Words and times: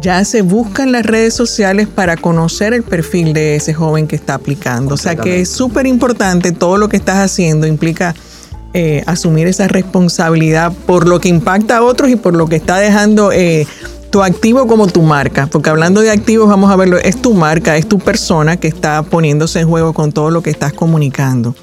ya 0.00 0.24
se 0.24 0.42
buscan 0.42 0.92
las 0.92 1.04
redes 1.04 1.34
sociales 1.34 1.88
para 1.88 2.16
conocer 2.16 2.72
el 2.72 2.82
perfil 2.82 3.32
de 3.32 3.56
ese 3.56 3.74
joven 3.74 4.06
que 4.06 4.16
está 4.16 4.34
aplicando. 4.34 4.94
O 4.94 4.98
sea 4.98 5.16
que 5.16 5.40
es 5.40 5.48
súper 5.48 5.86
importante 5.86 6.52
todo 6.52 6.78
lo 6.78 6.88
que 6.88 6.96
estás 6.96 7.18
haciendo, 7.18 7.66
implica 7.66 8.14
eh, 8.72 9.02
asumir 9.06 9.48
esa 9.48 9.66
responsabilidad 9.66 10.72
por 10.86 11.08
lo 11.08 11.20
que 11.20 11.28
impacta 11.28 11.78
a 11.78 11.82
otros 11.82 12.10
y 12.10 12.16
por 12.16 12.36
lo 12.36 12.46
que 12.46 12.56
está 12.56 12.78
dejando 12.78 13.32
eh, 13.32 13.66
tu 14.10 14.22
activo 14.22 14.66
como 14.66 14.86
tu 14.86 15.02
marca. 15.02 15.48
Porque 15.48 15.70
hablando 15.70 16.00
de 16.00 16.10
activos, 16.10 16.48
vamos 16.48 16.70
a 16.70 16.76
verlo, 16.76 16.98
es 16.98 17.20
tu 17.20 17.34
marca, 17.34 17.76
es 17.76 17.88
tu 17.88 17.98
persona 17.98 18.58
que 18.58 18.68
está 18.68 19.02
poniéndose 19.02 19.60
en 19.60 19.68
juego 19.68 19.92
con 19.92 20.12
todo 20.12 20.30
lo 20.30 20.42
que 20.42 20.50
estás 20.50 20.72
comunicando. 20.72 21.56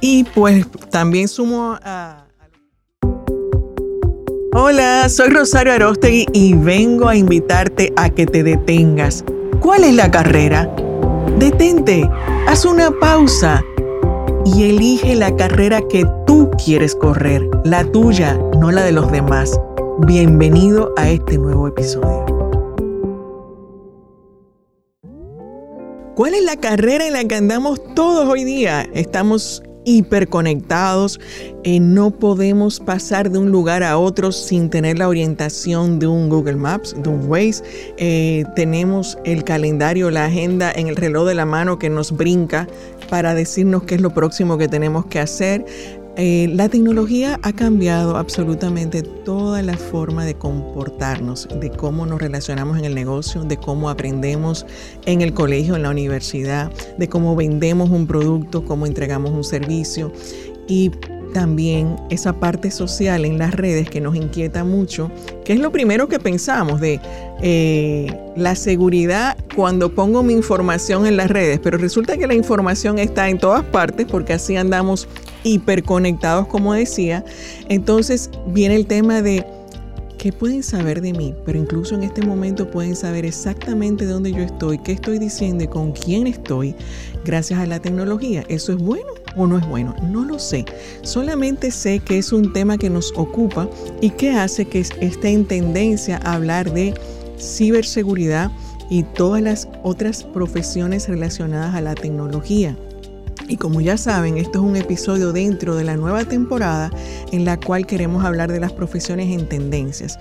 Y 0.00 0.24
pues 0.24 0.66
también 0.90 1.28
sumo 1.28 1.78
a... 1.82 2.27
Hola, 4.54 5.10
soy 5.10 5.28
Rosario 5.28 5.74
Arostegui 5.74 6.24
y 6.32 6.54
vengo 6.54 7.06
a 7.06 7.14
invitarte 7.14 7.92
a 7.96 8.08
que 8.08 8.24
te 8.24 8.42
detengas. 8.42 9.22
¿Cuál 9.60 9.84
es 9.84 9.94
la 9.94 10.10
carrera? 10.10 10.74
Detente, 11.38 12.08
haz 12.46 12.64
una 12.64 12.90
pausa 12.90 13.62
y 14.46 14.70
elige 14.70 15.14
la 15.16 15.36
carrera 15.36 15.82
que 15.90 16.06
tú 16.26 16.50
quieres 16.64 16.94
correr, 16.94 17.46
la 17.64 17.84
tuya, 17.92 18.38
no 18.58 18.70
la 18.70 18.82
de 18.84 18.92
los 18.92 19.12
demás. 19.12 19.60
Bienvenido 20.06 20.94
a 20.96 21.10
este 21.10 21.36
nuevo 21.36 21.68
episodio. 21.68 22.24
¿Cuál 26.14 26.32
es 26.34 26.42
la 26.42 26.56
carrera 26.56 27.06
en 27.06 27.12
la 27.12 27.24
que 27.24 27.34
andamos 27.34 27.82
todos 27.94 28.26
hoy 28.26 28.44
día? 28.44 28.88
Estamos 28.94 29.62
hiperconectados, 29.84 31.20
eh, 31.64 31.80
no 31.80 32.10
podemos 32.10 32.80
pasar 32.80 33.30
de 33.30 33.38
un 33.38 33.50
lugar 33.50 33.82
a 33.82 33.98
otro 33.98 34.32
sin 34.32 34.70
tener 34.70 34.98
la 34.98 35.08
orientación 35.08 35.98
de 35.98 36.06
un 36.06 36.28
Google 36.28 36.56
Maps, 36.56 36.94
de 37.02 37.08
un 37.08 37.28
Waze. 37.28 37.62
Eh, 37.96 38.44
tenemos 38.54 39.18
el 39.24 39.44
calendario, 39.44 40.10
la 40.10 40.26
agenda 40.26 40.72
en 40.72 40.88
el 40.88 40.96
reloj 40.96 41.26
de 41.26 41.34
la 41.34 41.46
mano 41.46 41.78
que 41.78 41.90
nos 41.90 42.12
brinca 42.12 42.66
para 43.08 43.34
decirnos 43.34 43.84
qué 43.84 43.94
es 43.94 44.00
lo 44.00 44.10
próximo 44.10 44.58
que 44.58 44.68
tenemos 44.68 45.06
que 45.06 45.20
hacer. 45.20 45.64
Eh, 46.20 46.50
la 46.52 46.68
tecnología 46.68 47.38
ha 47.44 47.52
cambiado 47.52 48.16
absolutamente 48.16 49.04
toda 49.04 49.62
la 49.62 49.76
forma 49.76 50.24
de 50.24 50.34
comportarnos, 50.34 51.48
de 51.60 51.70
cómo 51.70 52.06
nos 52.06 52.20
relacionamos 52.20 52.76
en 52.76 52.84
el 52.84 52.96
negocio, 52.96 53.44
de 53.44 53.56
cómo 53.56 53.88
aprendemos 53.88 54.66
en 55.06 55.20
el 55.20 55.32
colegio, 55.32 55.76
en 55.76 55.82
la 55.84 55.90
universidad, 55.90 56.72
de 56.98 57.08
cómo 57.08 57.36
vendemos 57.36 57.90
un 57.90 58.08
producto, 58.08 58.64
cómo 58.64 58.84
entregamos 58.86 59.30
un 59.30 59.44
servicio. 59.44 60.12
Y 60.66 60.90
también 61.32 61.94
esa 62.10 62.32
parte 62.32 62.72
social 62.72 63.24
en 63.24 63.38
las 63.38 63.54
redes 63.54 63.88
que 63.88 64.00
nos 64.00 64.16
inquieta 64.16 64.64
mucho, 64.64 65.12
que 65.44 65.52
es 65.52 65.60
lo 65.60 65.70
primero 65.70 66.08
que 66.08 66.18
pensamos 66.18 66.80
de 66.80 67.00
eh, 67.42 68.12
la 68.38 68.54
seguridad 68.54 69.36
cuando 69.54 69.94
pongo 69.94 70.22
mi 70.22 70.32
información 70.32 71.06
en 71.06 71.16
las 71.16 71.28
redes, 71.30 71.60
pero 71.62 71.78
resulta 71.78 72.16
que 72.16 72.26
la 72.26 72.34
información 72.34 72.98
está 72.98 73.28
en 73.28 73.38
todas 73.38 73.64
partes 73.64 74.06
porque 74.06 74.32
así 74.32 74.56
andamos 74.56 75.08
hiperconectados, 75.44 76.46
como 76.46 76.74
decía. 76.74 77.24
Entonces 77.68 78.30
viene 78.46 78.76
el 78.76 78.86
tema 78.86 79.22
de 79.22 79.44
¿Qué 80.18 80.32
pueden 80.32 80.64
saber 80.64 81.00
de 81.00 81.12
mí? 81.12 81.32
Pero 81.46 81.60
incluso 81.60 81.94
en 81.94 82.02
este 82.02 82.22
momento 82.22 82.68
pueden 82.68 82.96
saber 82.96 83.24
exactamente 83.24 84.04
dónde 84.04 84.32
yo 84.32 84.42
estoy, 84.42 84.78
qué 84.78 84.90
estoy 84.90 85.20
diciendo 85.20 85.62
y 85.62 85.68
con 85.68 85.92
quién 85.92 86.26
estoy 86.26 86.74
gracias 87.24 87.60
a 87.60 87.66
la 87.66 87.78
tecnología. 87.78 88.44
¿Eso 88.48 88.72
es 88.72 88.78
bueno 88.78 89.12
o 89.36 89.46
no 89.46 89.56
es 89.58 89.68
bueno? 89.68 89.94
No 90.10 90.24
lo 90.24 90.40
sé. 90.40 90.64
Solamente 91.02 91.70
sé 91.70 92.00
que 92.00 92.18
es 92.18 92.32
un 92.32 92.52
tema 92.52 92.78
que 92.78 92.90
nos 92.90 93.12
ocupa 93.14 93.70
y 94.00 94.10
que 94.10 94.30
hace 94.30 94.64
que 94.64 94.80
esté 94.80 95.28
en 95.28 95.44
tendencia 95.44 96.20
a 96.24 96.32
hablar 96.32 96.72
de 96.72 96.94
ciberseguridad 97.38 98.50
y 98.90 99.02
todas 99.02 99.42
las 99.42 99.68
otras 99.82 100.24
profesiones 100.24 101.08
relacionadas 101.08 101.74
a 101.74 101.80
la 101.80 101.94
tecnología. 101.94 102.76
Y 103.48 103.56
como 103.56 103.80
ya 103.80 103.96
saben, 103.96 104.36
esto 104.36 104.58
es 104.58 104.64
un 104.64 104.76
episodio 104.76 105.32
dentro 105.32 105.74
de 105.74 105.84
la 105.84 105.96
nueva 105.96 106.24
temporada 106.24 106.90
en 107.32 107.44
la 107.44 107.58
cual 107.58 107.86
queremos 107.86 108.24
hablar 108.24 108.52
de 108.52 108.60
las 108.60 108.72
profesiones 108.72 109.30
en 109.30 109.48
tendencias. 109.48 110.18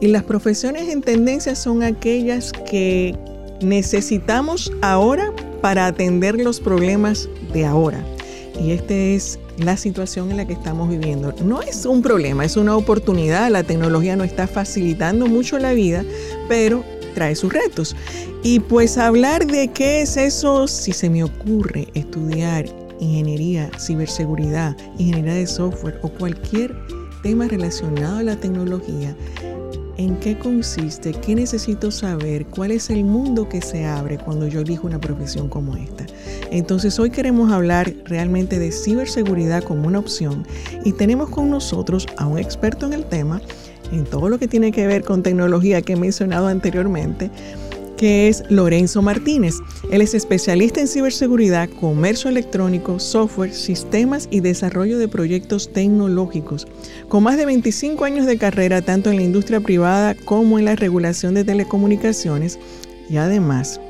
Y 0.00 0.08
las 0.08 0.24
profesiones 0.24 0.88
en 0.88 1.00
tendencias 1.00 1.58
son 1.58 1.82
aquellas 1.82 2.52
que 2.70 3.16
necesitamos 3.62 4.70
ahora 4.82 5.32
para 5.62 5.86
atender 5.86 6.36
los 6.36 6.60
problemas 6.60 7.28
de 7.54 7.64
ahora. 7.64 8.04
Y 8.60 8.72
esta 8.72 8.94
es 8.94 9.38
la 9.58 9.76
situación 9.76 10.30
en 10.30 10.36
la 10.36 10.46
que 10.46 10.52
estamos 10.52 10.88
viviendo. 10.88 11.32
No 11.44 11.62
es 11.62 11.86
un 11.86 12.02
problema, 12.02 12.44
es 12.44 12.56
una 12.56 12.76
oportunidad. 12.76 13.50
La 13.50 13.62
tecnología 13.62 14.16
nos 14.16 14.26
está 14.26 14.46
facilitando 14.46 15.26
mucho 15.26 15.58
la 15.58 15.72
vida, 15.72 16.04
pero 16.48 16.84
trae 17.14 17.34
sus 17.34 17.52
retos. 17.52 17.96
Y 18.42 18.60
pues 18.60 18.98
hablar 18.98 19.46
de 19.46 19.68
qué 19.68 20.02
es 20.02 20.16
eso, 20.16 20.68
si 20.68 20.92
se 20.92 21.10
me 21.10 21.24
ocurre 21.24 21.88
estudiar 21.94 22.66
ingeniería, 23.00 23.70
ciberseguridad, 23.78 24.76
ingeniería 24.98 25.34
de 25.34 25.46
software 25.46 25.98
o 26.02 26.08
cualquier 26.08 26.76
tema 27.22 27.48
relacionado 27.48 28.18
a 28.18 28.22
la 28.22 28.36
tecnología, 28.36 29.16
¿en 29.96 30.16
qué 30.16 30.38
consiste? 30.38 31.12
¿Qué 31.12 31.34
necesito 31.34 31.90
saber? 31.90 32.46
¿Cuál 32.46 32.70
es 32.70 32.90
el 32.90 33.04
mundo 33.04 33.48
que 33.48 33.62
se 33.62 33.84
abre 33.84 34.18
cuando 34.18 34.46
yo 34.46 34.60
elijo 34.60 34.86
una 34.86 35.00
profesión 35.00 35.48
como 35.48 35.76
esta? 35.76 36.06
Entonces 36.50 36.98
hoy 36.98 37.10
queremos 37.10 37.52
hablar 37.52 37.92
realmente 38.04 38.58
de 38.58 38.72
ciberseguridad 38.72 39.62
como 39.62 39.86
una 39.86 39.98
opción 39.98 40.46
y 40.84 40.92
tenemos 40.92 41.30
con 41.30 41.50
nosotros 41.50 42.06
a 42.16 42.26
un 42.26 42.38
experto 42.38 42.86
en 42.86 42.92
el 42.92 43.04
tema 43.04 43.40
en 43.92 44.04
todo 44.04 44.28
lo 44.28 44.38
que 44.38 44.48
tiene 44.48 44.72
que 44.72 44.86
ver 44.86 45.04
con 45.04 45.22
tecnología 45.22 45.82
que 45.82 45.92
he 45.94 45.96
mencionado 45.96 46.48
anteriormente, 46.48 47.30
que 47.96 48.28
es 48.28 48.44
Lorenzo 48.48 49.02
Martínez. 49.02 49.56
Él 49.90 50.00
es 50.00 50.14
especialista 50.14 50.80
en 50.80 50.88
ciberseguridad, 50.88 51.68
comercio 51.68 52.30
electrónico, 52.30 53.00
software, 53.00 53.52
sistemas 53.52 54.28
y 54.30 54.40
desarrollo 54.40 54.98
de 54.98 55.08
proyectos 55.08 55.72
tecnológicos. 55.72 56.66
Con 57.08 57.22
más 57.22 57.36
de 57.36 57.46
25 57.46 58.04
años 58.04 58.26
de 58.26 58.38
carrera 58.38 58.82
tanto 58.82 59.10
en 59.10 59.16
la 59.16 59.22
industria 59.22 59.60
privada 59.60 60.14
como 60.14 60.58
en 60.58 60.64
la 60.64 60.76
regulación 60.76 61.34
de 61.34 61.44
telecomunicaciones 61.44 62.58
y 63.08 63.16
además 63.16 63.80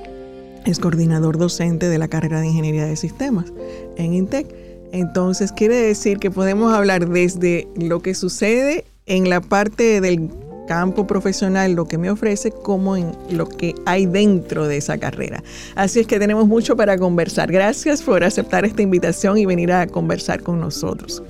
es 0.64 0.78
coordinador 0.78 1.38
docente 1.38 1.88
de 1.88 1.98
la 1.98 2.08
carrera 2.08 2.40
de 2.40 2.48
Ingeniería 2.48 2.86
de 2.86 2.96
Sistemas 2.96 3.52
en 3.96 4.14
INTEC. 4.14 4.54
Entonces 4.92 5.52
quiere 5.52 5.76
decir 5.76 6.18
que 6.18 6.30
podemos 6.30 6.72
hablar 6.72 7.08
desde 7.08 7.68
lo 7.76 8.00
que 8.00 8.14
sucede 8.14 8.84
en 9.06 9.28
la 9.28 9.40
parte 9.40 10.00
del 10.00 10.30
campo 10.66 11.06
profesional, 11.06 11.72
lo 11.72 11.86
que 11.86 11.98
me 11.98 12.10
ofrece, 12.10 12.50
como 12.50 12.96
en 12.96 13.12
lo 13.30 13.48
que 13.48 13.74
hay 13.86 14.06
dentro 14.06 14.66
de 14.66 14.76
esa 14.76 14.98
carrera. 14.98 15.42
Así 15.74 16.00
es 16.00 16.06
que 16.06 16.18
tenemos 16.18 16.46
mucho 16.46 16.76
para 16.76 16.98
conversar. 16.98 17.50
Gracias 17.50 18.02
por 18.02 18.24
aceptar 18.24 18.64
esta 18.64 18.82
invitación 18.82 19.38
y 19.38 19.46
venir 19.46 19.72
a 19.72 19.86
conversar 19.86 20.42
con 20.42 20.60
nosotros. 20.60 21.22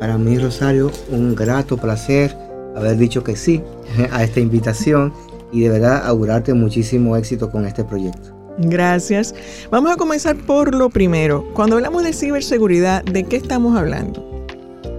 Para 0.00 0.16
mí, 0.18 0.38
Rosario, 0.38 0.90
un 1.10 1.34
grato 1.34 1.76
placer 1.76 2.34
haber 2.76 2.96
dicho 2.96 3.24
que 3.24 3.36
sí 3.36 3.62
a 4.12 4.22
esta 4.24 4.40
invitación 4.40 5.12
y 5.52 5.62
de 5.62 5.70
verdad 5.70 6.06
augurarte 6.06 6.54
muchísimo 6.54 7.16
éxito 7.16 7.50
con 7.50 7.66
este 7.66 7.84
proyecto. 7.84 8.34
Gracias. 8.58 9.34
Vamos 9.70 9.92
a 9.92 9.96
comenzar 9.96 10.36
por 10.36 10.74
lo 10.74 10.90
primero. 10.90 11.44
Cuando 11.54 11.76
hablamos 11.76 12.02
de 12.02 12.12
ciberseguridad, 12.12 13.04
¿de 13.04 13.24
qué 13.24 13.36
estamos 13.36 13.76
hablando? 13.76 14.27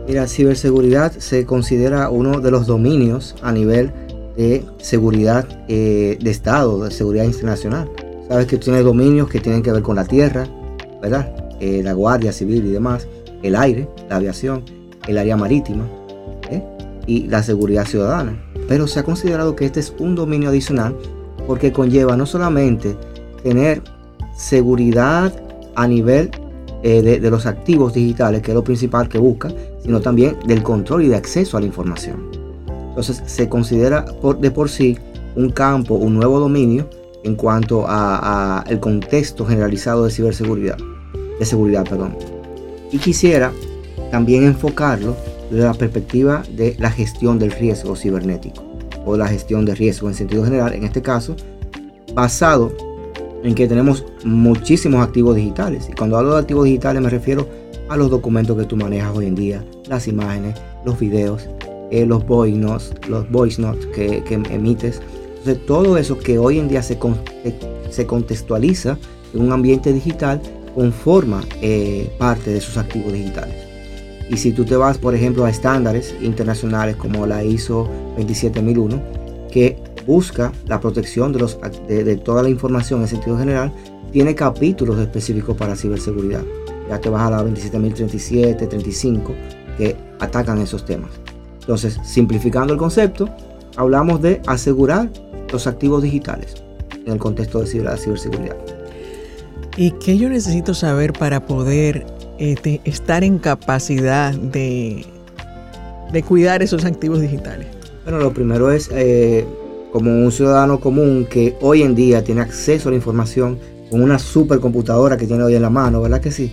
Mira, 0.09 0.27
ciberseguridad 0.27 1.11
se 1.11 1.45
considera 1.45 2.09
uno 2.09 2.41
de 2.41 2.49
los 2.49 2.65
dominios 2.65 3.35
a 3.43 3.51
nivel 3.51 3.91
de 4.35 4.65
seguridad 4.79 5.47
eh, 5.67 6.17
de 6.19 6.31
Estado, 6.31 6.83
de 6.83 6.89
seguridad 6.89 7.25
internacional. 7.25 7.87
Sabes 8.27 8.47
que 8.47 8.57
tiene 8.57 8.81
dominios 8.81 9.29
que 9.29 9.39
tienen 9.39 9.61
que 9.61 9.71
ver 9.71 9.83
con 9.83 9.95
la 9.95 10.05
tierra, 10.05 10.47
¿verdad? 10.99 11.31
Eh, 11.59 11.81
la 11.83 11.93
Guardia 11.93 12.33
Civil 12.33 12.65
y 12.65 12.71
demás, 12.71 13.07
el 13.43 13.55
aire, 13.55 13.87
la 14.09 14.15
aviación, 14.15 14.63
el 15.07 15.19
área 15.19 15.37
marítima 15.37 15.87
¿eh? 16.49 16.63
y 17.05 17.27
la 17.27 17.43
seguridad 17.43 17.85
ciudadana. 17.85 18.35
Pero 18.67 18.87
se 18.87 19.01
ha 19.01 19.03
considerado 19.03 19.55
que 19.55 19.65
este 19.65 19.79
es 19.79 19.93
un 19.99 20.15
dominio 20.15 20.49
adicional 20.49 20.95
porque 21.45 21.71
conlleva 21.71 22.17
no 22.17 22.25
solamente 22.25 22.97
tener 23.43 23.83
seguridad 24.35 25.31
a 25.75 25.87
nivel 25.87 26.31
de, 26.81 27.19
los 27.29 27.45
activos 27.45 27.93
digitales, 27.93 28.41
que 28.41 28.51
es 28.51 28.55
lo 28.55 28.63
principal 28.63 29.07
que 29.07 29.19
busca, 29.19 29.49
sino 29.81 30.01
también 30.01 30.37
del 30.45 30.63
control 30.63 31.03
y 31.03 31.07
de 31.07 31.15
acceso 31.15 31.57
a 31.57 31.59
la 31.59 31.65
información. 31.65 32.29
Entonces 32.89 33.21
se 33.25 33.47
considera 33.47 34.05
por, 34.05 34.39
de 34.39 34.51
por 34.51 34.69
sí 34.69 34.97
un 35.35 35.49
campo, 35.49 35.95
un 35.95 36.15
nuevo 36.15 36.39
dominio 36.39 36.89
en 37.23 37.35
cuanto 37.35 37.85
a, 37.87 38.63
el 38.67 38.79
contexto 38.79 39.45
generalizado 39.45 40.05
de 40.05 40.11
ciberseguridad, 40.11 40.77
de 41.37 41.45
seguridad, 41.45 41.87
perdón. 41.87 42.15
Y 42.91 42.97
quisiera 42.97 43.51
también 44.11 44.43
enfocarlo 44.43 45.15
desde 45.49 45.65
la 45.65 45.73
perspectiva 45.73 46.43
de 46.55 46.75
la 46.79 46.91
gestión 46.91 47.39
del 47.39 47.51
riesgo 47.51 47.95
cibernético 47.95 48.63
o 49.05 49.17
la 49.17 49.27
gestión 49.27 49.65
de 49.65 49.75
riesgo 49.75 50.07
en 50.07 50.15
sentido 50.15 50.43
general, 50.43 50.73
en 50.73 50.83
este 50.83 51.01
caso, 51.01 51.35
basado 52.13 52.71
en 53.43 53.55
que 53.55 53.67
tenemos 53.67 54.05
muchísimos 54.23 55.01
activos 55.01 55.35
digitales. 55.35 55.87
Y 55.89 55.93
cuando 55.93 56.17
hablo 56.17 56.33
de 56.33 56.41
activos 56.41 56.65
digitales 56.65 57.01
me 57.01 57.09
refiero 57.09 57.47
a 57.89 57.97
los 57.97 58.09
documentos 58.09 58.57
que 58.57 58.65
tú 58.65 58.77
manejas 58.77 59.15
hoy 59.15 59.25
en 59.25 59.35
día, 59.35 59.65
las 59.87 60.07
imágenes, 60.07 60.55
los 60.85 60.99
videos, 60.99 61.49
eh, 61.91 62.05
los 62.05 62.25
voice 62.25 62.57
notes, 62.57 62.93
los 63.07 63.29
voice 63.29 63.61
notes 63.61 63.85
que, 63.87 64.23
emites, 64.29 65.01
Entonces 65.39 65.65
todo 65.65 65.97
eso 65.97 66.17
que 66.17 66.37
hoy 66.37 66.59
en 66.59 66.67
día 66.67 66.83
se, 66.83 66.97
se 67.89 68.05
contextualiza 68.05 68.97
en 69.33 69.41
un 69.41 69.51
ambiente 69.51 69.91
digital 69.91 70.41
conforma 70.75 71.43
eh, 71.61 72.11
parte 72.17 72.51
de 72.51 72.61
sus 72.61 72.77
activos 72.77 73.11
digitales. 73.11 73.55
Y 74.29 74.37
si 74.37 74.51
tú 74.51 74.63
te 74.63 74.75
vas, 74.75 74.99
por 74.99 75.15
ejemplo, 75.15 75.45
a 75.45 75.49
estándares 75.49 76.15
internacionales 76.21 76.95
como 76.95 77.25
la 77.25 77.43
ISO 77.43 77.89
27001, 78.17 79.01
que 79.51 79.77
busca 80.05 80.51
la 80.67 80.79
protección 80.79 81.33
de, 81.33 81.39
los, 81.39 81.57
de, 81.87 82.15
toda 82.17 82.43
la 82.43 82.49
información 82.49 83.01
en 83.01 83.07
sentido 83.07 83.37
general, 83.37 83.73
tiene 84.11 84.35
capítulos 84.35 84.99
específicos 84.99 85.57
para 85.57 85.75
ciberseguridad. 85.75 86.43
Ya 86.89 86.99
te 86.99 87.09
vas 87.09 87.21
a 87.21 87.29
la 87.29 87.43
27037, 87.43 88.67
35, 88.67 89.33
que 89.77 89.95
atacan 90.19 90.59
esos 90.59 90.85
temas. 90.85 91.11
Entonces, 91.59 91.99
simplificando 92.03 92.73
el 92.73 92.79
concepto, 92.79 93.29
hablamos 93.77 94.21
de 94.21 94.41
asegurar 94.47 95.09
los 95.51 95.67
activos 95.67 96.01
digitales 96.01 96.55
en 97.05 97.13
el 97.13 97.19
contexto 97.19 97.61
de 97.61 97.83
la 97.83 97.95
ciberseguridad. 97.95 98.57
¿Y 99.77 99.91
qué 99.91 100.17
yo 100.17 100.29
necesito 100.29 100.73
saber 100.73 101.13
para 101.13 101.45
poder 101.45 102.05
este, 102.37 102.81
estar 102.83 103.23
en 103.23 103.37
capacidad 103.37 104.33
de, 104.33 105.05
de, 106.11 106.23
cuidar 106.23 106.63
esos 106.63 106.85
activos 106.85 107.21
digitales? 107.21 107.67
Bueno, 108.03 108.19
lo 108.19 108.33
primero 108.33 108.71
es, 108.71 108.89
eh, 108.91 109.45
como 109.91 110.11
un 110.11 110.31
ciudadano 110.31 110.79
común 110.79 111.27
que 111.29 111.55
hoy 111.61 111.83
en 111.83 111.95
día 111.95 112.23
tiene 112.23 112.41
acceso 112.41 112.89
a 112.89 112.91
la 112.91 112.97
información 112.97 113.57
con 113.89 114.01
una 114.01 114.19
supercomputadora 114.19 115.17
que 115.17 115.25
tiene 115.25 115.43
hoy 115.43 115.55
en 115.55 115.61
la 115.61 115.69
mano, 115.69 116.01
¿verdad 116.01 116.21
que 116.21 116.31
sí? 116.31 116.51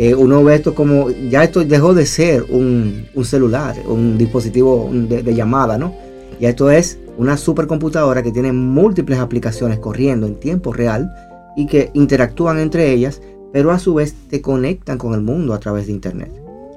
Eh, 0.00 0.14
uno 0.14 0.44
ve 0.44 0.54
esto 0.54 0.76
como, 0.76 1.10
ya 1.10 1.42
esto 1.42 1.64
dejó 1.64 1.92
de 1.92 2.06
ser 2.06 2.44
un, 2.50 3.08
celular, 3.24 3.74
un 3.84 4.16
dispositivo 4.16 4.88
de, 4.92 5.24
de, 5.24 5.34
llamada, 5.34 5.76
¿no? 5.76 5.92
Ya 6.38 6.50
esto 6.50 6.70
es 6.70 7.00
una 7.16 7.36
supercomputadora 7.36 8.22
que 8.22 8.30
tiene 8.30 8.52
múltiples 8.52 9.18
aplicaciones 9.18 9.80
corriendo 9.80 10.28
en 10.28 10.36
tiempo 10.36 10.72
real 10.72 11.12
y 11.56 11.66
que 11.66 11.90
interactúan 11.94 12.60
entre 12.60 12.92
ellas, 12.92 13.20
pero 13.52 13.72
a 13.72 13.80
su 13.80 13.94
vez 13.94 14.14
te 14.28 14.40
conectan 14.40 14.98
con 14.98 15.14
el 15.14 15.20
mundo 15.20 15.52
a 15.52 15.58
través 15.58 15.88
de 15.88 15.94
Internet. 15.94 16.30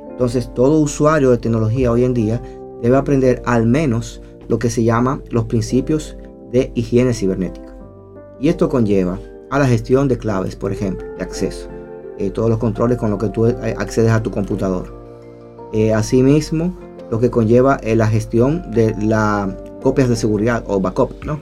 Entonces 0.09 0.51
todo 0.55 0.79
usuario 0.79 1.29
de 1.29 1.37
tecnología 1.37 1.91
hoy 1.91 2.05
en 2.05 2.15
día 2.15 2.41
debe 2.81 2.97
aprender 2.97 3.43
al 3.45 3.67
menos 3.67 4.19
lo 4.47 4.57
que 4.57 4.71
se 4.71 4.83
llama 4.83 5.21
los 5.29 5.45
principios 5.45 6.17
de 6.51 6.71
higiene 6.73 7.13
cibernética. 7.13 7.77
Y 8.39 8.49
esto 8.49 8.67
conlleva 8.67 9.19
a 9.51 9.59
la 9.59 9.67
gestión 9.67 10.07
de 10.07 10.17
claves, 10.17 10.55
por 10.55 10.71
ejemplo, 10.71 11.05
de 11.19 11.23
acceso, 11.23 11.69
eh, 12.25 12.31
todos 12.31 12.49
los 12.49 12.59
controles 12.59 12.97
con 12.97 13.09
los 13.09 13.19
que 13.19 13.29
tú 13.29 13.47
eh, 13.47 13.75
accedes 13.77 14.11
a 14.11 14.21
tu 14.21 14.31
computador. 14.31 14.93
Eh, 15.73 15.93
asimismo, 15.93 16.77
lo 17.09 17.19
que 17.19 17.29
conlleva 17.29 17.79
la 17.83 18.07
gestión 18.07 18.71
de 18.71 18.95
la 19.01 19.57
copias 19.81 20.07
de 20.09 20.15
seguridad 20.15 20.63
o 20.67 20.79
backup, 20.79 21.23
¿no? 21.25 21.39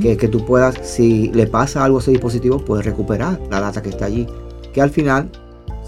que, 0.00 0.16
que, 0.16 0.26
tú 0.26 0.44
puedas, 0.46 0.76
si 0.82 1.28
le 1.28 1.46
pasa 1.46 1.84
algo 1.84 1.98
a 1.98 2.00
ese 2.00 2.10
dispositivo, 2.10 2.58
puedes 2.58 2.86
recuperar 2.86 3.38
la 3.50 3.60
data 3.60 3.82
que 3.82 3.90
está 3.90 4.06
allí. 4.06 4.26
Que 4.72 4.80
al 4.80 4.90
final 4.90 5.30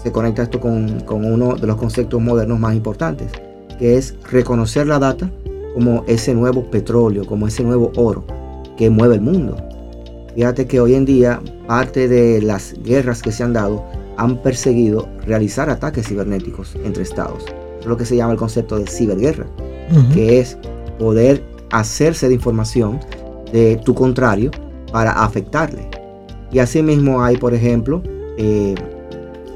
se 0.01 0.11
conecta 0.11 0.43
esto 0.43 0.59
con, 0.59 0.99
con 1.01 1.25
uno 1.25 1.55
de 1.55 1.65
los 1.65 1.77
conceptos 1.77 2.21
modernos 2.21 2.59
más 2.59 2.75
importantes, 2.75 3.31
que 3.79 3.97
es 3.97 4.15
reconocer 4.29 4.85
la 4.87 4.99
data 4.99 5.31
como 5.73 6.03
ese 6.07 6.33
nuevo 6.33 6.69
petróleo, 6.69 7.25
como 7.25 7.47
ese 7.47 7.63
nuevo 7.63 7.91
oro 7.95 8.23
que 8.77 8.89
mueve 8.89 9.15
el 9.15 9.21
mundo. 9.21 9.57
Fíjate 10.35 10.67
que 10.67 10.79
hoy 10.79 10.95
en 10.95 11.05
día 11.05 11.41
parte 11.67 12.07
de 12.07 12.41
las 12.41 12.75
guerras 12.83 13.21
que 13.21 13.31
se 13.31 13.43
han 13.43 13.53
dado 13.53 13.83
han 14.17 14.41
perseguido 14.41 15.07
realizar 15.25 15.69
ataques 15.69 16.07
cibernéticos 16.07 16.75
entre 16.83 17.03
estados. 17.03 17.45
Es 17.79 17.85
lo 17.85 17.97
que 17.97 18.05
se 18.05 18.15
llama 18.15 18.33
el 18.33 18.37
concepto 18.37 18.77
de 18.77 18.87
ciberguerra, 18.87 19.45
que 20.13 20.39
es 20.39 20.57
poder 20.99 21.43
hacerse 21.71 22.27
de 22.27 22.35
información 22.35 22.99
de 23.51 23.77
tu 23.83 23.93
contrario 23.93 24.51
para 24.91 25.11
afectarle. 25.11 25.89
Y 26.51 26.59
asimismo 26.59 27.23
hay, 27.23 27.37
por 27.37 27.53
ejemplo, 27.53 28.01
eh, 28.37 28.75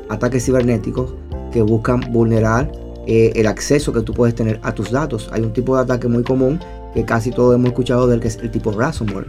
ataques 0.09 0.45
cibernéticos 0.45 1.13
que 1.51 1.61
buscan 1.61 2.01
vulnerar 2.11 2.71
eh, 3.07 3.31
el 3.35 3.47
acceso 3.47 3.93
que 3.93 4.01
tú 4.01 4.13
puedes 4.13 4.35
tener 4.35 4.59
a 4.63 4.73
tus 4.73 4.91
datos. 4.91 5.29
Hay 5.31 5.41
un 5.41 5.53
tipo 5.53 5.75
de 5.75 5.83
ataque 5.83 6.07
muy 6.07 6.23
común 6.23 6.59
que 6.93 7.05
casi 7.05 7.31
todos 7.31 7.55
hemos 7.55 7.69
escuchado 7.69 8.07
del 8.07 8.19
que 8.19 8.27
es 8.27 8.37
el 8.37 8.51
tipo 8.51 8.71
ransomware. 8.71 9.27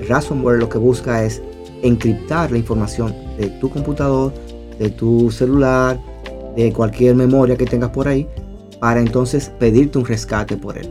El 0.00 0.08
ransomware 0.08 0.58
lo 0.58 0.68
que 0.68 0.78
busca 0.78 1.24
es 1.24 1.42
encriptar 1.82 2.50
la 2.50 2.58
información 2.58 3.14
de 3.38 3.48
tu 3.60 3.70
computador, 3.70 4.32
de 4.80 4.88
tu 4.88 5.30
celular, 5.30 6.00
de 6.56 6.72
cualquier 6.72 7.14
memoria 7.14 7.56
que 7.56 7.66
tengas 7.66 7.90
por 7.90 8.08
ahí, 8.08 8.26
para 8.80 8.98
entonces 8.98 9.52
pedirte 9.58 9.98
un 9.98 10.06
rescate 10.06 10.56
por 10.56 10.78
él. 10.78 10.88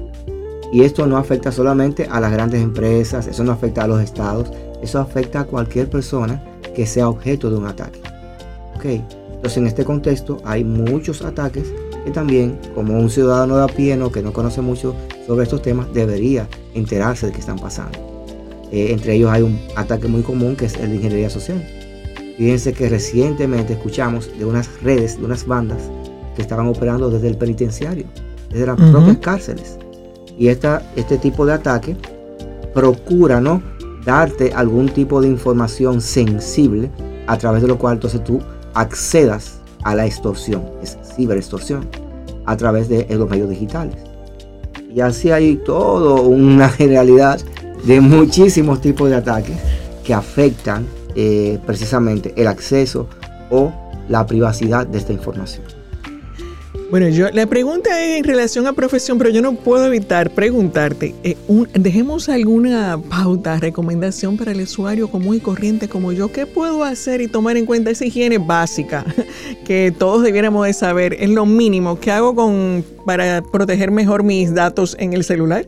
Y 0.72 0.84
esto 0.84 1.08
no 1.08 1.18
afecta 1.18 1.52
solamente 1.52 2.08
a 2.10 2.20
las 2.20 2.32
grandes 2.32 2.62
empresas, 2.62 3.26
eso 3.26 3.44
no 3.44 3.52
afecta 3.52 3.84
a 3.84 3.88
los 3.88 4.02
estados, 4.02 4.52
eso 4.84 5.00
afecta 5.00 5.42
a 5.42 5.44
cualquier 5.46 5.90
persona 5.90 6.42
que 6.76 6.86
sea 6.86 7.10
objeto 7.10 7.50
de 7.50 7.58
un 7.58 7.66
ataque. 7.66 8.00
¿Ok? 8.76 8.86
Entonces 9.34 9.58
en 9.58 9.68
este 9.68 9.84
contexto 9.84 10.38
hay 10.46 10.64
muchos 10.64 11.24
ataques 11.24 11.74
que 12.06 12.12
también 12.12 12.60
como 12.76 12.98
un 12.98 13.10
ciudadano 13.10 13.58
de 13.58 13.64
a 13.64 13.68
pie 13.68 13.98
no, 13.98 14.12
que 14.12 14.22
no 14.22 14.32
conoce 14.32 14.62
mucho 14.62 14.94
sobre 15.26 15.44
estos 15.44 15.64
temas 15.64 15.92
debería 15.94 16.48
enterarse 16.76 17.26
de 17.26 17.32
que 17.32 17.40
están 17.40 17.58
pasando. 17.58 17.98
Eh, 18.72 18.92
entre 18.92 19.16
ellos 19.16 19.32
hay 19.32 19.42
un 19.42 19.60
ataque 19.76 20.08
muy 20.08 20.22
común 20.22 20.56
que 20.56 20.66
es 20.66 20.76
el 20.76 20.90
de 20.92 20.96
ingeniería 20.98 21.30
social. 21.30 21.79
Fíjense 22.40 22.72
que 22.72 22.88
recientemente 22.88 23.74
escuchamos 23.74 24.32
de 24.40 24.46
unas 24.46 24.70
redes, 24.82 25.20
de 25.20 25.26
unas 25.26 25.46
bandas 25.46 25.92
que 26.38 26.42
estaban 26.42 26.68
operando 26.68 27.10
desde 27.10 27.28
el 27.28 27.36
penitenciario, 27.36 28.06
desde 28.50 28.66
las 28.66 28.78
propias 28.78 29.18
cárceles. 29.18 29.78
Y 30.38 30.48
esta, 30.48 30.82
este 30.96 31.18
tipo 31.18 31.46
de 31.46 31.52
ataque 31.52 31.98
procura 32.74 33.42
¿no? 33.42 33.62
darte 34.06 34.54
algún 34.54 34.88
tipo 34.88 35.20
de 35.20 35.28
información 35.28 36.00
sensible 36.00 36.90
a 37.28 37.38
través 37.38 37.62
de 37.62 37.68
lo 37.68 37.78
cual 37.78 37.96
entonces 37.96 38.24
tú 38.24 38.40
accedas 38.74 39.60
a 39.84 39.94
la 39.94 40.06
extorsión, 40.06 40.64
es 40.82 40.98
ciberextorsión, 41.18 41.90
a 42.46 42.56
través 42.56 42.88
de 42.88 43.06
los 43.18 43.30
medios 43.30 43.50
digitales. 43.50 43.98
Y 44.96 45.02
así 45.02 45.30
hay 45.30 45.58
todo 45.58 46.22
una 46.22 46.70
generalidad 46.70 47.38
de 47.84 48.00
muchísimos 48.00 48.80
tipos 48.80 49.10
de 49.10 49.18
ataques 49.18 49.58
que 50.06 50.14
afectan 50.14 50.88
eh, 51.22 51.60
precisamente 51.66 52.34
el 52.38 52.48
acceso 52.48 53.10
o 53.50 53.74
la 54.08 54.26
privacidad 54.26 54.88
de 54.88 55.00
esta 55.00 55.12
información. 55.12 55.66
Bueno, 56.90 57.10
yo 57.10 57.30
la 57.32 57.46
pregunta 57.46 58.02
es 58.02 58.20
en 58.20 58.24
relación 58.24 58.68
a 58.68 58.72
profesión, 58.72 59.18
pero 59.18 59.30
yo 59.30 59.42
no 59.42 59.54
puedo 59.54 59.86
evitar 59.86 60.32
preguntarte, 60.32 61.14
eh, 61.26 61.36
dejemos 61.74 62.30
alguna 62.30 62.98
pauta, 63.10 63.60
recomendación 63.60 64.38
para 64.38 64.54
el 64.54 64.62
usuario 64.62 65.10
común 65.10 65.36
y 65.36 65.40
corriente 65.42 65.90
como 65.90 66.14
yo, 66.14 66.32
¿qué 66.32 66.46
puedo 66.46 66.86
hacer 66.86 67.20
y 67.20 67.28
tomar 67.28 67.58
en 67.58 67.66
cuenta 67.66 67.92
esa 67.92 68.06
higiene 68.06 68.38
básica 68.38 69.06
que 69.66 69.94
todos 69.96 70.24
debiéramos 70.24 70.66
de 70.66 70.72
saber? 70.72 71.18
Es 71.20 71.30
lo 71.30 71.46
mínimo, 71.46 72.00
¿qué 72.00 72.12
hago 72.12 72.34
con 72.34 72.86
para 73.06 73.42
proteger 73.42 73.92
mejor 73.92 74.24
mis 74.24 74.54
datos 74.54 74.96
en 75.00 75.12
el 75.12 75.26
celular? 75.26 75.66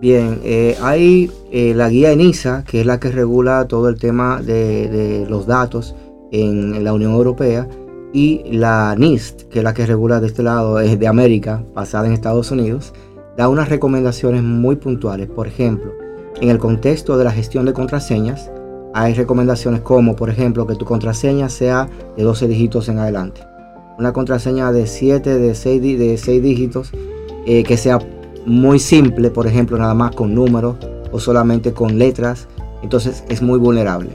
Bien, 0.00 0.38
eh, 0.44 0.76
hay 0.80 1.28
eh, 1.50 1.74
la 1.74 1.88
guía 1.88 2.12
ENISA, 2.12 2.62
que 2.64 2.80
es 2.80 2.86
la 2.86 3.00
que 3.00 3.10
regula 3.10 3.66
todo 3.66 3.88
el 3.88 3.98
tema 3.98 4.40
de, 4.40 5.26
los 5.28 5.46
datos 5.46 5.96
en 6.30 6.84
la 6.84 6.92
Unión 6.92 7.14
Europea 7.14 7.66
y 8.12 8.44
la 8.52 8.94
NIST, 8.96 9.48
que 9.48 9.58
es 9.58 9.64
la 9.64 9.74
que 9.74 9.86
regula 9.86 10.20
de 10.20 10.28
este 10.28 10.44
lado, 10.44 10.78
es 10.78 10.98
de 11.00 11.08
América, 11.08 11.64
basada 11.74 12.06
en 12.06 12.12
Estados 12.12 12.52
Unidos, 12.52 12.94
da 13.36 13.48
unas 13.48 13.68
recomendaciones 13.68 14.44
muy 14.44 14.76
puntuales. 14.76 15.28
Por 15.28 15.48
ejemplo, 15.48 15.92
en 16.40 16.48
el 16.48 16.58
contexto 16.58 17.18
de 17.18 17.24
la 17.24 17.32
gestión 17.32 17.66
de 17.66 17.72
contraseñas, 17.72 18.52
hay 18.94 19.14
recomendaciones 19.14 19.80
como, 19.80 20.14
por 20.14 20.30
ejemplo, 20.30 20.64
que 20.66 20.76
tu 20.76 20.84
contraseña 20.84 21.48
sea 21.48 21.88
de 22.16 22.22
12 22.22 22.46
dígitos 22.46 22.88
en 22.88 22.98
adelante. 22.98 23.40
Una 23.98 24.12
contraseña 24.12 24.70
de 24.70 24.86
7, 24.86 25.38
de 25.38 25.54
6, 25.56 25.98
de 25.98 26.16
6 26.16 26.42
dígitos, 26.42 26.92
eh, 27.46 27.64
que 27.64 27.76
sea 27.76 27.98
muy 28.46 28.78
simple, 28.78 29.30
por 29.30 29.46
ejemplo, 29.46 29.78
nada 29.78 29.94
más 29.94 30.14
con 30.14 30.34
números 30.34 30.76
o 31.12 31.18
solamente 31.18 31.72
con 31.72 31.98
letras, 31.98 32.48
entonces 32.82 33.24
es 33.28 33.42
muy 33.42 33.58
vulnerable. 33.58 34.10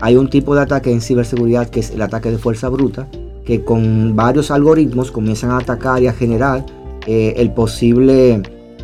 Hay 0.00 0.16
un 0.16 0.28
tipo 0.28 0.54
de 0.54 0.62
ataque 0.62 0.92
en 0.92 1.00
ciberseguridad 1.00 1.68
que 1.68 1.80
es 1.80 1.90
el 1.90 2.02
ataque 2.02 2.30
de 2.30 2.38
fuerza 2.38 2.68
bruta, 2.68 3.08
que 3.44 3.64
con 3.64 4.16
varios 4.16 4.50
algoritmos 4.50 5.10
comienzan 5.10 5.50
a 5.50 5.58
atacar 5.58 6.02
y 6.02 6.06
a 6.06 6.12
generar 6.12 6.64
eh, 7.06 7.34
el 7.36 7.52
posible 7.52 8.42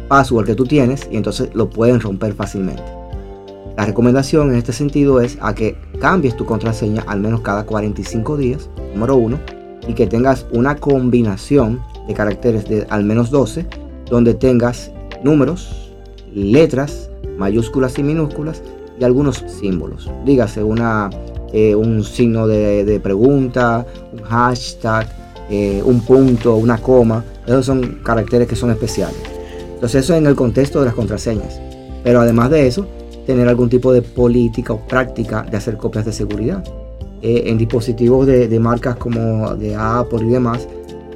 password 0.08 0.46
que 0.46 0.54
tú 0.54 0.64
tienes 0.64 1.08
y 1.10 1.16
entonces 1.16 1.50
lo 1.54 1.70
pueden 1.70 2.00
romper 2.00 2.34
fácilmente. 2.34 2.82
La 3.76 3.86
recomendación 3.86 4.50
en 4.50 4.56
este 4.56 4.72
sentido 4.72 5.20
es 5.20 5.38
a 5.40 5.54
que 5.54 5.76
cambies 6.00 6.36
tu 6.36 6.44
contraseña 6.44 7.02
al 7.06 7.20
menos 7.20 7.40
cada 7.40 7.64
45 7.64 8.36
días, 8.36 8.68
número 8.94 9.16
uno, 9.16 9.38
y 9.88 9.94
que 9.94 10.06
tengas 10.06 10.46
una 10.52 10.76
combinación 10.76 11.80
de 12.06 12.14
caracteres 12.14 12.68
de 12.68 12.86
al 12.90 13.04
menos 13.04 13.30
12, 13.30 13.66
donde 14.10 14.34
tengas 14.34 14.92
números, 15.24 15.92
letras, 16.34 17.10
mayúsculas 17.38 17.98
y 17.98 18.02
minúsculas 18.02 18.62
y 18.98 19.04
algunos 19.04 19.44
símbolos. 19.46 20.10
Dígase 20.26 20.62
una 20.62 21.08
eh, 21.52 21.74
un 21.74 22.04
signo 22.04 22.46
de, 22.46 23.00
pregunta, 23.02 23.84
un 24.12 24.22
hashtag, 24.22 25.08
eh, 25.50 25.82
un 25.84 26.00
punto, 26.00 26.56
una 26.56 26.78
coma. 26.78 27.24
Esos 27.44 27.66
son 27.66 28.00
caracteres 28.04 28.46
que 28.46 28.54
son 28.54 28.70
especiales. 28.70 29.16
Entonces 29.74 30.04
eso 30.04 30.14
en 30.14 30.26
el 30.26 30.36
contexto 30.36 30.78
de 30.78 30.86
las 30.86 30.94
contraseñas. 30.94 31.60
Pero 32.04 32.20
además 32.20 32.50
de 32.50 32.66
eso, 32.66 32.86
tener 33.26 33.48
algún 33.48 33.68
tipo 33.68 33.92
de 33.92 34.02
política 34.02 34.72
o 34.72 34.86
práctica 34.86 35.42
de 35.42 35.56
hacer 35.56 35.76
copias 35.76 36.04
de 36.04 36.12
seguridad. 36.12 36.62
Eh, 37.22 37.44
en 37.46 37.58
dispositivos 37.58 38.26
de, 38.26 38.60
marcas 38.60 38.96
como 38.96 39.54
de 39.56 39.74
Apple 39.74 40.22
y 40.22 40.30
demás, 40.30 40.66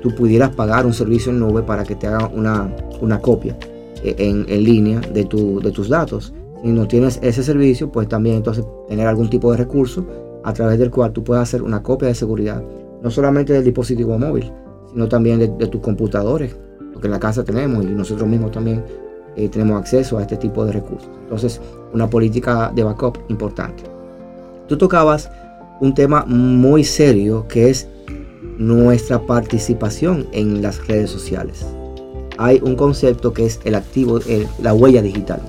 tú 0.04 0.14
pudieras 0.14 0.50
pagar 0.50 0.84
un 0.84 0.92
servicio 0.92 1.32
en 1.32 1.40
nube 1.40 1.62
para 1.62 1.82
que 1.82 1.96
te 1.96 2.06
haga 2.06 2.28
una, 2.28 2.70
una 3.00 3.20
copia 3.22 3.56
eh, 4.02 4.14
en, 4.18 4.44
en, 4.50 4.62
línea 4.62 5.00
de, 5.00 5.24
tu, 5.24 5.60
de 5.60 5.70
tus 5.70 5.88
datos. 5.88 6.34
Si 6.62 6.68
no 6.68 6.86
tienes 6.86 7.18
ese 7.22 7.42
servicio, 7.42 7.90
pues 7.90 8.06
también 8.06 8.36
entonces 8.36 8.66
tener 8.86 9.06
algún 9.06 9.30
tipo 9.30 9.50
de 9.50 9.56
recurso 9.56 10.06
a 10.44 10.52
través 10.52 10.78
del 10.78 10.90
cual 10.90 11.14
tú 11.14 11.24
puedas 11.24 11.48
hacer 11.48 11.62
una 11.62 11.82
copia 11.82 12.08
de 12.08 12.14
seguridad, 12.14 12.62
no 13.02 13.10
solamente 13.10 13.54
del 13.54 13.64
dispositivo 13.64 14.18
móvil, 14.18 14.52
sino 14.92 15.08
también 15.08 15.38
de, 15.38 15.48
tus 15.68 15.80
computadores, 15.80 16.54
porque 16.92 17.06
en 17.06 17.12
la 17.12 17.18
casa 17.18 17.42
tenemos 17.42 17.82
y 17.82 17.88
nosotros 17.88 18.28
mismos 18.28 18.50
también 18.50 18.84
eh, 19.36 19.48
tenemos 19.48 19.80
acceso 19.80 20.18
a 20.18 20.20
este 20.20 20.36
tipo 20.36 20.66
de 20.66 20.72
recursos. 20.72 21.08
Entonces, 21.22 21.62
una 21.94 22.10
política 22.10 22.70
de 22.74 22.84
backup 22.84 23.16
importante. 23.30 23.84
Tú 24.68 24.76
tocabas 24.76 25.30
un 25.80 25.94
tema 25.94 26.26
muy 26.26 26.84
serio 26.84 27.46
que 27.48 27.70
es 27.70 27.88
nuestra 28.58 29.20
participación 29.20 30.26
en 30.32 30.62
las 30.62 30.86
redes 30.86 31.10
sociales. 31.10 31.66
Hay 32.38 32.60
un 32.64 32.76
concepto 32.76 33.32
que 33.32 33.46
es 33.46 33.60
el 33.64 33.74
activo, 33.74 34.18
la 34.60 34.74
huella 34.74 35.02
digital. 35.02 35.40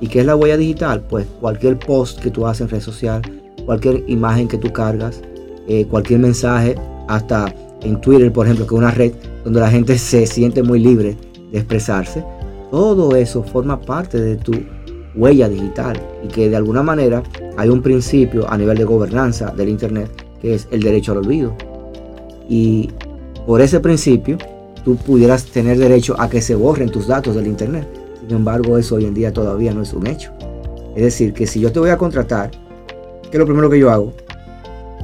¿Y 0.00 0.08
qué 0.08 0.20
es 0.20 0.26
la 0.26 0.36
huella 0.36 0.56
digital? 0.56 1.02
Pues 1.08 1.26
cualquier 1.40 1.78
post 1.78 2.20
que 2.20 2.30
tú 2.30 2.46
haces 2.46 2.62
en 2.62 2.68
red 2.68 2.80
social, 2.80 3.22
cualquier 3.66 4.04
imagen 4.06 4.48
que 4.48 4.58
tú 4.58 4.72
cargas, 4.72 5.20
eh, 5.68 5.86
cualquier 5.86 6.20
mensaje, 6.20 6.74
hasta 7.08 7.54
en 7.82 8.00
Twitter, 8.00 8.32
por 8.32 8.46
ejemplo, 8.46 8.66
que 8.66 8.74
es 8.74 8.78
una 8.78 8.90
red 8.90 9.12
donde 9.44 9.60
la 9.60 9.70
gente 9.70 9.98
se 9.98 10.26
siente 10.26 10.62
muy 10.62 10.78
libre 10.78 11.16
de 11.52 11.58
expresarse. 11.58 12.24
Todo 12.70 13.14
eso 13.16 13.42
forma 13.42 13.80
parte 13.80 14.20
de 14.20 14.36
tu 14.36 14.52
huella 15.14 15.48
digital 15.48 16.00
y 16.24 16.28
que 16.28 16.48
de 16.48 16.56
alguna 16.56 16.82
manera 16.82 17.22
hay 17.56 17.68
un 17.68 17.82
principio 17.82 18.48
a 18.48 18.56
nivel 18.56 18.78
de 18.78 18.84
gobernanza 18.84 19.52
del 19.56 19.68
Internet 19.68 20.10
que 20.40 20.54
es 20.54 20.68
el 20.70 20.80
derecho 20.82 21.12
al 21.12 21.18
olvido. 21.18 21.54
Y 22.50 22.90
por 23.46 23.62
ese 23.62 23.80
principio 23.80 24.36
tú 24.84 24.96
pudieras 24.96 25.46
tener 25.46 25.78
derecho 25.78 26.20
a 26.20 26.28
que 26.28 26.42
se 26.42 26.56
borren 26.56 26.90
tus 26.90 27.06
datos 27.06 27.36
del 27.36 27.46
Internet. 27.46 27.86
Sin 28.20 28.36
embargo, 28.36 28.76
eso 28.76 28.96
hoy 28.96 29.06
en 29.06 29.14
día 29.14 29.32
todavía 29.32 29.72
no 29.72 29.82
es 29.82 29.94
un 29.94 30.06
hecho. 30.06 30.32
Es 30.96 31.02
decir, 31.04 31.32
que 31.32 31.46
si 31.46 31.60
yo 31.60 31.70
te 31.70 31.78
voy 31.78 31.90
a 31.90 31.96
contratar, 31.96 32.50
¿qué 33.22 33.30
es 33.30 33.38
lo 33.38 33.46
primero 33.46 33.70
que 33.70 33.78
yo 33.78 33.90
hago? 33.90 34.12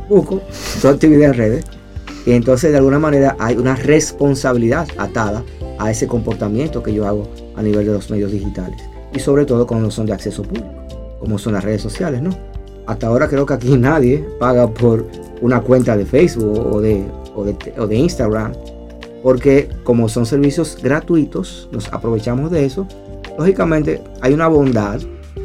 Busco 0.09 0.43
tu 0.83 0.89
actividad 0.89 1.31
en 1.31 1.35
redes 1.35 1.65
y 2.27 2.33
entonces 2.33 2.73
de 2.73 2.79
alguna 2.79 2.99
manera 2.99 3.37
hay 3.39 3.57
una 3.57 3.77
responsabilidad 3.77 4.89
atada 4.99 5.45
a 5.79 5.91
ese 5.91 6.09
comportamiento 6.09 6.83
que 6.83 6.93
yo 6.93 7.07
hago 7.07 7.29
a 7.55 7.63
nivel 7.63 7.87
de 7.87 7.93
los 7.93 8.11
medios 8.11 8.33
digitales 8.33 8.81
y 9.15 9.21
sobre 9.21 9.47
todo 9.47 9.67
cuando 9.67 9.91
son 9.91 10.07
de 10.07 10.13
acceso 10.13 10.43
público, 10.43 10.69
como 11.21 11.39
son 11.39 11.53
las 11.53 11.63
redes 11.63 11.83
sociales, 11.83 12.21
¿no? 12.21 12.31
Hasta 12.87 13.07
ahora 13.07 13.29
creo 13.29 13.47
que 13.47 13.55
aquí 13.55 13.77
nadie 13.79 14.27
paga 14.41 14.69
por 14.69 15.07
una 15.41 15.61
cuenta 15.61 15.97
de 15.97 16.05
Facebook 16.05 16.75
o 16.75 16.81
de, 16.81 17.05
o 17.37 17.87
de, 17.87 17.97
Instagram, 17.97 18.53
porque 19.23 19.69
como 19.85 20.09
son 20.09 20.27
servicios 20.27 20.79
gratuitos, 20.83 21.69
nos 21.73 21.93
aprovechamos 21.93 22.51
de 22.51 22.65
eso. 22.65 22.87
Lógicamente 23.39 24.03
hay 24.21 24.33
una 24.33 24.49
bondad 24.49 25.01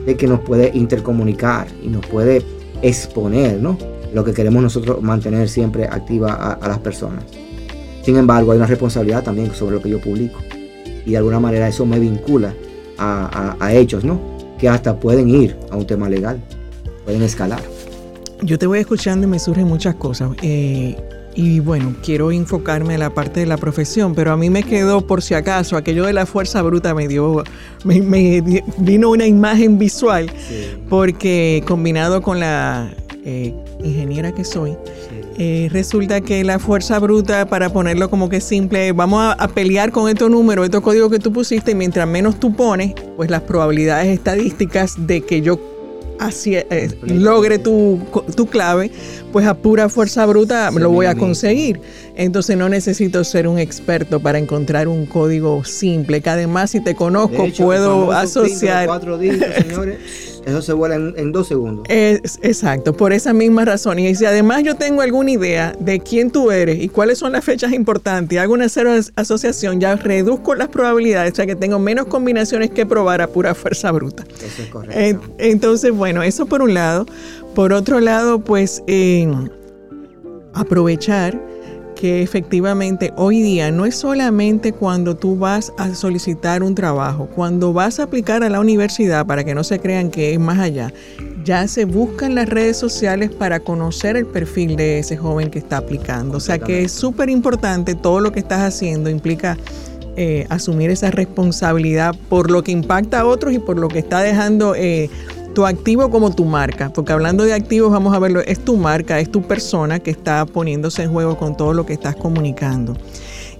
de 0.05 0.15
que 0.15 0.27
nos 0.27 0.39
puede 0.39 0.71
intercomunicar 0.73 1.67
y 1.83 1.87
nos 1.87 2.05
puede 2.05 2.43
exponer, 2.81 3.59
¿no? 3.59 3.77
Lo 4.13 4.23
que 4.23 4.33
queremos 4.33 4.61
nosotros 4.63 5.01
mantener 5.01 5.49
siempre 5.49 5.85
activa 5.85 6.33
a, 6.33 6.67
las 6.67 6.79
personas. 6.79 7.23
Sin 8.03 8.17
embargo, 8.17 8.51
hay 8.51 8.57
una 8.57 8.67
responsabilidad 8.67 9.23
también 9.23 9.53
sobre 9.53 9.75
lo 9.75 9.81
que 9.81 9.89
yo 9.89 9.99
publico. 9.99 10.39
Y 11.05 11.11
de 11.11 11.17
alguna 11.17 11.39
manera 11.39 11.67
eso 11.67 11.85
me 11.85 11.99
vincula 11.99 12.53
a, 12.97 13.73
hechos, 13.73 14.03
¿no? 14.03 14.19
Que 14.59 14.69
hasta 14.69 14.99
pueden 14.99 15.29
ir 15.29 15.55
a 15.71 15.75
un 15.75 15.87
tema 15.87 16.07
legal, 16.09 16.41
pueden 17.05 17.23
escalar. 17.23 17.61
Yo 18.43 18.57
te 18.57 18.67
voy 18.67 18.79
escuchando 18.79 19.27
y 19.27 19.29
me 19.29 19.39
surgen 19.39 19.67
muchas 19.67 19.95
cosas. 19.95 20.31
Eh, 20.41 20.95
y 21.35 21.59
bueno, 21.59 21.95
quiero 22.03 22.31
enfocarme 22.31 22.95
en 22.95 22.99
la 22.99 23.13
parte 23.13 23.39
de 23.39 23.45
la 23.45 23.57
profesión, 23.57 24.13
pero 24.15 24.31
a 24.31 24.37
mí 24.37 24.49
me 24.49 24.63
quedó, 24.63 25.05
por 25.07 25.21
si 25.21 25.33
acaso, 25.33 25.77
aquello 25.77 26.05
de 26.05 26.13
la 26.13 26.25
fuerza 26.25 26.61
bruta 26.61 26.93
me 26.93 27.07
dio, 27.07 27.43
me, 27.83 28.41
vino 28.77 29.09
una 29.09 29.25
imagen 29.25 29.77
visual, 29.77 30.31
porque 30.89 31.63
combinado 31.67 32.21
con 32.21 32.39
la 32.39 32.93
eh, 33.23 33.53
ingeniera 33.83 34.33
que 34.33 34.43
soy, 34.43 34.75
eh, 35.37 35.69
resulta 35.71 36.21
que 36.21 36.43
la 36.43 36.59
fuerza 36.59 36.99
bruta, 36.99 37.47
para 37.47 37.69
ponerlo 37.71 38.09
como 38.09 38.29
que 38.29 38.41
simple, 38.41 38.91
vamos 38.91 39.33
a, 39.37 39.47
pelear 39.47 39.91
con 39.91 40.09
estos 40.09 40.29
números, 40.29 40.65
estos 40.65 40.81
códigos 40.81 41.09
que 41.09 41.19
tú 41.19 41.31
pusiste, 41.31 41.71
y 41.71 41.75
mientras 41.75 42.07
menos 42.07 42.39
tú 42.39 42.53
pones, 42.53 42.93
pues 43.15 43.29
las 43.29 43.41
probabilidades 43.41 44.07
estadísticas 44.07 45.07
de 45.07 45.21
que 45.21 45.41
yo 45.41 45.59
así, 46.21 46.55
eh, 46.55 46.89
logre 47.03 47.57
tu, 47.57 47.99
tu, 48.35 48.45
clave, 48.45 48.91
pues 49.31 49.45
a 49.47 49.55
pura 49.55 49.89
fuerza 49.89 50.25
bruta 50.25 50.71
lo 50.71 50.89
voy 50.91 51.07
a 51.07 51.15
conseguir. 51.15 51.81
Entonces 52.15 52.57
no 52.57 52.69
necesito 52.69 53.23
ser 53.23 53.47
un 53.47 53.57
experto 53.57 54.19
para 54.19 54.37
encontrar 54.37 54.87
un 54.87 55.05
código 55.05 55.63
simple, 55.63 56.21
que 56.21 56.29
además 56.29 56.71
si 56.71 56.79
te 56.79 56.95
conozco 56.95 57.47
puedo 57.57 58.11
asociar... 58.11 58.85
Cuatro 58.85 59.17
dígitos, 59.17 59.55
señores. 59.55 59.97
Eso 60.45 60.61
se 60.61 60.73
vuela 60.73 60.95
en, 60.95 61.31
dos 61.31 61.47
segundos. 61.47 61.85
exacto, 61.87 62.93
por 62.93 63.13
esa 63.13 63.33
misma 63.33 63.65
razón. 63.65 63.99
Y 63.99 64.15
si 64.15 64.25
además 64.25 64.63
yo 64.63 64.75
tengo 64.75 65.01
alguna 65.01 65.31
idea 65.31 65.75
de 65.79 65.99
quién 65.99 66.31
tú 66.31 66.51
eres 66.51 66.81
y 66.81 66.89
cuáles 66.89 67.19
son 67.19 67.31
las 67.31 67.45
fechas 67.45 67.71
importantes 67.73 68.39
hago 68.39 68.53
una 68.53 68.69
cero 68.69 68.91
asociación, 69.15 69.79
ya 69.79 69.95
reduzco 69.95 70.55
las 70.55 70.67
probabilidades, 70.69 71.33
o 71.33 71.35
sea 71.35 71.45
que 71.45 71.55
tengo 71.55 71.79
menos 71.79 72.07
combinaciones 72.07 72.71
que 72.71 72.85
probar 72.85 73.21
a 73.21 73.27
pura 73.27 73.53
fuerza 73.53 73.91
bruta. 73.91 74.23
Eso 74.37 74.63
es 74.63 74.69
correcto. 74.69 75.33
entonces, 75.37 75.91
bueno, 75.91 76.23
eso 76.23 76.45
por 76.45 76.61
un 76.61 76.73
lado. 76.73 77.05
Por 77.55 77.73
otro 77.73 77.99
lado, 77.99 78.39
pues 78.39 78.81
aprovechar 80.53 81.50
que 82.01 82.23
efectivamente 82.23 83.13
hoy 83.15 83.43
día 83.43 83.69
no 83.69 83.85
es 83.85 83.95
solamente 83.95 84.73
cuando 84.73 85.15
tú 85.15 85.37
vas 85.37 85.71
a 85.77 85.93
solicitar 85.93 86.63
un 86.63 86.73
trabajo, 86.73 87.27
cuando 87.27 87.73
vas 87.73 87.99
a 87.99 88.03
aplicar 88.05 88.43
a 88.43 88.49
la 88.49 88.59
universidad, 88.59 89.27
para 89.27 89.43
que 89.43 89.53
no 89.53 89.63
se 89.63 89.79
crean 89.79 90.09
que 90.09 90.33
es 90.33 90.39
más 90.39 90.57
allá, 90.57 90.91
ya 91.45 91.67
se 91.67 91.85
buscan 91.85 92.33
las 92.33 92.49
redes 92.49 92.75
sociales 92.77 93.29
para 93.29 93.59
conocer 93.59 94.17
el 94.17 94.25
perfil 94.25 94.77
de 94.77 94.97
ese 94.97 95.15
joven 95.15 95.51
que 95.51 95.59
está 95.59 95.77
aplicando. 95.77 96.37
O 96.37 96.39
sea 96.39 96.57
que 96.57 96.81
es 96.81 96.91
súper 96.91 97.29
importante 97.29 97.93
todo 97.93 98.19
lo 98.19 98.31
que 98.31 98.39
estás 98.39 98.61
haciendo, 98.61 99.07
implica 99.07 99.59
eh, 100.15 100.47
asumir 100.49 100.89
esa 100.89 101.11
responsabilidad 101.11 102.15
por 102.29 102.49
lo 102.49 102.63
que 102.63 102.71
impacta 102.71 103.19
a 103.19 103.25
otros 103.27 103.53
y 103.53 103.59
por 103.59 103.77
lo 103.77 103.89
que 103.89 103.99
está 103.99 104.21
dejando... 104.21 104.73
Eh, 104.73 105.11
tu 105.53 105.65
activo 105.65 106.09
como 106.09 106.33
tu 106.33 106.45
marca, 106.45 106.91
porque 106.93 107.13
hablando 107.13 107.43
de 107.43 107.53
activos, 107.53 107.91
vamos 107.91 108.13
a 108.15 108.19
verlo, 108.19 108.41
es 108.41 108.59
tu 108.59 108.77
marca, 108.77 109.19
es 109.19 109.31
tu 109.31 109.41
persona 109.41 109.99
que 109.99 110.11
está 110.11 110.45
poniéndose 110.45 111.03
en 111.03 111.11
juego 111.11 111.37
con 111.37 111.55
todo 111.55 111.73
lo 111.73 111.85
que 111.85 111.93
estás 111.93 112.15
comunicando. 112.15 112.95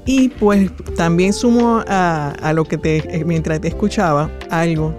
Y 0.06 0.30
pues 0.30 0.72
también 0.96 1.34
sumo 1.34 1.84
a, 1.88 2.52
lo 2.56 2.66
que 2.66 2.78
te, 2.78 2.98
eh, 2.98 3.24
mientras 3.26 3.62
te 3.62 3.68
escuchaba, 3.68 4.32
algo, 4.50 4.96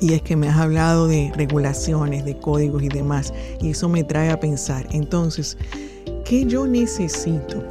y 0.00 0.14
es 0.14 0.22
que 0.22 0.36
me 0.36 0.48
has 0.48 0.56
hablado 0.56 1.06
de 1.06 1.32
regulaciones, 1.36 2.24
de 2.24 2.36
códigos 2.36 2.82
y 2.82 2.88
demás, 2.88 3.32
y 3.60 3.70
eso 3.70 3.88
me 3.88 4.04
trae 4.04 4.30
a 4.30 4.40
pensar, 4.40 4.86
entonces, 4.90 5.56
¿qué 6.24 6.44
yo 6.44 6.66
necesito? 6.66 7.62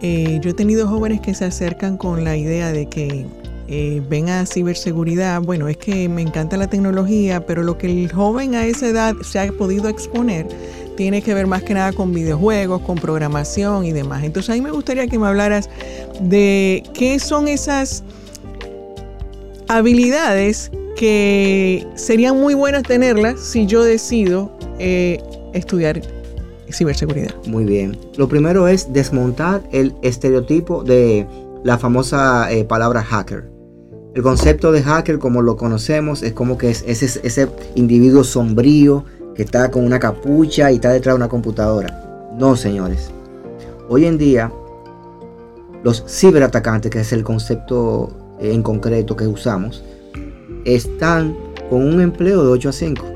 Eh, 0.00 0.38
yo 0.40 0.50
he 0.50 0.54
tenido 0.54 0.86
jóvenes 0.86 1.20
que 1.20 1.34
se 1.34 1.44
acercan 1.44 1.96
con 1.96 2.22
la 2.22 2.36
idea 2.36 2.70
de 2.70 2.86
que 2.86 3.26
eh, 3.68 4.02
ven 4.08 4.30
a 4.30 4.46
ciberseguridad, 4.46 5.42
bueno, 5.42 5.68
es 5.68 5.76
que 5.76 6.08
me 6.08 6.22
encanta 6.22 6.56
la 6.56 6.68
tecnología, 6.68 7.44
pero 7.44 7.62
lo 7.62 7.76
que 7.76 7.86
el 7.86 8.10
joven 8.10 8.54
a 8.54 8.64
esa 8.64 8.88
edad 8.88 9.14
se 9.22 9.38
ha 9.38 9.52
podido 9.52 9.88
exponer 9.88 10.46
tiene 10.96 11.22
que 11.22 11.34
ver 11.34 11.46
más 11.46 11.62
que 11.62 11.74
nada 11.74 11.92
con 11.92 12.12
videojuegos, 12.12 12.80
con 12.82 12.96
programación 12.96 13.84
y 13.84 13.92
demás. 13.92 14.24
Entonces 14.24 14.50
a 14.50 14.54
mí 14.54 14.62
me 14.62 14.70
gustaría 14.70 15.06
que 15.06 15.18
me 15.18 15.26
hablaras 15.26 15.68
de 16.20 16.82
qué 16.94 17.18
son 17.18 17.46
esas 17.46 18.02
habilidades 19.68 20.72
que 20.96 21.86
serían 21.94 22.40
muy 22.40 22.54
buenas 22.54 22.82
tenerlas 22.82 23.38
si 23.38 23.66
yo 23.66 23.84
decido 23.84 24.50
eh, 24.78 25.22
estudiar 25.52 26.00
ciberseguridad. 26.70 27.34
Muy 27.46 27.64
bien. 27.64 27.96
Lo 28.16 28.28
primero 28.28 28.66
es 28.66 28.92
desmontar 28.92 29.62
el 29.72 29.94
estereotipo 30.02 30.82
de 30.82 31.26
la 31.64 31.78
famosa 31.78 32.50
eh, 32.50 32.64
palabra 32.64 33.02
hacker. 33.02 33.57
El 34.18 34.24
concepto 34.24 34.72
de 34.72 34.82
hacker, 34.82 35.20
como 35.20 35.42
lo 35.42 35.56
conocemos, 35.56 36.24
es 36.24 36.32
como 36.32 36.58
que 36.58 36.70
es 36.70 36.82
ese, 36.88 37.20
ese 37.22 37.48
individuo 37.76 38.24
sombrío 38.24 39.04
que 39.36 39.44
está 39.44 39.70
con 39.70 39.84
una 39.84 40.00
capucha 40.00 40.72
y 40.72 40.74
está 40.74 40.90
detrás 40.90 41.14
de 41.14 41.18
una 41.18 41.28
computadora. 41.28 42.32
No, 42.36 42.56
señores. 42.56 43.12
Hoy 43.88 44.06
en 44.06 44.18
día, 44.18 44.52
los 45.84 46.04
ciberatacantes, 46.08 46.90
que 46.90 46.98
es 46.98 47.12
el 47.12 47.22
concepto 47.22 48.10
en 48.40 48.60
concreto 48.64 49.14
que 49.14 49.28
usamos, 49.28 49.84
están 50.64 51.36
con 51.70 51.86
un 51.86 52.00
empleo 52.00 52.42
de 52.42 52.50
8 52.50 52.70
a 52.70 52.72
5. 52.72 53.06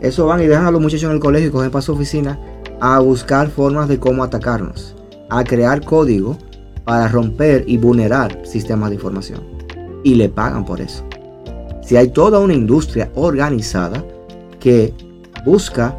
Eso 0.00 0.26
van 0.26 0.42
y 0.42 0.48
dejan 0.48 0.66
a 0.66 0.72
los 0.72 0.80
muchachos 0.80 1.04
en 1.04 1.12
el 1.12 1.20
colegio 1.20 1.50
y 1.50 1.52
cogen 1.52 1.70
para 1.70 1.82
su 1.82 1.92
oficina 1.92 2.36
a 2.80 2.98
buscar 2.98 3.48
formas 3.48 3.88
de 3.88 4.00
cómo 4.00 4.24
atacarnos, 4.24 4.96
a 5.30 5.44
crear 5.44 5.84
código 5.84 6.36
para 6.84 7.08
romper 7.08 7.64
y 7.66 7.76
vulnerar 7.76 8.40
sistemas 8.44 8.90
de 8.90 8.96
información. 8.96 9.40
Y 10.04 10.14
le 10.14 10.28
pagan 10.28 10.64
por 10.64 10.80
eso. 10.80 11.04
Si 11.82 11.96
hay 11.96 12.08
toda 12.08 12.38
una 12.38 12.54
industria 12.54 13.10
organizada 13.14 14.04
que 14.60 14.92
busca 15.44 15.96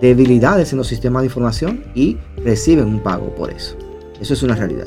debilidades 0.00 0.72
en 0.72 0.78
los 0.78 0.88
sistemas 0.88 1.22
de 1.22 1.26
información 1.26 1.84
y 1.94 2.16
reciben 2.44 2.86
un 2.86 3.00
pago 3.00 3.34
por 3.34 3.50
eso. 3.50 3.76
Eso 4.20 4.34
es 4.34 4.42
una 4.42 4.56
realidad. 4.56 4.86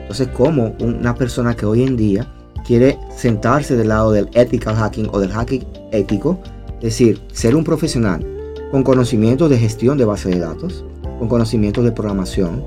Entonces, 0.00 0.28
como 0.28 0.74
una 0.80 1.14
persona 1.14 1.54
que 1.54 1.66
hoy 1.66 1.82
en 1.82 1.96
día 1.96 2.32
quiere 2.66 2.98
sentarse 3.14 3.76
del 3.76 3.88
lado 3.88 4.12
del 4.12 4.28
ethical 4.34 4.74
hacking 4.76 5.08
o 5.12 5.20
del 5.20 5.30
hacking 5.30 5.64
ético, 5.92 6.40
es 6.76 6.84
decir, 6.84 7.20
ser 7.32 7.54
un 7.54 7.64
profesional 7.64 8.26
con 8.70 8.82
conocimientos 8.82 9.50
de 9.50 9.58
gestión 9.58 9.98
de 9.98 10.04
base 10.04 10.28
de 10.28 10.38
datos, 10.38 10.84
con 11.18 11.28
conocimientos 11.28 11.84
de 11.84 11.92
programación, 11.92 12.64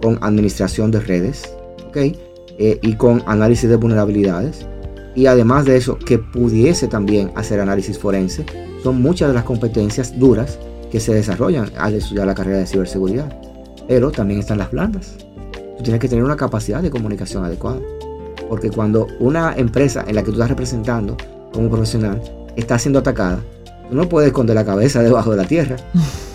con 0.00 0.18
administración 0.22 0.90
de 0.90 1.00
redes, 1.00 1.54
eh, 1.94 2.78
y 2.82 2.94
con 2.94 3.22
análisis 3.26 3.68
de 3.68 3.76
vulnerabilidades, 3.76 4.66
y 5.14 5.26
además 5.26 5.64
de 5.64 5.76
eso, 5.76 5.98
que 5.98 6.18
pudiese 6.18 6.88
también 6.88 7.30
hacer 7.34 7.60
análisis 7.60 7.98
forense, 7.98 8.46
son 8.82 9.02
muchas 9.02 9.28
de 9.28 9.34
las 9.34 9.44
competencias 9.44 10.18
duras 10.18 10.58
que 10.90 11.00
se 11.00 11.14
desarrollan 11.14 11.70
al 11.78 11.94
estudiar 11.94 12.26
la 12.26 12.34
carrera 12.34 12.58
de 12.58 12.66
ciberseguridad. 12.66 13.32
Pero 13.88 14.10
también 14.10 14.40
están 14.40 14.58
las 14.58 14.70
blandas. 14.70 15.16
Tú 15.76 15.82
tienes 15.82 16.00
que 16.00 16.08
tener 16.08 16.24
una 16.24 16.36
capacidad 16.36 16.82
de 16.82 16.90
comunicación 16.90 17.44
adecuada. 17.44 17.80
Porque 18.48 18.70
cuando 18.70 19.06
una 19.18 19.54
empresa 19.56 20.04
en 20.06 20.14
la 20.14 20.22
que 20.22 20.26
tú 20.26 20.32
estás 20.32 20.50
representando 20.50 21.16
como 21.52 21.70
profesional 21.70 22.20
está 22.56 22.78
siendo 22.78 22.98
atacada, 22.98 23.40
tú 23.88 23.96
no 23.96 24.08
puedes 24.08 24.28
esconder 24.28 24.56
la 24.56 24.64
cabeza 24.64 25.02
debajo 25.02 25.30
de 25.30 25.36
la 25.36 25.44
tierra. 25.44 25.76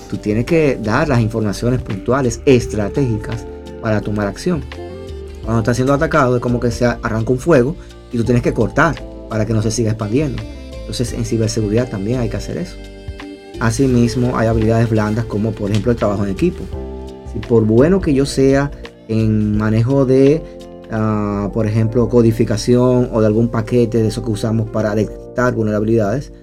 Tú 0.10 0.18
tienes 0.18 0.46
que 0.46 0.80
dar 0.82 1.10
las 1.10 1.20
informaciones 1.20 1.82
puntuales, 1.82 2.42
estratégicas, 2.46 3.46
para 3.82 4.02
tomar 4.02 4.28
acción. 4.28 4.64
Cuando 5.48 5.62
está 5.62 5.74
siendo 5.74 5.94
atacado 5.94 6.36
es 6.36 6.42
como 6.42 6.60
que 6.60 6.72
se 6.72 6.84
arranca 6.84 7.32
un 7.32 7.40
fuego 7.40 7.74
y 8.12 8.18
tú 8.18 8.26
tienes 8.26 8.44
que 8.44 8.54
cortar 8.54 9.02
para 9.30 9.46
que 9.46 9.54
no 9.54 9.62
se 9.62 9.72
siga 9.72 9.92
expandiendo. 9.92 10.44
Entonces 10.78 11.14
en 11.14 11.24
ciberseguridad 11.24 11.90
también 11.90 12.20
hay 12.20 12.28
que 12.28 12.36
hacer 12.36 12.58
eso. 12.58 12.76
Asimismo 13.62 14.38
hay 14.38 14.48
habilidades 14.48 14.90
blandas 14.90 15.24
como 15.24 15.54
por 15.54 15.72
ejemplo 15.72 15.94
el 15.94 15.98
trabajo 15.98 16.26
en 16.26 16.32
equipo. 16.32 16.66
Si 17.32 17.40
por 17.40 17.64
bueno 17.64 18.02
que 18.02 18.14
yo 18.14 18.26
sea 18.26 18.72
en 19.08 19.58
manejo 19.58 20.06
de, 20.06 20.44
ah, 20.92 21.50
por 21.54 21.66
ejemplo, 21.66 22.10
codificación 22.10 23.08
o 23.14 23.22
de 23.22 23.28
algún 23.28 23.48
paquete 23.48 24.02
de 24.02 24.10
eso 24.10 24.26
que 24.26 24.32
usamos 24.32 24.70
para 24.70 24.96
detectar 24.96 25.56
vulnerabilidades, 25.56 26.34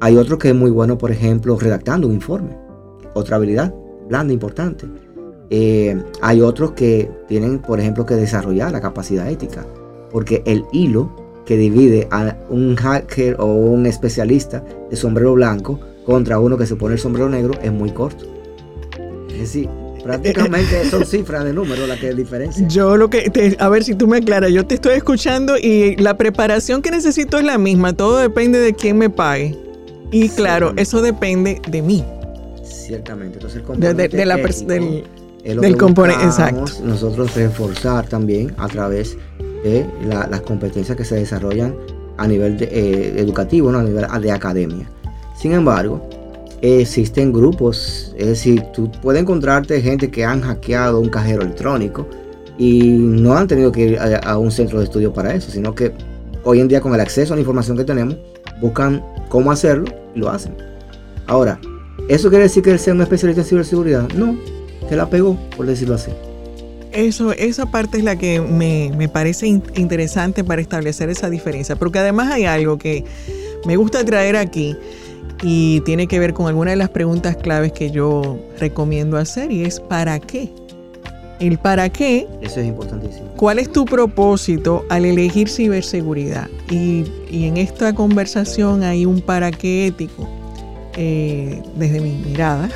hay 0.00 0.16
otro 0.16 0.38
que 0.38 0.48
es 0.48 0.54
muy 0.54 0.70
bueno, 0.70 0.96
por 0.96 1.10
ejemplo, 1.10 1.58
redactando 1.58 2.06
un 2.08 2.14
informe. 2.14 2.56
Otra 3.12 3.36
habilidad 3.36 3.74
blanda 4.08 4.32
importante. 4.32 4.86
Eh, 5.50 6.02
hay 6.22 6.40
otros 6.40 6.72
que 6.72 7.10
tienen, 7.28 7.60
por 7.60 7.80
ejemplo, 7.80 8.04
que 8.04 8.14
desarrollar 8.14 8.72
la 8.72 8.80
capacidad 8.80 9.30
ética, 9.30 9.66
porque 10.10 10.42
el 10.46 10.64
hilo 10.72 11.10
que 11.44 11.56
divide 11.56 12.08
a 12.10 12.36
un 12.50 12.74
hacker 12.76 13.36
o 13.38 13.46
un 13.46 13.86
especialista 13.86 14.64
de 14.90 14.96
sombrero 14.96 15.34
blanco 15.34 15.78
contra 16.04 16.38
uno 16.38 16.58
que 16.58 16.66
se 16.66 16.76
pone 16.76 16.94
el 16.94 17.00
sombrero 17.00 17.28
negro 17.28 17.54
es 17.62 17.72
muy 17.72 17.90
corto. 17.90 18.24
Es 19.30 19.38
decir, 19.38 19.68
prácticamente 20.04 20.88
son 20.90 21.04
cifras 21.04 21.44
de 21.44 21.52
número 21.52 21.86
la 21.86 21.96
que 21.96 22.12
diferencia. 22.14 22.66
Yo 22.68 22.96
lo 22.96 23.10
que, 23.10 23.56
a 23.58 23.68
ver 23.68 23.84
si 23.84 23.94
tú 23.94 24.06
me 24.06 24.18
aclaras, 24.18 24.50
yo 24.50 24.66
te 24.66 24.74
estoy 24.74 24.94
escuchando 24.94 25.56
y 25.56 25.96
la 25.96 26.16
preparación 26.16 26.82
que 26.82 26.90
necesito 26.90 27.38
es 27.38 27.44
la 27.44 27.58
misma, 27.58 27.92
todo 27.92 28.18
depende 28.18 28.58
de 28.58 28.74
quién 28.74 28.98
me 28.98 29.10
pague. 29.10 29.56
Y 30.10 30.28
claro, 30.28 30.72
eso 30.76 31.02
depende 31.02 31.60
de 31.68 31.82
mí. 31.82 32.04
Ciertamente, 32.62 33.34
entonces 33.34 33.60
el 33.60 33.66
componente 33.66 34.16
de, 34.16 34.26
la, 34.26 34.38
del, 35.46 35.60
del 35.60 35.76
componente, 35.76 36.24
exacto. 36.24 36.64
Nosotros 36.84 37.34
reforzar 37.34 38.06
también 38.08 38.54
a 38.58 38.68
través 38.68 39.16
de 39.62 39.86
las 40.04 40.40
competencias 40.42 40.96
que 40.96 41.04
se 41.04 41.16
desarrollan 41.16 41.74
a 42.16 42.26
nivel 42.26 42.56
eh, 42.60 43.14
educativo, 43.16 43.70
¿no? 43.70 43.78
a 43.78 43.82
nivel 43.82 44.06
de 44.20 44.30
academia. 44.30 44.88
Sin 45.36 45.52
embargo, 45.52 46.08
existen 46.62 47.32
grupos, 47.32 48.14
es 48.16 48.26
decir, 48.26 48.62
tú 48.72 48.90
puedes 49.02 49.20
encontrarte 49.20 49.80
gente 49.80 50.10
que 50.10 50.24
han 50.24 50.40
hackeado 50.40 51.00
un 51.00 51.08
cajero 51.08 51.42
electrónico 51.42 52.06
y 52.58 52.82
no 52.82 53.36
han 53.36 53.46
tenido 53.46 53.70
que 53.70 53.80
ir 53.82 53.98
a, 53.98 54.38
un 54.38 54.50
centro 54.50 54.78
de 54.78 54.84
estudio 54.84 55.12
para 55.12 55.34
eso, 55.34 55.50
sino 55.50 55.74
que 55.74 55.92
hoy 56.44 56.60
en 56.60 56.68
día 56.68 56.80
con 56.80 56.94
el 56.94 57.00
acceso 57.00 57.34
a 57.34 57.36
la 57.36 57.40
información 57.40 57.76
que 57.76 57.84
tenemos, 57.84 58.16
buscan 58.60 59.04
cómo 59.28 59.50
hacerlo 59.52 59.84
y 60.14 60.20
lo 60.20 60.30
hacen. 60.30 60.54
Ahora, 61.26 61.60
¿eso 62.08 62.30
quiere 62.30 62.44
decir 62.44 62.62
que 62.62 62.70
él 62.70 62.78
sea 62.78 62.94
un 62.94 63.02
especialista 63.02 63.42
en 63.42 63.48
ciberseguridad? 63.48 64.08
No, 64.14 64.38
se 64.88 64.96
la 64.96 65.08
pegó, 65.08 65.36
por 65.56 65.66
decirlo 65.66 65.94
así. 65.94 66.10
Eso, 66.92 67.32
esa 67.32 67.66
parte 67.66 67.98
es 67.98 68.04
la 68.04 68.16
que 68.16 68.40
me, 68.40 68.90
me 68.96 69.08
parece 69.08 69.46
interesante 69.46 70.44
para 70.44 70.62
establecer 70.62 71.10
esa 71.10 71.28
diferencia, 71.28 71.76
porque 71.76 71.98
además 71.98 72.32
hay 72.32 72.46
algo 72.46 72.78
que 72.78 73.04
me 73.66 73.76
gusta 73.76 74.04
traer 74.04 74.36
aquí 74.36 74.76
y 75.42 75.80
tiene 75.80 76.06
que 76.06 76.18
ver 76.18 76.32
con 76.32 76.46
alguna 76.46 76.70
de 76.70 76.76
las 76.76 76.88
preguntas 76.88 77.36
claves 77.36 77.72
que 77.72 77.90
yo 77.90 78.38
recomiendo 78.58 79.18
hacer 79.18 79.52
y 79.52 79.64
es 79.64 79.80
¿para 79.80 80.18
qué? 80.18 80.50
El 81.38 81.58
para 81.58 81.90
qué. 81.90 82.26
Eso 82.40 82.60
es 82.60 82.66
importantísimo. 82.66 83.26
¿Cuál 83.36 83.58
es 83.58 83.70
tu 83.70 83.84
propósito 83.84 84.86
al 84.88 85.04
elegir 85.04 85.50
ciberseguridad? 85.50 86.48
Y, 86.70 87.04
y 87.30 87.44
en 87.44 87.58
esta 87.58 87.94
conversación 87.94 88.82
hay 88.82 89.04
un 89.04 89.20
para 89.20 89.50
qué 89.50 89.88
ético. 89.88 90.26
Eh, 90.98 91.62
desde 91.76 92.00
mi 92.00 92.12
mirada. 92.12 92.70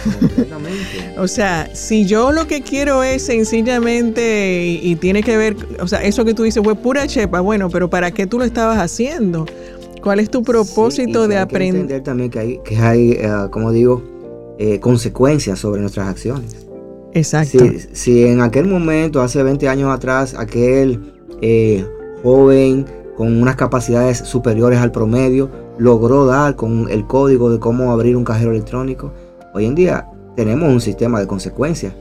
o 1.19 1.27
sea, 1.27 1.71
si 1.75 2.05
yo 2.05 2.33
lo 2.33 2.47
que 2.47 2.61
quiero 2.61 3.03
es 3.03 3.23
sencillamente 3.23 4.79
y, 4.83 4.95
tiene 4.97 5.23
que 5.23 5.39
ver, 5.39 5.57
o 5.81 5.89
sea, 5.89 6.03
eso 6.03 6.27
que 6.27 6.35
tú 6.35 6.43
dices 6.43 6.63
fue 6.63 6.75
pura 6.75 7.07
chepa, 7.07 7.41
bueno, 7.41 7.71
pero 7.71 7.89
¿para 7.89 8.11
qué 8.11 8.27
tú 8.27 8.39
lo 8.39 8.45
estabas 8.45 8.79
haciendo? 8.79 9.47
¿Cuál 10.03 10.21
es 10.21 10.31
tu 10.31 10.43
propósito 10.43 11.29
de 11.29 11.39
aprender? 11.39 11.77
entender 11.77 12.03
también 12.03 12.31
que 12.31 12.39
hay, 12.39 12.61
que 12.63 12.77
hay 12.77 13.13
eh, 13.13 13.31
como 13.51 13.73
digo, 13.73 14.03
eh, 14.59 14.81
consecuencias 14.81 15.59
sobre 15.59 15.81
nuestras 15.81 16.09
acciones. 16.09 16.67
Exacto. 17.15 17.65
Si, 17.93 18.25
en 18.25 18.43
aquel 18.43 18.67
momento, 18.67 19.23
hace 19.23 19.43
20 19.43 19.69
años 19.69 19.91
atrás, 19.91 20.35
aquel 20.37 21.01
eh, 21.41 21.87
joven 22.23 22.85
con 23.17 23.41
unas 23.41 23.57
capacidades 23.57 24.19
superiores 24.19 24.79
al 24.79 24.93
promedio 24.93 25.51
logró 25.81 26.27
dar 26.27 26.57
con 26.57 26.89
el 26.91 27.07
código 27.07 27.51
de 27.51 27.59
cómo 27.59 27.91
abrir 27.91 28.15
un 28.15 28.23
cajero 28.23 28.51
electrónico, 28.51 29.13
hoy 29.55 29.65
en 29.65 29.75
día 29.75 30.07
tenemos 30.37 30.71
un 30.71 30.81
sistema 30.81 31.19
de 31.19 31.27
consecuencias. 31.27 31.95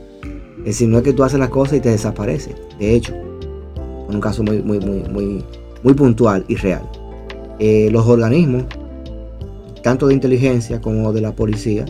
Es 0.58 0.64
decir, 0.64 0.88
no 0.88 0.98
es 0.98 1.02
que 1.02 1.14
tú 1.14 1.24
haces 1.24 1.40
las 1.40 1.48
cosas 1.48 1.78
y 1.78 1.80
te 1.80 1.88
desaparece. 1.88 2.54
De 2.78 2.94
hecho, 2.94 3.14
en 3.14 4.14
un 4.14 4.20
caso 4.20 4.42
muy, 4.42 4.62
muy, 4.62 4.80
muy, 4.80 5.42
muy, 5.82 5.94
puntual 5.94 6.44
y 6.46 6.56
real. 6.56 6.82
Eh, 7.58 7.88
los 7.90 8.06
organismos, 8.06 8.64
tanto 9.82 10.08
de 10.08 10.14
inteligencia 10.14 10.78
como 10.82 11.10
de 11.14 11.22
la 11.22 11.32
policía, 11.32 11.86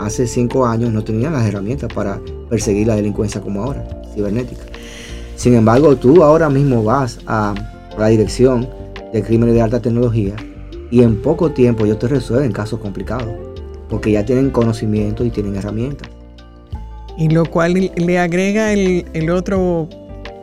hace 0.00 0.26
cinco 0.26 0.64
años 0.64 0.90
no 0.90 1.04
tenían 1.04 1.34
las 1.34 1.46
herramientas 1.46 1.92
para 1.92 2.18
perseguir 2.48 2.86
la 2.86 2.96
delincuencia 2.96 3.42
como 3.42 3.62
ahora, 3.62 3.86
cibernética. 4.14 4.62
Sin 5.36 5.52
embargo, 5.52 5.96
tú 5.96 6.24
ahora 6.24 6.48
mismo 6.48 6.82
vas 6.82 7.18
a 7.26 7.52
la 7.98 8.06
dirección 8.06 8.66
de 9.12 9.22
crímenes 9.22 9.54
de 9.54 9.60
alta 9.60 9.82
tecnología 9.82 10.34
y 10.90 11.02
en 11.02 11.20
poco 11.20 11.50
tiempo 11.50 11.84
ellos 11.84 11.98
te 11.98 12.08
resuelven 12.08 12.52
casos 12.52 12.80
complicados, 12.80 13.28
porque 13.88 14.12
ya 14.12 14.24
tienen 14.24 14.50
conocimiento 14.50 15.24
y 15.24 15.30
tienen 15.30 15.56
herramientas. 15.56 16.08
Y 17.18 17.28
lo 17.30 17.46
cual 17.46 17.90
le 17.94 18.18
agrega 18.18 18.72
el, 18.72 19.30
otro 19.30 19.88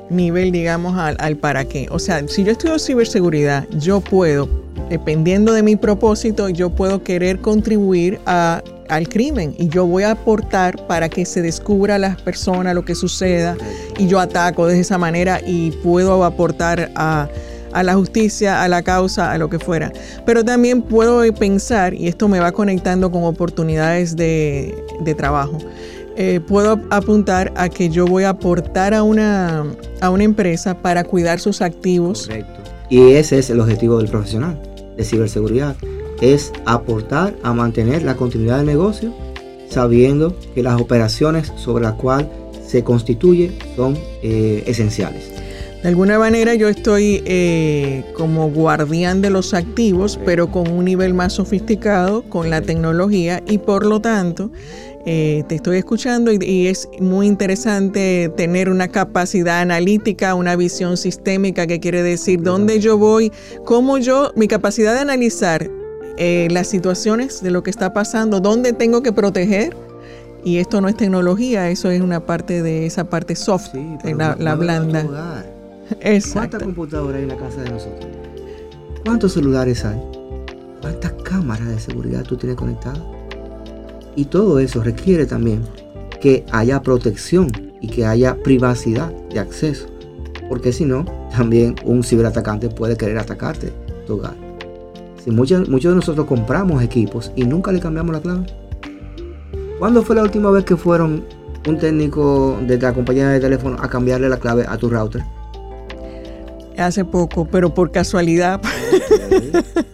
nivel, 0.10 0.52
digamos, 0.52 0.98
al, 0.98 1.16
al, 1.20 1.38
para 1.38 1.66
qué. 1.66 1.88
O 1.92 2.00
sea, 2.00 2.28
si 2.28 2.44
yo 2.44 2.52
estudio 2.52 2.80
ciberseguridad, 2.80 3.68
yo 3.78 4.02
puedo, 4.02 4.50
dependiendo 4.90 5.54
de 5.54 5.62
mi 5.62 5.76
propósito, 5.76 6.50
yo 6.50 6.72
puedo 6.72 7.04
querer 7.04 7.40
contribuir 7.40 8.20
a 8.26 8.64
al 8.90 9.10
crimen 9.10 9.56
y 9.58 9.70
yo 9.70 9.86
voy 9.86 10.04
a 10.04 10.12
aportar 10.12 10.86
para 10.88 11.10
que 11.10 11.26
se 11.26 11.42
descubra 11.42 11.96
a 11.96 12.00
las 12.00 12.22
personas 12.22 12.76
lo 12.76 12.86
que 12.86 12.96
suceda 12.96 13.56
y 13.98 14.08
yo 14.08 14.20
ataco 14.20 14.68
de 14.68 14.80
esa 14.80 14.98
manera 14.98 15.42
y 15.46 15.72
puedo 15.72 16.24
aportar 16.24 16.92
a, 16.96 17.28
la 17.82 17.96
justicia, 17.96 18.62
a 18.62 18.68
la 18.68 18.84
causa, 18.84 19.32
a 19.32 19.38
lo 19.40 19.50
que 19.50 19.58
fuera. 19.58 19.92
Pero 20.26 20.46
también 20.46 20.84
puedo 20.84 21.24
pensar, 21.34 21.96
y 21.96 22.08
esto 22.08 22.28
me 22.28 22.40
va 22.40 22.52
conectando 22.52 23.10
con 23.10 23.24
oportunidades 23.24 24.16
de, 24.16 24.76
trabajo, 25.18 25.58
eh, 26.16 26.40
puedo 26.48 26.80
apuntar 26.92 27.52
a 27.56 27.70
que 27.70 27.90
yo 27.90 28.06
voy 28.06 28.26
a 28.26 28.30
aportar 28.30 28.94
a 28.94 29.02
una, 29.02 29.66
a 30.02 30.10
una 30.12 30.24
empresa 30.24 30.78
para 30.78 31.04
cuidar 31.04 31.40
sus 31.40 31.62
activos. 31.62 32.28
Correcto. 32.28 32.62
Y 32.90 33.14
ese 33.14 33.40
es 33.40 33.50
el 33.50 33.60
objetivo 33.60 33.98
del 33.98 34.10
profesional 34.10 34.62
de 34.96 35.04
ciberseguridad 35.04 35.76
es 36.24 36.54
aportar 36.66 37.36
a 37.44 37.54
mantener 37.54 38.04
la 38.04 38.16
continuidad 38.16 38.58
del 38.58 38.66
negocio, 38.66 39.14
sabiendo 39.70 40.38
que 40.56 40.64
las 40.64 40.80
operaciones 40.80 41.52
sobre 41.58 41.84
las 41.84 41.94
cuales 41.94 42.28
se 42.66 42.84
constituye 42.84 43.52
son 43.76 43.98
eh, 44.22 44.64
esenciales. 44.66 45.33
De 45.84 45.90
alguna 45.90 46.18
manera 46.18 46.56
yo 46.56 46.70
estoy 46.70 47.22
eh, 47.26 48.06
como 48.16 48.50
guardián 48.50 49.22
de 49.22 49.30
los 49.30 49.54
activos, 49.54 50.18
pero 50.26 50.50
con 50.50 50.72
un 50.72 50.86
nivel 50.86 51.14
más 51.14 51.34
sofisticado, 51.34 52.24
con 52.30 52.50
la 52.50 52.62
tecnología 52.62 53.44
y 53.46 53.58
por 53.58 53.86
lo 53.86 54.00
tanto 54.00 54.50
eh, 55.06 55.44
te 55.50 55.56
estoy 55.56 55.80
escuchando 55.80 56.32
y, 56.32 56.68
es 56.68 56.88
muy 57.02 57.28
interesante 57.28 58.32
tener 58.38 58.70
una 58.70 58.88
capacidad 58.88 59.60
analítica, 59.60 60.36
una 60.36 60.56
visión 60.56 60.96
sistémica 60.96 61.68
que 61.68 61.82
quiere 61.82 62.02
decir 62.02 62.42
dónde 62.42 62.80
yo 62.80 62.98
voy, 62.98 63.34
cómo 63.66 63.98
yo, 63.98 64.32
mi 64.38 64.48
capacidad 64.48 64.94
de 64.94 65.02
analizar 65.02 65.70
eh, 66.16 66.48
las 66.50 66.68
situaciones 66.68 67.44
de 67.44 67.52
lo 67.52 67.62
que 67.62 67.72
está 67.72 67.92
pasando, 67.92 68.40
dónde 68.40 68.72
tengo 68.72 69.04
que 69.04 69.12
proteger. 69.12 69.76
Y 70.46 70.60
esto 70.60 70.80
no 70.80 70.88
es 70.88 70.96
tecnología, 70.96 71.70
eso 71.70 71.92
es 71.92 72.02
una 72.02 72.26
parte 72.26 72.62
de 72.62 72.86
esa 72.86 73.10
parte 73.10 73.36
soft, 73.36 73.74
la, 74.04 74.38
la 74.40 74.56
blanda. 74.56 75.46
¿Cuántas 76.34 76.64
computadoras 76.64 77.18
hay 77.18 77.24
en 77.24 77.30
la 77.30 77.38
casa 77.38 77.62
de 77.62 77.70
nosotros? 77.70 78.08
¿Cuántos 79.06 79.34
celulares 79.34 79.84
hay? 79.86 80.00
¿Cuántas 80.82 81.14
cámaras 81.24 81.68
de 81.68 81.80
seguridad 81.80 82.24
tú 82.24 82.38
tienes 82.38 82.58
conectadas? 82.58 83.02
Y 84.16 84.26
todo 84.26 84.60
eso 84.60 84.84
requiere 84.84 85.26
también 85.26 85.64
que 86.22 86.46
haya 86.52 86.82
protección 86.82 87.50
y 87.82 87.88
que 87.88 88.06
haya 88.06 88.42
privacidad 88.44 89.12
de 89.30 89.40
acceso. 89.40 89.88
Porque 90.48 90.72
si 90.72 90.86
no, 90.86 91.06
también 91.36 91.76
un 91.84 92.04
ciberatacante 92.04 92.70
puede 92.70 92.96
querer 92.96 93.18
atacarte 93.18 93.74
tu 94.06 94.16
hogar. 94.16 94.36
Si 95.24 95.32
muchos, 95.32 95.68
muchos 95.68 95.92
de 95.92 95.96
nosotros 95.96 96.28
compramos 96.28 96.84
equipos 96.84 97.32
y 97.36 97.46
nunca 97.46 97.72
le 97.72 97.80
cambiamos 97.80 98.14
la 98.14 98.22
clave. 98.22 98.46
¿Cuándo 99.80 100.04
fue 100.04 100.16
la 100.16 100.24
última 100.24 100.52
vez 100.52 100.64
que 100.64 100.78
fueron 100.78 101.26
un 101.68 101.78
técnico 101.78 102.58
de 102.68 102.78
la 102.78 102.94
compañía 102.94 103.30
de 103.30 103.40
teléfono 103.40 103.78
a 103.82 103.90
cambiarle 103.90 104.30
la 104.30 104.38
clave 104.38 104.66
a 104.68 104.78
tu 104.78 104.90
router? 104.90 105.24
Hace 106.86 107.06
poco, 107.06 107.46
pero 107.46 107.74
por 107.74 107.92
casualidad. 107.92 108.62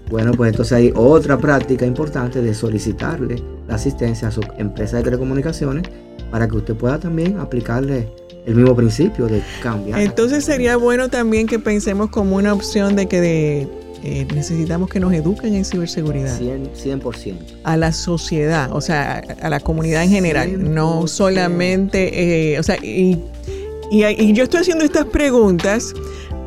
Bueno, 0.10 0.32
pues 0.32 0.49
entonces 0.49 0.73
hay 0.73 0.91
otra 0.95 1.38
práctica 1.38 1.86
importante 1.86 2.41
de 2.41 2.54
solicitarle 2.56 3.41
la 3.67 3.75
asistencia 3.75 4.30
a 4.30 4.32
su 4.32 4.41
empresa 4.58 4.97
de 4.97 5.04
telecomunicaciones 5.04 5.84
para 6.32 6.47
que 6.47 6.58
usted 6.58 6.75
pueda 6.75 6.99
también 6.99 7.38
aplicarle 7.38 8.10
el 8.45 8.56
mismo 8.56 8.75
principio 8.75 9.28
de 9.28 9.43
cambiar. 9.62 9.99
Entonces 9.99 10.43
sería 10.43 10.78
bueno 10.78 11.10
también 11.10 11.45
que 11.45 11.60
pensemos 11.60 12.10
como 12.10 12.38
una 12.38 12.54
opción 12.54 12.95
de 12.95 13.08
que 13.08 13.67
eh, 14.04 14.28
necesitamos 14.34 14.89
que 14.89 14.99
nos 14.99 15.13
eduquen 15.13 15.54
en 15.54 15.65
ciberseguridad. 15.65 16.39
100%, 16.39 17.36
A 17.63 17.78
la 17.78 17.91
sociedad, 17.91 18.71
o 18.73 18.82
sea, 18.82 19.21
a 19.41 19.49
la 19.49 19.60
comunidad 19.60 20.04
en 20.04 20.10
general, 20.10 20.73
no 20.73 21.06
solamente, 21.06 22.54
eh, 22.54 22.60
o 22.60 22.63
sea, 22.63 22.78
y, 22.78 23.21
y 23.91 24.34
yo 24.34 24.43
estoy 24.43 24.62
haciendo 24.62 24.86
estas 24.86 25.06
preguntas 25.06 25.93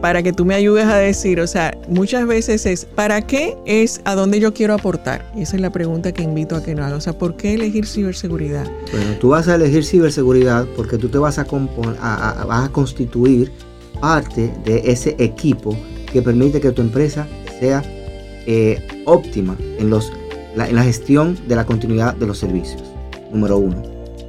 para 0.02 0.20
que 0.24 0.32
tú 0.32 0.44
me 0.44 0.56
ayudes 0.56 0.84
a 0.86 0.96
decir, 0.96 1.40
o 1.40 1.46
sea, 1.46 1.78
muchas 1.88 2.26
veces 2.26 2.66
es, 2.66 2.84
¿para 2.84 3.22
qué 3.22 3.56
es 3.64 4.00
a 4.04 4.16
dónde 4.16 4.40
yo 4.40 4.52
quiero 4.52 4.74
aportar? 4.74 5.30
Y 5.36 5.42
esa 5.42 5.54
es 5.54 5.62
la 5.62 5.70
pregunta 5.70 6.10
que 6.10 6.24
invito 6.24 6.56
a 6.56 6.62
que 6.62 6.74
nos 6.74 6.86
haga. 6.86 6.96
O 6.96 7.00
sea, 7.00 7.16
¿por 7.16 7.36
qué 7.36 7.54
elegir 7.54 7.86
ciberseguridad? 7.86 8.68
Bueno, 8.90 9.12
tú 9.20 9.28
vas 9.28 9.46
a 9.46 9.54
elegir 9.54 9.84
ciberseguridad 9.84 10.66
porque 10.76 10.98
tú 10.98 11.08
te 11.08 11.18
vas 11.18 11.38
a, 11.38 11.44
vas 11.44 12.68
a 12.68 12.72
constituir 12.72 13.52
parte 14.00 14.52
de 14.64 14.82
ese 14.86 15.14
equipo 15.20 15.78
que 16.12 16.20
permite 16.20 16.60
que 16.60 16.72
tu 16.72 16.82
empresa 16.82 17.28
sea 17.60 17.84
eh, 18.44 18.84
óptima 19.04 19.56
en, 19.78 19.88
los, 19.88 20.12
en 20.56 20.74
la 20.74 20.82
gestión 20.82 21.38
de 21.46 21.54
la 21.54 21.64
continuidad 21.64 22.16
de 22.16 22.26
los 22.26 22.38
servicios. 22.38 22.82
Número 23.32 23.56
uno. 23.56 23.80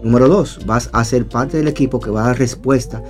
Número 0.03 0.27
dos, 0.27 0.59
vas 0.67 0.91
a 0.93 1.03
ser 1.03 1.25
parte 1.25 1.57
del 1.57 1.67
equipo 1.67 1.99
que 1.99 2.11
va 2.11 2.25
a 2.25 2.27
dar 2.27 2.37
respuesta 2.37 3.01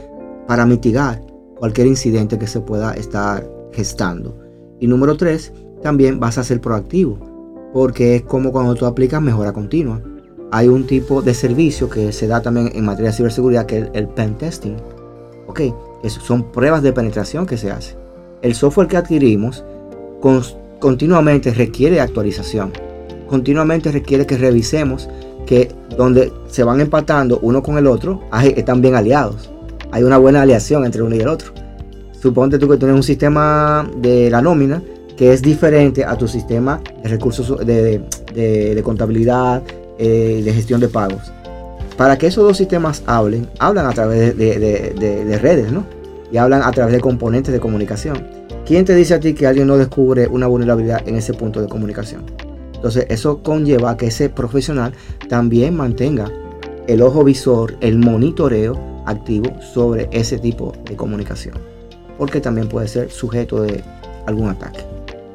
para 0.48 0.66
mitigar 0.66 1.33
cualquier 1.64 1.88
incidente 1.88 2.38
que 2.38 2.46
se 2.46 2.60
pueda 2.60 2.92
estar 2.92 3.50
gestando. 3.72 4.38
Y 4.82 4.88
número 4.88 5.16
tres, 5.16 5.54
también 5.82 6.20
vas 6.20 6.38
a 6.38 6.44
ser 6.44 6.60
proactivo, 6.60 7.18
porque 7.72 8.18
es 8.18 8.24
como 8.24 8.52
cuando 8.52 8.76
tú 8.76 8.86
aplicas 8.86 9.22
mejora 9.22 9.54
continua. 9.54 10.02
Hay 10.52 10.68
un 10.68 10.86
tipo 10.86 11.22
de 11.22 11.34
servicio 11.34 11.90
que 11.90 12.12
se 12.12 12.28
da 12.28 12.42
también 12.42 12.70
en 12.76 12.84
materia 12.84 13.12
de 13.12 13.16
ciberseguridad 13.16 13.66
que 13.66 13.78
es 13.78 13.90
el 13.94 14.10
pen 14.10 14.36
testing. 14.38 14.76
Ok, 15.48 15.62
son 16.10 16.52
pruebas 16.52 16.84
de 16.84 16.92
penetración 16.92 17.46
que 17.46 17.56
se 17.56 17.72
hace. 17.72 17.96
El 18.42 18.56
software 18.56 18.90
que 18.90 18.98
adquirimos 18.98 19.64
continuamente 20.82 21.54
requiere 21.54 22.02
actualización. 22.02 22.74
Continuamente 23.30 23.90
requiere 23.90 24.26
que 24.26 24.36
revisemos 24.36 25.08
que 25.46 25.74
donde 25.98 26.30
se 26.48 26.66
van 26.66 26.82
empatando 26.82 27.40
uno 27.42 27.64
con 27.64 27.78
el 27.78 27.88
otro, 27.88 28.22
están 28.58 28.82
bien 28.82 28.96
aliados 28.96 29.53
hay 29.94 30.02
una 30.02 30.18
buena 30.18 30.42
aliación 30.42 30.86
entre 30.86 31.04
uno 31.04 31.16
y 31.16 31.20
el 31.20 31.28
otro. 31.28 31.54
Suponte 32.20 32.58
tú 32.58 32.68
que 32.68 32.78
tienes 32.78 32.96
un 32.96 33.04
sistema 33.04 33.88
de 33.98 34.28
la 34.32 34.42
nómina 34.42 34.82
que 35.16 35.32
es 35.32 35.44
diferente 35.44 36.04
a 36.04 36.18
tu 36.18 36.28
sistema 36.28 36.82
de 37.04 37.10
recursos 37.10 37.64
de, 37.64 38.82
contabilidad, 38.84 39.62
eh, 40.00 40.42
de 40.44 40.52
gestión 40.52 40.82
de 40.82 40.88
pagos. 40.88 41.32
Para 41.96 42.18
que 42.18 42.26
esos 42.26 42.44
dos 42.44 42.58
sistemas 42.58 43.04
hablen, 43.06 43.48
hablan 43.60 43.86
a 43.86 43.92
través 43.92 44.36
de, 44.36 45.40
redes, 45.40 45.72
¿no? 45.72 45.86
Y 46.32 46.38
hablan 46.38 46.64
a 46.64 46.72
través 46.72 46.96
de 46.96 47.00
componentes 47.00 47.54
de 47.54 47.60
comunicación. 47.60 48.28
¿Quién 48.66 48.86
te 48.86 48.96
dice 48.96 49.14
a 49.14 49.20
ti 49.20 49.36
que 49.36 49.46
alguien 49.46 49.68
no 49.68 49.78
descubre 49.78 50.28
una 50.28 50.48
vulnerabilidad 50.48 51.08
en 51.08 51.18
ese 51.18 51.36
punto 51.36 51.62
de 51.62 51.68
comunicación? 51.68 52.24
Entonces 52.74 53.06
eso 53.10 53.44
conlleva 53.44 53.92
a 53.92 53.98
que 53.98 54.08
ese 54.08 54.30
profesional 54.30 54.94
también 55.30 55.76
mantenga 55.76 56.32
el 56.88 57.04
ojo 57.04 57.24
visor, 57.24 57.76
el 57.80 58.00
monitoreo 58.00 58.93
activo 59.06 59.50
sobre 59.62 60.10
ese 60.12 60.38
tipo 60.38 60.74
de 60.86 60.96
comunicación, 60.96 61.56
porque 62.18 62.42
también 62.42 62.68
puede 62.68 62.88
ser 62.88 63.12
sujeto 63.12 63.62
de 63.62 63.84
algún 64.26 64.50
ataque. 64.50 64.82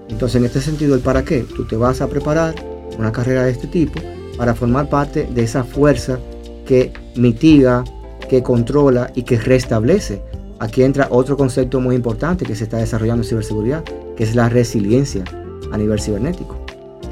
Entonces, 0.08 0.36
en 0.36 0.46
este 0.46 0.60
sentido, 0.60 0.94
el 0.94 1.00
para 1.00 1.22
qué, 1.22 1.40
tú 1.40 1.66
te 1.66 1.76
vas 1.76 2.00
a 2.00 2.08
preparar 2.08 2.54
una 2.98 3.12
carrera 3.12 3.44
de 3.44 3.50
este 3.52 3.66
tipo 3.66 4.00
para 4.36 4.54
formar 4.54 4.88
parte 4.88 5.28
de 5.32 5.42
esa 5.42 5.64
fuerza 5.64 6.18
que 6.66 6.92
mitiga, 7.16 7.84
que 8.28 8.42
controla 8.42 9.10
y 9.14 9.22
que 9.22 9.38
restablece. 9.38 10.22
Aquí 10.60 10.82
entra 10.82 11.08
otro 11.10 11.36
concepto 11.36 11.80
muy 11.80 11.94
importante 11.94 12.44
que 12.44 12.54
se 12.54 12.64
está 12.64 12.78
desarrollando 12.78 13.22
en 13.22 13.28
ciberseguridad, 13.28 13.84
que 14.16 14.24
es 14.24 14.34
la 14.34 14.48
resiliencia 14.48 15.24
a 15.72 15.78
nivel 15.78 16.00
cibernético. 16.00 16.56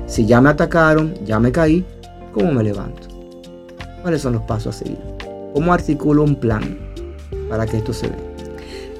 Si 0.07 0.27
ya 0.27 0.41
me 0.41 0.51
atacaron, 0.51 1.15
ya 1.25 1.39
me 1.39 1.53
caí, 1.53 1.85
¿cómo 2.33 2.53
me 2.53 2.63
levanto? 2.63 3.09
¿Cuáles 4.03 4.23
son 4.23 4.35
los 4.35 4.43
pasos 4.43 4.75
a 4.75 4.79
seguir? 4.79 5.16
¿Cómo 5.57 5.73
articulo 5.73 6.23
un 6.23 6.37
plan 6.37 6.77
para 7.49 7.65
que 7.65 7.79
esto 7.79 7.95
se 7.95 8.09
dé? 8.09 8.17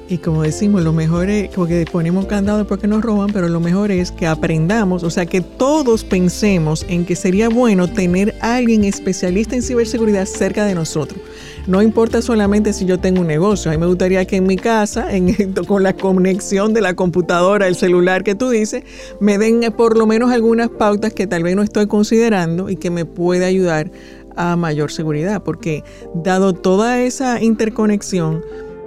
Y 0.09 0.17
como 0.17 0.41
decimos, 0.41 0.81
lo 0.81 0.91
mejor 0.91 1.29
es, 1.29 1.49
porque 1.49 1.85
ponemos 1.91 2.25
candado 2.25 2.65
porque 2.65 2.87
nos 2.87 3.03
roban, 3.03 3.29
pero 3.31 3.47
lo 3.47 3.59
mejor 3.59 3.91
es 3.91 4.11
que 4.11 4.25
aprendamos, 4.25 5.03
o 5.03 5.11
sea, 5.11 5.27
que 5.27 5.41
todos 5.41 6.03
pensemos 6.03 6.83
en 6.89 7.05
que 7.05 7.15
sería 7.15 7.49
bueno 7.49 7.87
tener 7.87 8.33
a 8.41 8.55
alguien 8.55 8.85
especialista 8.85 9.55
en 9.55 9.61
ciberseguridad 9.61 10.25
cerca 10.25 10.65
de 10.65 10.73
nosotros. 10.73 11.21
No 11.67 11.81
importa 11.83 12.23
solamente 12.23 12.73
si 12.73 12.85
yo 12.85 12.99
tengo 12.99 13.21
un 13.21 13.27
negocio, 13.27 13.69
a 13.69 13.73
mí 13.75 13.79
me 13.79 13.85
gustaría 13.85 14.25
que 14.25 14.37
en 14.37 14.47
mi 14.47 14.55
casa, 14.55 15.13
en, 15.13 15.53
con 15.67 15.83
la 15.83 15.93
conexión 15.93 16.73
de 16.73 16.81
la 16.81 16.95
computadora, 16.95 17.67
el 17.67 17.75
celular 17.75 18.23
que 18.23 18.33
tú 18.33 18.49
dices, 18.49 18.83
me 19.19 19.37
den 19.37 19.61
por 19.73 19.95
lo 19.95 20.07
menos 20.07 20.31
algunas 20.31 20.69
pautas 20.69 21.13
que 21.13 21.27
tal 21.27 21.43
vez 21.43 21.55
no 21.55 21.61
estoy 21.61 21.85
considerando 21.85 22.69
y 22.69 22.77
que 22.77 22.89
me 22.89 23.05
puede 23.05 23.45
ayudar 23.45 23.91
a 24.37 24.55
mayor 24.55 24.91
seguridad, 24.91 25.43
porque 25.43 25.83
dado 26.13 26.53
toda 26.53 27.01
esa 27.01 27.41
interconexión, 27.41 28.43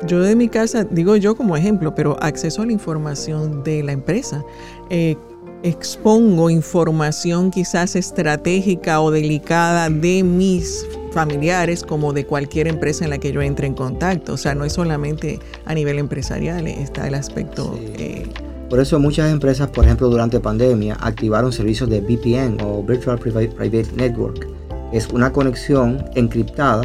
yo 0.06 0.20
de 0.20 0.34
mi 0.36 0.48
casa, 0.48 0.84
digo 0.84 1.16
yo 1.16 1.36
como 1.36 1.56
ejemplo, 1.56 1.94
pero 1.94 2.16
acceso 2.22 2.62
a 2.62 2.66
la 2.66 2.72
información 2.72 3.62
de 3.62 3.82
la 3.82 3.92
empresa. 3.92 4.44
Eh, 4.88 5.16
expongo 5.62 6.48
información 6.48 7.50
quizás 7.50 7.94
estratégica 7.96 9.00
o 9.02 9.10
delicada 9.10 9.90
de 9.90 10.22
mis 10.22 10.86
familiares 11.12 11.82
como 11.82 12.12
de 12.12 12.24
cualquier 12.24 12.66
empresa 12.66 13.04
en 13.04 13.10
la 13.10 13.18
que 13.18 13.32
yo 13.32 13.42
entre 13.42 13.66
en 13.66 13.74
contacto. 13.74 14.34
O 14.34 14.36
sea, 14.36 14.54
no 14.54 14.64
es 14.64 14.72
solamente 14.72 15.38
a 15.66 15.74
nivel 15.74 15.98
empresarial, 15.98 16.66
está 16.66 17.06
el 17.06 17.14
aspecto... 17.14 17.78
Eh, 17.96 18.26
por 18.70 18.78
eso 18.78 19.00
muchas 19.00 19.32
empresas, 19.32 19.68
por 19.68 19.84
ejemplo, 19.84 20.08
durante 20.08 20.38
pandemia, 20.38 20.96
activaron 21.00 21.52
servicios 21.52 21.90
de 21.90 22.00
VPN 22.00 22.58
o 22.62 22.84
Virtual 22.84 23.18
Private 23.18 23.86
Network 23.96 24.59
es 24.92 25.08
una 25.08 25.32
conexión 25.32 26.04
encriptada 26.14 26.82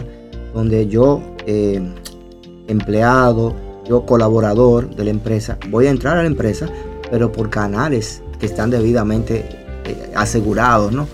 donde 0.53 0.87
yo, 0.87 1.21
eh, 1.45 1.81
empleado, 2.67 3.53
yo 3.87 4.05
colaborador 4.05 4.95
de 4.95 5.03
la 5.03 5.09
empresa, 5.09 5.57
voy 5.69 5.87
a 5.87 5.89
entrar 5.89 6.17
a 6.17 6.21
la 6.21 6.27
empresa, 6.27 6.67
pero 7.11 7.31
por 7.31 7.49
canales 7.49 8.21
que 8.39 8.45
están 8.45 8.69
debidamente 8.69 9.45
eh, 9.85 10.11
asegurados, 10.15 10.91
¿no? 10.91 11.07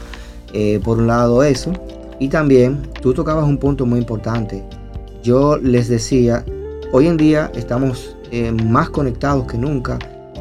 Eh, 0.54 0.80
por 0.84 0.98
un 1.00 1.08
lado 1.08 1.44
eso, 1.44 1.72
y 2.20 2.28
también 2.28 2.82
tú 3.02 3.14
tocabas 3.14 3.46
un 3.46 3.58
punto 3.58 3.86
muy 3.86 4.00
importante. 4.00 4.64
Yo 5.24 5.58
les 5.58 5.88
decía, 5.88 6.46
hoy 6.92 7.08
en 7.08 7.18
día 7.18 7.52
estamos 7.56 8.16
más 8.64 8.90
conectados 8.90 9.46
que 9.46 9.58
nunca 9.58 10.00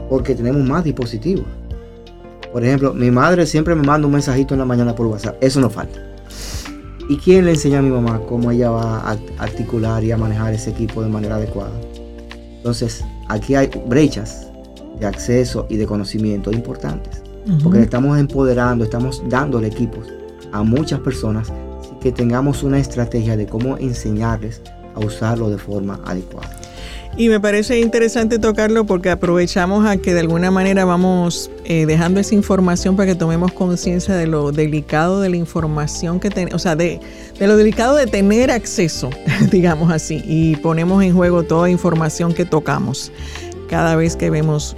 porque 0.09 0.35
tenemos 0.35 0.63
más 0.63 0.85
dispositivos. 0.85 1.45
Por 2.53 2.65
ejemplo, 2.65 2.93
mi 2.95 3.11
madre 3.11 3.47
siempre 3.47 3.75
me 3.75 3.83
manda 3.83 4.07
un 4.07 4.13
mensajito 4.13 4.55
en 4.55 4.61
la 4.61 4.67
mañana 4.67 4.95
por 4.95 5.07
WhatsApp. 5.07 5.37
Eso 5.41 5.61
no 5.61 5.71
falta. 5.71 6.10
¿Y 7.11 7.17
quién 7.17 7.45
le 7.45 7.51
enseña 7.51 7.81
a 7.81 7.83
mi 7.83 7.91
mamá 7.91 8.21
cómo 8.29 8.53
ella 8.53 8.71
va 8.71 9.01
a 9.01 9.19
articular 9.39 10.05
y 10.05 10.13
a 10.13 10.17
manejar 10.17 10.55
ese 10.55 10.71
equipo 10.71 11.03
de 11.03 11.09
manera 11.09 11.35
adecuada? 11.35 11.73
Entonces, 12.59 13.05
aquí 13.27 13.57
hay 13.57 13.69
brechas 13.89 14.47
de 15.01 15.07
acceso 15.07 15.67
y 15.69 15.77
de 15.77 15.87
conocimiento 15.87 16.53
importantes. 16.53 17.21
Porque 17.65 17.79
le 17.79 17.85
estamos 17.85 18.17
empoderando, 18.17 18.85
estamos 18.85 19.25
dándole 19.29 19.67
equipos 19.67 20.07
a 20.53 20.63
muchas 20.63 21.01
personas 21.01 21.53
que 22.01 22.13
tengamos 22.13 22.63
una 22.63 22.79
estrategia 22.79 23.37
de 23.37 23.47
cómo 23.47 23.77
enseñarles 23.79 24.63
a 24.95 25.01
usarlo 25.01 25.51
de 25.51 25.59
forma 25.59 25.99
adecuada. 26.05 26.60
Y 27.17 27.29
me 27.29 27.41
parece 27.41 27.79
interesante 27.81 28.39
tocarlo 28.39 28.87
porque 28.87 29.11
aprovechamos 29.11 29.85
a 29.85 29.97
que 29.97 30.15
de 30.15 30.21
alguna 30.21 30.51
manera 30.51 30.85
vamos 30.85 31.51
eh, 31.65 31.85
dejando 31.85 32.21
esa 32.21 32.35
información 32.35 32.97
para 32.97 33.13
que 33.13 33.15
tomemos 33.15 33.53
conciencia 33.53 34.15
de 34.15 34.27
lo 34.27 34.53
delicado 34.53 35.21
de 35.21 35.29
la 35.29 35.37
información 35.37 36.21
que 36.21 36.31
tenemos, 36.31 36.55
o 36.55 36.59
sea, 36.59 36.77
de, 36.77 37.01
lo 37.39 37.57
delicado 37.57 37.97
de 37.97 38.07
tener 38.07 38.51
acceso, 38.51 39.11
digamos 39.51 39.93
así, 39.93 40.23
y 40.25 40.57
ponemos 40.57 41.03
en 41.03 41.15
juego 41.15 41.43
toda 41.43 41.69
información 41.69 42.33
que 42.33 42.45
tocamos 42.45 43.13
cada 43.69 43.95
vez 43.95 44.17
que 44.17 44.31
vemos 44.31 44.75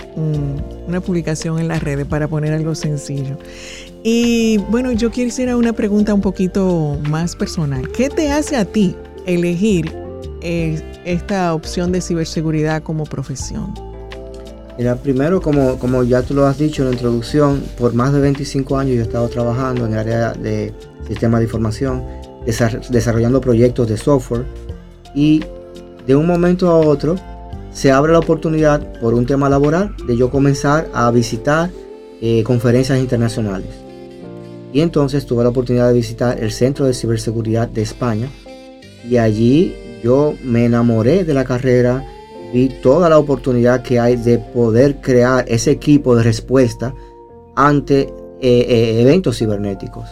una 0.87 1.01
publicación 1.01 1.59
en 1.59 1.69
las 1.69 1.83
redes, 1.83 2.07
para 2.07 2.29
poner 2.29 2.53
algo 2.53 2.75
sencillo. 2.75 3.39
Y 4.03 4.59
bueno, 4.69 4.93
yo 4.93 5.11
quisiera 5.11 5.57
una 5.57 5.73
pregunta 5.73 6.13
un 6.13 6.21
poquito 6.21 6.99
más 7.09 7.35
personal. 7.35 7.89
¿Qué 7.93 8.11
te 8.11 8.31
hace 8.31 8.57
a 8.57 8.67
ti 8.67 8.95
elegir 9.27 9.95
eh, 10.43 10.83
esta 11.05 11.55
opción 11.55 11.93
de 11.93 12.01
ciberseguridad 12.01 12.83
como 12.83 13.05
profesión? 13.05 13.75
Mira, 14.79 14.97
primero, 14.97 15.41
como, 15.41 15.79
como 15.79 16.03
ya 16.03 16.23
tú 16.23 16.35
lo 16.35 16.47
has 16.47 16.59
dicho 16.59 16.83
en 16.83 16.89
la 16.89 16.95
introducción, 16.95 17.63
por 17.79 17.95
más 17.95 18.13
de 18.13 18.21
25 18.21 18.79
años 18.79 18.95
yo 18.97 19.01
he 19.03 19.05
estado 19.05 19.29
trabajando 19.29 19.87
en 19.87 19.93
el 19.93 19.99
área 19.99 20.33
de 20.33 20.73
sistemas 21.07 21.41
de 21.41 21.45
información, 21.45 22.03
desarrollando 22.91 23.41
proyectos 23.41 23.89
de 23.89 23.97
software 23.97 24.45
y 25.15 25.45
de 26.07 26.17
un 26.17 26.27
momento 26.27 26.69
a 26.71 26.77
otro 26.77 27.17
se 27.73 27.91
abre 27.93 28.13
la 28.13 28.19
oportunidad 28.19 29.01
por 29.01 29.15
un 29.15 29.27
tema 29.27 29.49
laboral 29.49 29.95
de 30.07 30.17
yo 30.17 30.31
comenzar 30.31 30.89
a 30.93 31.11
visitar 31.11 31.71
eh, 32.21 32.43
conferencias 32.43 32.99
internacionales. 32.99 33.69
Y 34.73 34.81
entonces 34.81 35.27
tuve 35.27 35.43
la 35.43 35.51
oportunidad 35.51 35.89
de 35.89 35.95
visitar 35.95 36.43
el 36.43 36.51
Centro 36.51 36.87
de 36.87 36.95
Ciberseguridad 36.95 37.69
de 37.69 37.83
España 37.83 38.29
y 39.09 39.17
allí 39.17 39.75
yo 40.03 40.35
me 40.45 40.65
enamoré 40.65 41.25
de 41.25 41.35
la 41.35 41.45
carrera, 41.45 42.05
vi 42.53 42.69
toda 42.83 43.09
la 43.09 43.19
oportunidad 43.19 43.83
que 43.83 44.01
hay 44.01 44.17
de 44.17 44.39
poder 44.39 45.01
crear 45.01 45.45
ese 45.49 45.71
equipo 45.71 46.17
de 46.17 46.23
respuesta 46.23 46.95
ante 47.57 48.01
eh, 48.01 48.11
eh, 48.41 49.01
eventos 49.01 49.39
cibernéticos. 49.39 50.09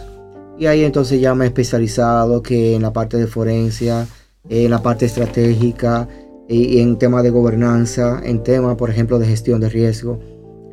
Y 0.57 0.67
ahí 0.67 0.83
entonces 0.83 1.19
ya 1.19 1.33
me 1.33 1.45
he 1.45 1.47
especializado 1.47 2.41
que 2.41 2.75
en 2.75 2.81
la 2.83 2.93
parte 2.93 3.17
de 3.17 3.27
forencia, 3.27 4.07
en 4.47 4.69
la 4.69 4.81
parte 4.81 5.05
estratégica, 5.05 6.07
y 6.51 6.81
en 6.81 6.97
temas 6.97 7.23
de 7.23 7.29
gobernanza, 7.29 8.19
en 8.23 8.43
temas, 8.43 8.75
por 8.75 8.89
ejemplo, 8.89 9.19
de 9.19 9.25
gestión 9.25 9.61
de 9.61 9.69
riesgo, 9.69 10.19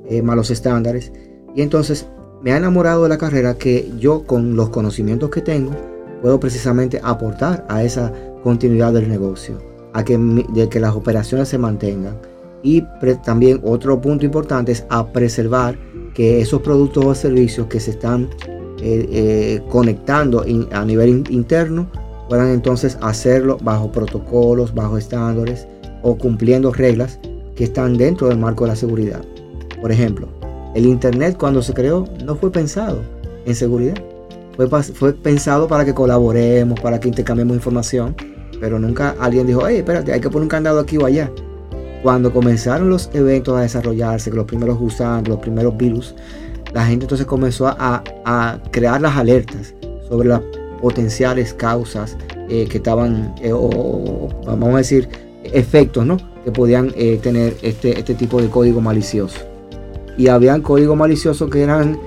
eh, 0.09 0.23
malos 0.23 0.51
estándares. 0.51 1.13
Y 1.55 1.63
entonces 1.63 2.09
me 2.43 2.53
ha 2.53 2.57
enamorado 2.57 3.05
de 3.05 3.09
la 3.09 3.19
carrera 3.19 3.55
que 3.55 3.89
yo 3.97 4.25
con 4.25 4.57
los 4.57 4.71
conocimientos 4.71 5.31
que 5.31 5.41
tengo 5.41 5.73
puedo 6.21 6.41
precisamente 6.41 7.01
aportar 7.03 7.65
a 7.69 7.85
esa 7.85 8.13
continuidad 8.49 8.95
del 8.95 9.11
negocio, 9.11 9.59
a 9.93 10.03
que, 10.03 10.17
de 10.17 10.71
que 10.71 10.81
las 10.81 10.95
operaciones 10.95 11.49
se 11.49 11.59
mantengan. 11.59 12.17
Y 12.63 12.83
también 13.25 13.61
otro 13.63 14.01
punto 14.01 14.25
importante 14.25 14.73
es 14.73 14.87
a 14.89 15.07
preservar 15.07 15.79
que 16.15 16.41
esos 16.41 16.63
productos 16.63 17.05
o 17.05 17.15
servicios 17.15 17.67
que 17.67 17.79
se 17.79 17.91
están 17.91 18.23
eh, 18.81 19.07
eh, 19.13 19.61
conectando 19.69 20.47
a 20.73 20.85
nivel 20.87 21.25
interno 21.29 21.91
puedan 22.31 22.49
entonces 22.49 22.97
hacerlo 23.03 23.59
bajo 23.61 23.93
protocolos, 23.93 24.75
bajo 24.75 24.97
estándares 24.97 25.67
o 26.03 26.17
cumpliendo 26.17 26.73
reglas 26.73 27.21
que 27.55 27.65
están 27.65 27.99
dentro 27.99 28.29
del 28.29 28.39
marco 28.39 28.65
de 28.65 28.71
la 28.71 28.77
seguridad. 28.77 29.21
Por 29.83 29.93
ejemplo, 29.93 30.27
el 30.75 30.87
Internet 30.87 31.37
cuando 31.39 31.61
se 31.61 31.75
creó 31.75 32.07
no 32.25 32.35
fue 32.35 32.51
pensado 32.51 33.03
en 33.45 33.55
seguridad. 33.55 34.03
Fue, 34.57 34.69
fue 34.83 35.13
pensado 35.13 35.69
para 35.69 35.85
que 35.85 35.93
colaboremos, 35.93 36.81
para 36.81 36.99
que 36.99 37.09
intercambiemos 37.09 37.55
información, 37.55 38.17
pero 38.61 38.79
nunca 38.79 39.15
alguien 39.21 39.47
dijo, 39.47 39.67
hey, 39.67 39.79
espérate, 39.79 40.13
hay 40.13 40.21
que 40.21 40.31
poner 40.31 40.45
un 40.45 40.49
candado 40.49 40.81
aquí 40.81 40.97
o 40.97 41.07
allá. 41.07 41.31
Cuando 42.03 42.33
comenzaron 42.33 42.89
los 42.89 43.11
eventos 43.13 43.57
a 43.57 43.63
desarrollarse, 43.63 44.31
los 44.31 44.45
primeros 44.45 44.79
gusanos, 44.79 45.29
los 45.29 45.39
primeros 45.39 45.77
virus, 45.77 46.15
la 46.73 46.87
gente 46.87 47.05
entonces 47.05 47.27
comenzó 47.27 47.67
a, 47.67 48.03
a 48.25 48.59
crear 48.71 49.01
las 49.01 49.17
alertas 49.17 49.75
sobre 50.09 50.29
las 50.29 50.41
potenciales 50.81 51.55
causas 51.55 52.17
eh, 52.49 52.67
que 52.69 52.79
estaban, 52.79 53.35
eh, 53.43 53.53
o, 53.53 54.29
vamos 54.47 54.75
a 54.75 54.79
decir, 54.79 55.09
efectos 55.45 56.07
¿no? 56.07 56.17
que 56.45 56.51
podían 56.51 56.93
eh, 56.97 57.19
tener 57.23 57.57
este, 57.63 57.99
este 57.99 58.15
tipo 58.15 58.41
de 58.41 58.49
código 58.49 58.81
malicioso. 58.81 59.41
Y 60.17 60.29
habían 60.29 60.63
códigos 60.63 60.97
maliciosos 60.97 61.51
que 61.51 61.63
eran 61.63 61.99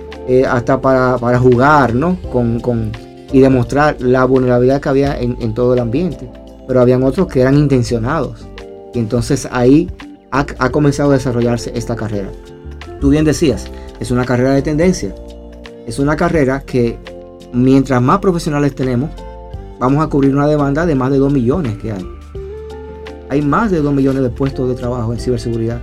hasta 0.47 0.79
para, 0.79 1.17
para, 1.17 1.39
jugar 1.39 1.93
¿no? 1.93 2.17
Con, 2.31 2.59
con, 2.59 2.91
y 3.33 3.39
demostrar 3.39 3.97
la 3.99 4.23
vulnerabilidad 4.25 4.79
que 4.79 4.89
había 4.89 5.19
en, 5.19 5.37
en, 5.41 5.53
todo 5.53 5.73
el 5.73 5.79
ambiente. 5.79 6.29
Pero 6.67 6.81
habían 6.81 7.03
otros 7.03 7.27
que 7.27 7.41
eran 7.41 7.55
intencionados. 7.55 8.47
Y 8.93 8.99
entonces 8.99 9.47
ahí 9.51 9.89
ha, 10.31 10.45
ha 10.59 10.69
comenzado 10.69 11.11
a 11.11 11.13
desarrollarse 11.13 11.71
esta 11.75 11.95
carrera. 11.95 12.29
Tú 12.99 13.09
bien 13.09 13.25
decías, 13.25 13.65
es 13.99 14.11
una 14.11 14.25
carrera 14.25 14.53
de 14.53 14.61
tendencia. 14.61 15.13
Es 15.87 15.99
una 15.99 16.15
carrera 16.15 16.61
que 16.61 16.97
mientras 17.53 18.01
más 18.01 18.19
profesionales 18.19 18.75
tenemos, 18.75 19.09
vamos 19.79 20.03
a 20.03 20.07
cubrir 20.07 20.35
una 20.35 20.47
demanda 20.47 20.85
de 20.85 20.95
más 20.95 21.11
de 21.11 21.17
2 21.17 21.33
millones 21.33 21.77
que 21.77 21.91
hay. 21.91 22.07
Hay 23.29 23.41
más 23.41 23.71
de 23.71 23.81
2 23.81 23.93
millones 23.93 24.23
de 24.23 24.29
puestos 24.29 24.69
de 24.69 24.75
trabajo 24.75 25.13
en 25.13 25.19
ciberseguridad 25.19 25.81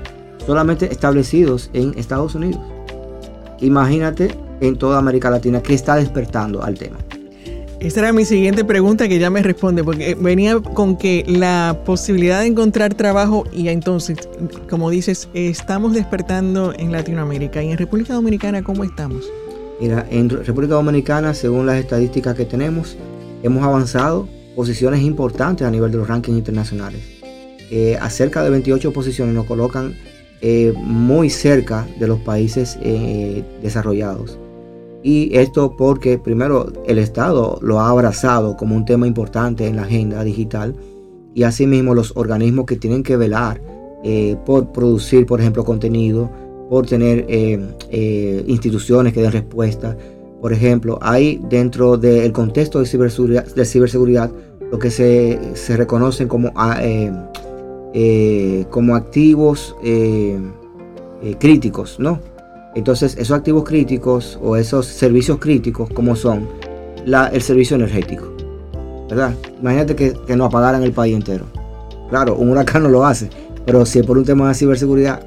solamente 0.49 0.91
establecidos 0.91 1.69
en 1.75 1.93
Estados 1.99 2.35
Unidos. 2.35 2.63
Imagínate 3.61 4.35
en 4.63 4.79
toda 4.79 4.99
América 4.99 5.29
Latina 5.29 5.63
que 5.63 5.75
está 5.75 5.97
despertando 5.97 6.63
al 6.63 6.79
tema. 6.79 6.97
Esa 7.81 8.01
era 8.01 8.13
mi 8.13 8.25
siguiente 8.25 8.65
pregunta 8.65 9.09
que 9.09 9.21
ya 9.21 9.31
me 9.31 9.41
responde, 9.41 9.85
porque 9.85 10.17
venía 10.17 10.59
con 10.59 10.97
que 10.97 11.25
la 11.29 11.81
posibilidad 11.85 12.41
de 12.41 12.47
encontrar 12.47 12.95
trabajo 12.95 13.45
y 13.53 13.69
entonces, 13.69 14.19
como 14.69 14.91
dices, 14.91 15.29
estamos 15.33 15.95
despertando 15.95 16.75
en 16.77 16.91
Latinoamérica 16.91 17.63
y 17.63 17.71
en 17.71 17.79
República 17.79 18.15
Dominicana, 18.15 18.65
¿cómo 18.65 18.83
estamos? 18.83 19.31
Mira, 19.81 20.05
en 20.11 20.29
República 20.29 20.75
Dominicana, 20.75 21.35
según 21.35 21.67
las 21.67 21.77
estadísticas 21.77 22.35
que 22.35 22.45
tenemos, 22.45 22.97
hemos 23.45 23.63
avanzado 23.65 24.29
posiciones 24.57 25.03
importantes 25.03 25.65
a 25.65 25.71
nivel 25.71 25.93
de 25.93 25.99
los 25.99 26.09
rankings 26.09 26.37
internacionales. 26.37 27.01
Eh, 27.71 27.97
a 28.01 28.11
cerca 28.11 28.43
de 28.43 28.51
28 28.51 28.93
posiciones 28.93 29.37
nos 29.37 29.47
colocan 29.47 29.95
eh, 30.41 30.73
muy 30.77 31.31
cerca 31.31 31.87
de 32.01 32.09
los 32.09 32.19
países 32.19 32.77
eh, 32.83 33.45
desarrollados. 33.63 34.37
Y 35.03 35.37
esto 35.37 35.77
porque 35.77 36.19
primero 36.19 36.73
el 36.87 36.99
Estado 36.99 37.59
lo 37.63 37.81
ha 37.81 37.91
abrazado 37.91 38.57
como 38.57 38.75
un 38.75 38.85
tema 38.85 39.07
importante 39.07 39.67
en 39.67 39.77
la 39.77 39.83
agenda 39.83 40.25
digital 40.25 40.75
y 41.35 41.45
asimismo 41.45 41.95
los 41.95 42.17
organismos 42.17 42.67
que 42.67 42.77
tienen 42.77 43.03
que 43.03 43.17
velar 43.17 43.61
por 44.47 44.73
producir, 44.73 45.27
por 45.27 45.41
ejemplo, 45.41 45.65
contenido, 45.65 46.31
por 46.69 46.87
tener 46.87 47.25
eh, 47.29 47.59
eh, 47.91 48.45
instituciones 48.47 49.13
que 49.13 49.23
den 49.23 49.33
respuesta. 49.33 49.97
Por 50.41 50.53
ejemplo, 50.53 50.99
hay 51.03 51.41
dentro 51.49 51.97
del 51.97 52.33
contexto 52.33 52.79
de 52.79 52.87
ciberseguridad, 52.87 53.47
de 53.47 53.65
ciberseguridad 53.65 54.31
lo 54.71 54.79
que 54.79 54.91
se, 54.91 55.39
se 55.55 55.77
reconocen 55.77 56.29
como, 56.29 56.53
ah, 56.55 56.79
eh, 56.83 58.65
como 58.71 58.95
activos 58.95 59.75
críticos, 61.41 61.99
¿no? 61.99 62.21
Entonces, 62.79 63.17
esos 63.19 63.37
activos 63.37 63.65
críticos 63.65 64.39
o 64.41 64.57
esos 64.57 64.87
servicios 64.87 65.39
críticos, 65.39 65.91
como 65.91 66.15
son 66.15 66.49
el 67.05 67.43
servicio 67.43 67.75
energético, 67.75 68.33
¿verdad? 69.11 69.35
Imagínate 69.61 69.97
que, 69.97 70.13
que 70.13 70.37
no 70.37 70.45
apagaran 70.45 70.85
el 70.85 70.93
país 70.93 71.17
entero. 71.17 71.47
Claro, 72.09 72.37
un 72.37 72.51
huracán 72.51 72.85
no 72.85 72.89
lo 72.89 73.05
hace, 73.05 73.31
pero 73.67 73.85
si 73.85 73.99
es 73.99 74.07
por 74.07 74.17
un 74.17 74.25
tema 74.25 74.47
de 74.47 74.55
ciberseguridad, 74.55 75.27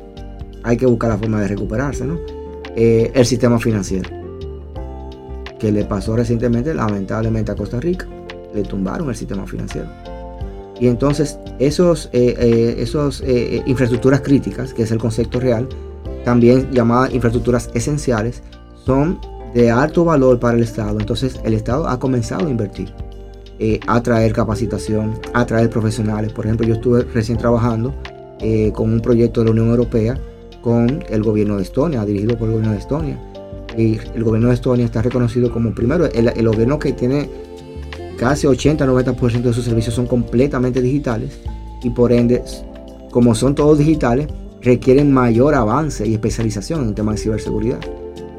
hay 0.64 0.78
que 0.78 0.86
buscar 0.86 1.10
la 1.10 1.18
forma 1.18 1.42
de 1.42 1.50
recuperarse, 1.50 2.06
¿no? 2.06 2.18
Eh, 2.78 3.12
el 3.14 3.26
sistema 3.26 3.60
financiero, 3.60 4.10
que 5.60 5.74
le 5.74 5.84
pasó 5.84 6.16
recientemente, 6.16 6.74
lamentablemente, 6.74 7.52
a 7.52 7.56
Costa 7.56 7.82
Rica, 7.82 8.08
le 8.56 8.64
tumbaron 8.64 9.10
el 9.10 9.16
sistema 9.18 9.46
financiero. 9.46 9.90
Y 10.80 10.88
entonces, 10.88 11.38
esos, 11.60 12.10
eh, 12.14 12.34
eh, 12.40 13.64
infraestructuras 13.66 14.22
críticas, 14.22 14.74
que 14.74 14.84
es 14.84 14.92
el 14.92 15.00
concepto 15.00 15.42
real, 15.42 15.68
también 16.24 16.72
llamadas 16.72 17.14
infraestructuras 17.14 17.70
esenciales, 17.74 18.44
son 18.86 19.20
de 19.54 19.70
alto 19.70 20.06
valor 20.06 20.40
para 20.40 20.58
el 20.58 20.64
Estado. 20.64 21.00
Entonces, 21.00 21.40
el 21.44 21.54
Estado 21.54 21.88
ha 21.88 22.00
comenzado 22.00 22.48
a 22.48 22.50
invertir, 22.50 22.94
a 23.88 24.02
traer 24.02 24.34
capacitación, 24.34 25.20
a 25.34 25.46
traer 25.46 25.70
profesionales. 25.70 26.32
Por 26.32 26.46
ejemplo, 26.46 26.66
yo 26.66 26.76
estuve 26.76 27.04
recién 27.04 27.38
trabajando 27.38 27.94
con 28.74 28.92
un 28.92 29.02
proyecto 29.02 29.42
de 29.42 29.46
la 29.46 29.52
Unión 29.52 29.70
Europea 29.70 30.18
con 30.62 31.04
el 31.10 31.24
gobierno 31.24 31.58
de 31.58 31.64
Estonia, 31.64 32.06
dirigido 32.06 32.38
por 32.38 32.48
el 32.48 32.54
gobierno 32.54 32.74
de 32.74 32.80
Estonia. 32.80 33.20
Y 33.78 34.00
el 34.16 34.24
gobierno 34.24 34.50
de 34.50 34.56
Estonia 34.56 34.86
está 34.86 35.02
reconocido 35.02 35.52
como 35.52 35.74
primero 35.74 36.06
el, 36.06 36.48
gobierno 36.48 36.78
que 36.78 36.94
tiene 36.94 37.30
casi 38.18 38.48
80-90% 38.48 39.42
de 39.42 39.54
sus 39.54 39.66
servicios 39.66 39.96
son 39.96 40.08
completamente 40.08 40.82
digitales 40.82 41.40
y 41.82 41.90
por 41.90 42.12
ende, 42.12 42.44
como 43.10 43.34
son 43.34 43.56
todos 43.56 43.78
digitales, 43.78 44.28
requieren 44.62 45.12
mayor 45.12 45.56
avance 45.56 46.08
y 46.08 46.14
especialización 46.14 46.84
en 46.84 46.90
el 46.90 46.94
tema 46.96 47.14
de 47.14 47.18
ciberseguridad. 47.18 47.80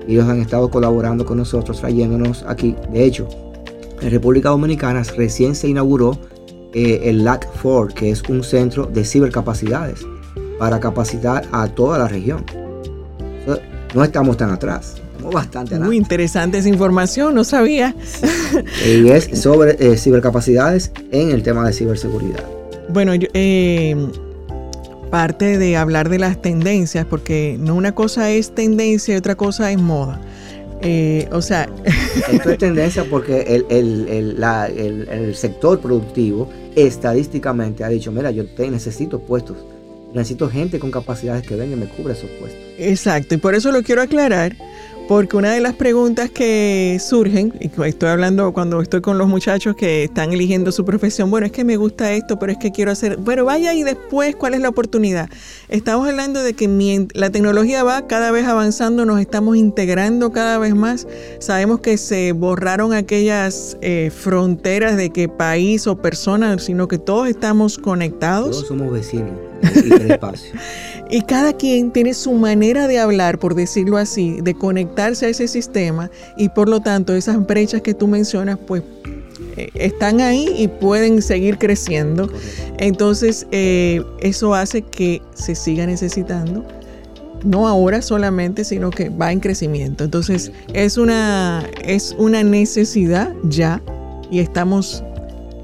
Ellos 0.06 0.28
han 0.28 0.40
estado 0.40 0.70
colaborando 0.70 1.24
con 1.24 1.38
nosotros, 1.38 1.80
trayéndonos 1.80 2.44
aquí. 2.48 2.74
De 2.92 3.04
hecho, 3.04 3.28
en 4.00 4.10
República 4.10 4.48
Dominicana 4.48 5.02
recién 5.16 5.54
se 5.54 5.68
inauguró 5.68 6.18
eh, 6.74 7.02
el 7.04 7.24
LAC4, 7.24 7.92
que 7.92 8.10
es 8.10 8.22
un 8.28 8.42
centro 8.42 8.86
de 8.86 9.04
cibercapacidades 9.04 10.00
para 10.58 10.80
capacitar 10.80 11.44
a 11.52 11.68
toda 11.68 11.98
la 11.98 12.08
región. 12.08 12.44
No 13.94 14.02
estamos 14.02 14.38
tan 14.38 14.50
atrás, 14.50 14.94
estamos 15.12 15.34
bastante 15.34 15.74
atrás. 15.74 15.86
Muy 15.86 15.98
interesante 15.98 16.56
esa 16.56 16.68
información, 16.68 17.34
no 17.34 17.44
sabía. 17.44 17.94
y 18.86 19.08
es 19.08 19.38
sobre 19.38 19.76
eh, 19.78 19.98
cibercapacidades 19.98 20.92
en 21.10 21.30
el 21.30 21.42
tema 21.42 21.66
de 21.66 21.74
ciberseguridad. 21.74 22.42
Bueno, 22.88 23.12
eh, 23.14 23.94
parte 25.12 25.58
de 25.58 25.76
hablar 25.76 26.08
de 26.08 26.18
las 26.18 26.40
tendencias, 26.40 27.04
porque 27.04 27.58
no 27.60 27.74
una 27.74 27.94
cosa 27.94 28.30
es 28.30 28.54
tendencia 28.54 29.12
y 29.12 29.18
otra 29.18 29.34
cosa 29.34 29.70
es 29.70 29.78
moda. 29.78 30.18
Eh, 30.80 31.28
o 31.32 31.42
sea... 31.42 31.68
Esto 32.32 32.50
es 32.50 32.56
tendencia 32.56 33.04
porque 33.10 33.42
el, 33.42 33.66
el, 33.68 35.34
sector 35.34 35.80
productivo 35.80 36.48
estadísticamente 36.74 37.84
ha 37.84 37.90
dicho, 37.90 38.10
mira, 38.10 38.30
yo 38.30 38.46
te 38.46 38.70
necesito 38.70 39.20
puestos, 39.20 39.58
necesito 40.14 40.48
gente 40.48 40.78
con 40.78 40.90
capacidades 40.90 41.46
que 41.46 41.56
venga 41.56 41.76
y 41.76 41.80
me 41.80 41.86
cubra 41.88 42.14
esos 42.14 42.30
puestos. 42.40 42.58
Exacto, 42.78 43.34
y 43.34 43.38
por 43.38 43.54
eso 43.54 43.70
lo 43.70 43.82
quiero 43.82 44.00
aclarar, 44.00 44.56
porque 45.12 45.36
una 45.36 45.52
de 45.52 45.60
las 45.60 45.74
preguntas 45.74 46.30
que 46.30 46.96
surgen, 46.98 47.52
y 47.60 47.66
estoy 47.66 48.08
hablando 48.08 48.50
cuando 48.54 48.80
estoy 48.80 49.02
con 49.02 49.18
los 49.18 49.28
muchachos 49.28 49.76
que 49.76 50.04
están 50.04 50.32
eligiendo 50.32 50.72
su 50.72 50.86
profesión, 50.86 51.30
bueno, 51.30 51.44
es 51.44 51.52
que 51.52 51.64
me 51.64 51.76
gusta 51.76 52.14
esto, 52.14 52.38
pero 52.38 52.52
es 52.52 52.56
que 52.56 52.72
quiero 52.72 52.92
hacer, 52.92 53.18
pero 53.22 53.44
vaya 53.44 53.74
y 53.74 53.82
después, 53.82 54.34
¿cuál 54.36 54.54
es 54.54 54.60
la 54.62 54.70
oportunidad? 54.70 55.28
Estamos 55.68 56.08
hablando 56.08 56.42
de 56.42 56.54
que 56.54 57.06
la 57.12 57.28
tecnología 57.28 57.84
va 57.84 58.06
cada 58.06 58.30
vez 58.30 58.46
avanzando, 58.46 59.04
nos 59.04 59.20
estamos 59.20 59.58
integrando 59.58 60.32
cada 60.32 60.56
vez 60.56 60.74
más. 60.74 61.06
Sabemos 61.40 61.80
que 61.80 61.98
se 61.98 62.32
borraron 62.32 62.94
aquellas 62.94 63.76
eh, 63.82 64.10
fronteras 64.10 64.96
de 64.96 65.10
que 65.10 65.28
país 65.28 65.86
o 65.86 65.96
persona, 65.96 66.58
sino 66.58 66.88
que 66.88 66.96
todos 66.96 67.28
estamos 67.28 67.76
conectados. 67.76 68.52
Todos 68.52 68.68
somos 68.68 68.90
vecinos 68.90 69.32
y 69.84 70.10
espacio. 70.10 70.52
Y 71.12 71.20
cada 71.20 71.52
quien 71.52 71.90
tiene 71.90 72.14
su 72.14 72.32
manera 72.32 72.88
de 72.88 72.98
hablar, 72.98 73.38
por 73.38 73.54
decirlo 73.54 73.98
así, 73.98 74.40
de 74.40 74.54
conectarse 74.54 75.26
a 75.26 75.28
ese 75.28 75.46
sistema 75.46 76.10
y 76.38 76.48
por 76.48 76.70
lo 76.70 76.80
tanto 76.80 77.12
esas 77.12 77.46
brechas 77.46 77.82
que 77.82 77.92
tú 77.92 78.08
mencionas, 78.08 78.58
pues 78.66 78.82
eh, 79.58 79.68
están 79.74 80.22
ahí 80.22 80.46
y 80.56 80.68
pueden 80.68 81.20
seguir 81.20 81.58
creciendo. 81.58 82.30
Entonces, 82.78 83.46
eh, 83.52 84.02
eso 84.20 84.54
hace 84.54 84.80
que 84.80 85.20
se 85.34 85.54
siga 85.54 85.84
necesitando, 85.84 86.64
no 87.44 87.68
ahora 87.68 88.00
solamente, 88.00 88.64
sino 88.64 88.88
que 88.88 89.10
va 89.10 89.32
en 89.32 89.40
crecimiento. 89.40 90.04
Entonces, 90.04 90.50
es 90.72 90.96
una, 90.96 91.68
es 91.84 92.16
una 92.16 92.42
necesidad 92.42 93.34
ya 93.44 93.82
y 94.30 94.38
estamos 94.38 95.04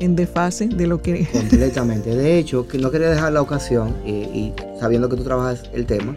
en 0.00 0.14
desfase 0.14 0.68
de 0.68 0.86
lo 0.86 1.00
que... 1.00 1.26
Completamente. 1.32 2.14
De 2.14 2.38
hecho, 2.38 2.66
no 2.78 2.90
quería 2.90 3.08
dejar 3.08 3.32
la 3.32 3.40
ocasión, 3.40 3.94
y, 4.04 4.52
sabiendo 4.78 5.08
que 5.08 5.16
tú 5.16 5.24
trabajas 5.24 5.64
el 5.72 5.86
tema, 5.86 6.16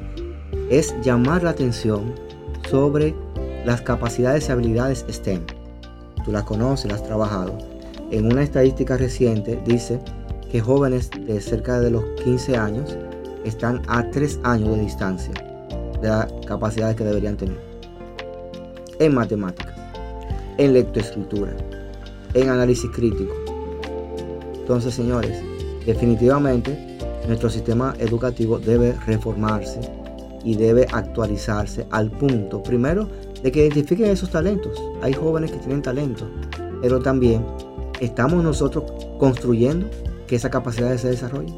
es 0.70 0.96
llamar 1.02 1.44
la 1.44 1.52
atención 1.52 2.14
sobre 2.70 3.16
las 3.66 3.82
capacidades 3.82 4.48
y 4.48 4.52
habilidades 4.52 5.06
STEM. 5.10 5.42
Tú 6.24 6.32
las 6.32 6.44
conoces, 6.44 6.92
las 6.92 7.02
has 7.02 7.08
trabajado. 7.08 7.58
En 8.12 8.26
una 8.26 8.44
estadística 8.44 8.98
reciente 8.98 9.62
dice 9.66 10.00
que 10.52 10.62
jóvenes 10.62 11.10
de 11.10 11.40
cerca 11.42 11.80
de 11.80 11.92
los 11.92 12.04
15 12.24 12.58
años 12.58 12.98
están 13.46 13.82
a 13.88 14.10
3 14.12 14.40
años 14.44 14.76
de 14.76 14.84
distancia 14.84 15.34
de 16.02 16.08
las 16.08 16.28
capacidades 16.46 16.96
que 16.96 17.04
deberían 17.04 17.38
tener. 17.38 17.60
En 19.00 19.16
matemáticas, 19.16 19.76
en 20.58 20.74
lectoescritura, 20.74 21.56
en 22.34 22.50
análisis 22.50 22.90
crítico, 22.92 23.34
entonces, 24.60 24.94
señores, 24.94 25.42
definitivamente 25.86 26.91
nuestro 27.32 27.50
sistema 27.50 27.96
educativo 27.98 28.60
debe 28.60 28.92
reformarse 29.06 29.80
y 30.44 30.56
debe 30.56 30.86
actualizarse 30.92 31.88
al 31.90 32.12
punto, 32.12 32.62
primero, 32.62 33.08
de 33.42 33.54
que 33.54 33.62
identifiquen 33.62 34.08
esos 34.08 34.32
talentos. 34.32 34.78
Hay 35.02 35.14
jóvenes 35.14 35.50
que 35.50 35.60
tienen 35.60 35.82
talento, 35.82 36.30
pero 36.82 37.00
también 37.00 37.46
estamos 38.02 38.44
nosotros 38.44 38.84
construyendo 39.18 39.90
que 40.28 40.36
esas 40.36 40.52
capacidades 40.52 41.00
se 41.00 41.10
desarrollen. 41.10 41.56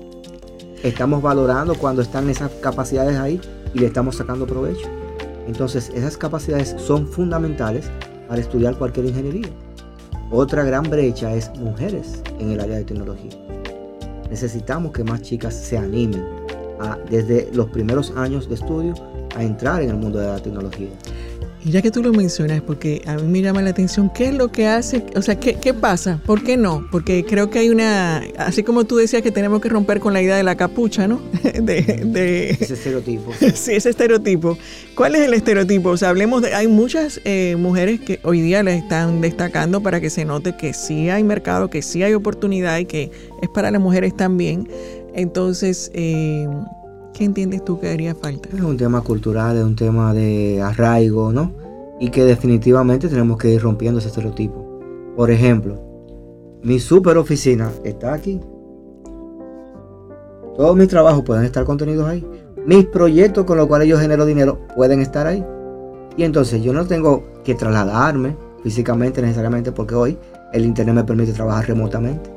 Estamos 0.84 1.24
valorando 1.24 1.74
cuando 1.74 2.04
están 2.04 2.30
esas 2.30 2.52
capacidades 2.62 3.18
ahí 3.18 3.42
y 3.74 3.80
le 3.80 3.88
estamos 3.88 4.18
sacando 4.18 4.46
provecho. 4.46 4.88
Entonces, 5.48 5.92
esas 5.96 6.18
capacidades 6.18 6.76
son 6.78 7.08
fundamentales 7.08 7.90
para 8.28 8.40
estudiar 8.40 8.78
cualquier 8.78 9.08
ingeniería. 9.08 9.50
Otra 10.30 10.64
gran 10.64 10.84
brecha 10.84 11.34
es 11.34 11.50
mujeres 11.58 12.22
en 12.38 12.52
el 12.52 12.60
área 12.60 12.78
de 12.78 12.84
tecnología. 12.84 13.32
Necesitamos 14.34 14.92
que 14.94 15.04
más 15.04 15.22
chicas 15.22 15.54
se 15.54 15.78
animen 15.78 16.26
a, 16.80 16.98
desde 17.08 17.52
los 17.54 17.70
primeros 17.70 18.12
años 18.18 18.50
de 18.50 18.56
estudio 18.56 18.96
a 19.36 19.44
entrar 19.44 19.84
en 19.84 19.92
el 19.92 19.96
mundo 19.96 20.18
de 20.18 20.26
la 20.26 20.40
tecnología. 20.40 20.90
Y 21.66 21.72
ya 21.72 21.82
que 21.82 21.92
tú 21.92 22.04
lo 22.04 22.12
mencionas, 22.12 22.62
porque 22.62 23.02
a 23.06 23.16
mí 23.16 23.24
me 23.24 23.42
llama 23.42 23.62
la 23.62 23.70
atención, 23.70 24.12
¿qué 24.14 24.28
es 24.28 24.34
lo 24.34 24.52
que 24.52 24.68
hace? 24.68 25.06
O 25.16 25.22
sea, 25.22 25.40
¿qué, 25.40 25.56
¿qué, 25.56 25.74
pasa? 25.74 26.20
¿Por 26.26 26.44
qué 26.44 26.58
no? 26.58 26.86
Porque 26.92 27.24
creo 27.24 27.50
que 27.50 27.60
hay 27.60 27.70
una, 27.70 28.22
así 28.38 28.64
como 28.64 28.84
tú 28.84 28.98
decías 28.98 29.22
que 29.22 29.32
tenemos 29.32 29.62
que 29.62 29.70
romper 29.70 30.02
con 30.02 30.12
la 30.12 30.22
idea 30.22 30.36
de 30.36 30.44
la 30.44 30.56
capucha, 30.56 31.08
¿no? 31.08 31.22
De, 31.54 32.50
ese 32.60 32.74
estereotipo. 32.74 33.32
sí, 33.54 33.74
ese 33.74 33.90
estereotipo. 33.90 34.58
¿Cuál 34.96 35.16
es 35.16 35.22
el 35.22 35.34
estereotipo? 35.34 35.90
O 35.90 35.98
sea, 35.98 36.10
hablemos 36.10 36.42
de, 36.42 36.54
hay 36.54 36.68
muchas 36.68 37.22
eh, 37.24 37.56
mujeres 37.58 38.02
que 38.02 38.20
hoy 38.24 38.42
día 38.42 38.62
les 38.62 38.84
están 38.84 39.22
destacando 39.22 39.82
para 39.82 40.02
que 40.02 40.10
se 40.10 40.26
note 40.26 40.58
que 40.58 40.74
sí 40.74 41.10
hay 41.10 41.24
mercado, 41.24 41.70
que 41.70 41.82
sí 41.82 42.04
hay 42.04 42.14
oportunidad 42.14 42.78
y 42.80 42.86
que 42.86 43.12
es 43.42 43.50
para 43.50 43.72
las 43.72 43.82
mujeres 43.82 44.16
también. 44.18 44.68
Entonces, 45.14 45.92
eh, 45.94 46.48
¿Qué 47.14 47.26
entiendes 47.26 47.64
tú 47.64 47.80
que 47.80 47.90
haría 47.90 48.16
falta? 48.16 48.50
Es 48.52 48.62
un 48.62 48.76
tema 48.76 49.02
cultural, 49.02 49.56
es 49.56 49.64
un 49.64 49.76
tema 49.76 50.16
de 50.16 50.60
arraigo, 50.64 51.32
¿no? 51.32 51.52
Y 52.00 52.10
que 52.10 52.24
definitivamente 52.24 53.08
tenemos 53.08 53.38
que 53.38 53.52
ir 53.52 53.62
rompiendo 53.62 54.00
ese 54.00 54.08
estereotipo. 54.08 54.82
Por 55.16 55.30
ejemplo, 55.30 55.80
mi 56.64 56.80
super 56.80 57.18
oficina 57.18 57.72
está 57.84 58.14
aquí. 58.16 58.42
Todos 60.58 60.76
mis 60.76 60.88
trabajos 60.88 61.24
pueden 61.24 61.46
estar 61.46 61.64
contenidos 61.66 62.08
ahí. 62.08 62.26
Mis 62.66 62.86
proyectos 62.86 63.46
con 63.46 63.58
los 63.58 63.68
cuales 63.68 63.88
yo 63.88 64.00
genero 64.00 64.26
dinero 64.26 64.58
pueden 64.76 65.00
estar 65.00 65.28
ahí. 65.28 65.46
Y 66.18 66.24
entonces 66.24 66.64
yo 66.64 66.74
no 66.74 66.88
tengo 66.88 67.24
que 67.44 67.54
trasladarme 67.54 68.36
físicamente 68.64 69.22
necesariamente 69.22 69.72
porque 69.72 69.94
hoy 69.94 70.18
el 70.52 70.66
Internet 70.66 70.96
me 70.96 71.04
permite 71.04 71.34
trabajar 71.34 71.68
remotamente. 71.68 72.32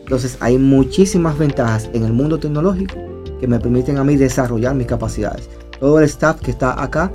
Entonces 0.00 0.36
hay 0.40 0.58
muchísimas 0.58 1.38
ventajas 1.38 1.88
en 1.94 2.04
el 2.04 2.12
mundo 2.12 2.38
tecnológico 2.38 2.96
que 3.44 3.48
me 3.48 3.60
permiten 3.60 3.98
a 3.98 4.04
mí 4.04 4.16
desarrollar 4.16 4.74
mis 4.74 4.86
capacidades. 4.86 5.50
Todo 5.78 5.98
el 5.98 6.06
staff 6.06 6.40
que 6.40 6.50
está 6.50 6.82
acá 6.82 7.12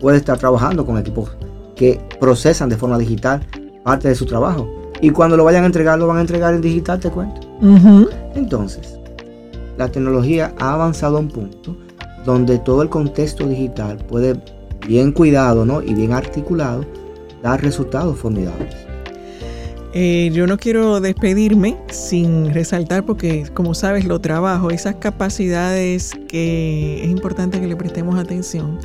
puede 0.00 0.16
estar 0.16 0.38
trabajando 0.38 0.86
con 0.86 0.96
equipos 0.96 1.36
que 1.76 2.00
procesan 2.18 2.70
de 2.70 2.78
forma 2.78 2.96
digital 2.96 3.42
parte 3.84 4.08
de 4.08 4.14
su 4.14 4.24
trabajo. 4.24 4.66
Y 5.02 5.10
cuando 5.10 5.36
lo 5.36 5.44
vayan 5.44 5.64
a 5.64 5.66
entregar, 5.66 5.98
lo 5.98 6.06
van 6.06 6.16
a 6.16 6.22
entregar 6.22 6.54
en 6.54 6.62
digital, 6.62 6.98
te 6.98 7.10
cuento. 7.10 7.42
Entonces, 8.34 8.98
la 9.76 9.88
tecnología 9.88 10.54
ha 10.58 10.72
avanzado 10.72 11.18
a 11.18 11.20
un 11.20 11.28
punto 11.28 11.76
donde 12.24 12.58
todo 12.58 12.80
el 12.80 12.88
contexto 12.88 13.46
digital 13.46 13.98
puede, 13.98 14.42
bien 14.88 15.12
cuidado 15.12 15.66
¿no? 15.66 15.82
y 15.82 15.92
bien 15.92 16.14
articulado, 16.14 16.86
dar 17.42 17.60
resultados 17.60 18.18
formidables. 18.18 18.89
Eh, 19.92 20.30
yo 20.32 20.46
no 20.46 20.56
quiero 20.56 21.00
despedirme 21.00 21.76
sin 21.90 22.54
resaltar 22.54 23.04
porque, 23.04 23.46
como 23.52 23.74
sabes, 23.74 24.04
lo 24.04 24.20
trabajo, 24.20 24.70
esas 24.70 24.96
capacidades 24.96 26.12
que 26.28 27.02
es 27.02 27.10
importante 27.10 27.60
que 27.60 27.66
le 27.66 27.76
prestemos 27.76 28.18
atención. 28.18 28.78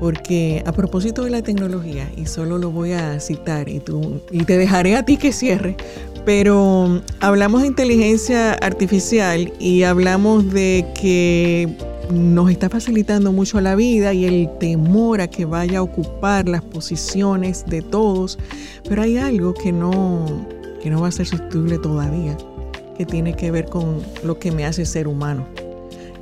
Porque 0.00 0.62
a 0.66 0.72
propósito 0.72 1.24
de 1.24 1.30
la 1.30 1.42
tecnología, 1.42 2.10
y 2.16 2.26
solo 2.26 2.58
lo 2.58 2.70
voy 2.70 2.92
a 2.92 3.20
citar 3.20 3.68
y, 3.68 3.80
tú, 3.80 4.20
y 4.30 4.44
te 4.44 4.56
dejaré 4.56 4.96
a 4.96 5.04
ti 5.04 5.18
que 5.18 5.30
cierre, 5.30 5.76
pero 6.24 7.02
hablamos 7.20 7.62
de 7.62 7.68
inteligencia 7.68 8.54
artificial 8.54 9.52
y 9.58 9.82
hablamos 9.82 10.52
de 10.52 10.86
que 11.00 11.68
nos 12.12 12.50
está 12.50 12.68
facilitando 12.68 13.32
mucho 13.32 13.60
la 13.60 13.74
vida 13.74 14.12
y 14.12 14.24
el 14.24 14.48
temor 14.58 15.20
a 15.20 15.28
que 15.28 15.44
vaya 15.44 15.78
a 15.78 15.82
ocupar 15.82 16.48
las 16.48 16.62
posiciones 16.62 17.64
de 17.66 17.82
todos, 17.82 18.38
pero 18.88 19.02
hay 19.02 19.16
algo 19.16 19.54
que 19.54 19.72
no, 19.72 20.46
que 20.82 20.90
no 20.90 21.00
va 21.00 21.08
a 21.08 21.12
ser 21.12 21.26
sustituible 21.26 21.78
todavía, 21.78 22.36
que 22.96 23.06
tiene 23.06 23.34
que 23.34 23.50
ver 23.50 23.66
con 23.66 23.98
lo 24.24 24.38
que 24.38 24.50
me 24.50 24.64
hace 24.64 24.84
ser 24.84 25.08
humano. 25.08 25.46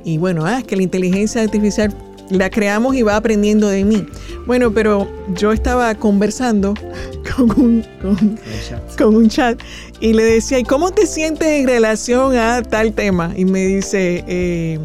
Y 0.03 0.17
bueno, 0.17 0.45
ah, 0.45 0.59
es 0.59 0.63
que 0.63 0.75
la 0.75 0.83
inteligencia 0.83 1.41
artificial 1.41 1.93
la 2.29 2.49
creamos 2.49 2.95
y 2.95 3.01
va 3.01 3.15
aprendiendo 3.15 3.67
de 3.67 3.83
mí. 3.83 4.05
Bueno, 4.45 4.71
pero 4.71 5.07
yo 5.35 5.51
estaba 5.51 5.93
conversando 5.95 6.73
con 7.35 7.51
un, 7.59 7.85
con, 8.97 9.15
un 9.15 9.29
chat 9.29 9.59
y 9.99 10.13
le 10.13 10.23
decía, 10.23 10.59
¿y 10.59 10.63
cómo 10.63 10.91
te 10.91 11.05
sientes 11.05 11.47
en 11.47 11.67
relación 11.67 12.35
a 12.35 12.61
tal 12.61 12.93
tema? 12.93 13.33
Y 13.35 13.45
me 13.45 13.65
dice, 13.65 14.23
eh, 14.27 14.79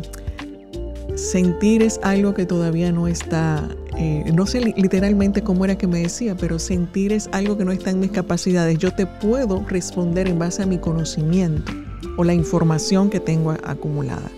sentir 1.24 1.82
es 1.82 1.98
algo 2.02 2.34
que 2.34 2.46
todavía 2.46 2.92
no 2.92 3.08
está 3.08 3.68
eh, 3.96 4.24
no 4.32 4.46
sé 4.46 4.60
literalmente 4.60 5.42
cómo 5.42 5.64
era 5.64 5.78
que 5.78 5.86
me 5.86 6.00
decía, 6.00 6.34
pero 6.36 6.58
sentir 6.58 7.12
es 7.12 7.28
algo 7.32 7.56
que 7.56 7.64
no 7.64 7.70
está 7.70 7.90
en 7.90 8.00
mis 8.00 8.10
capacidades. 8.10 8.78
Yo 8.78 8.92
te 8.92 9.06
puedo 9.06 9.64
responder 9.68 10.26
en 10.28 10.38
base 10.38 10.62
a 10.62 10.66
mi 10.66 10.78
conocimiento 10.78 11.72
o 12.16 12.24
la 12.24 12.34
información 12.34 13.08
que 13.08 13.20
tengo 13.20 13.52
acumulada. 13.62 14.30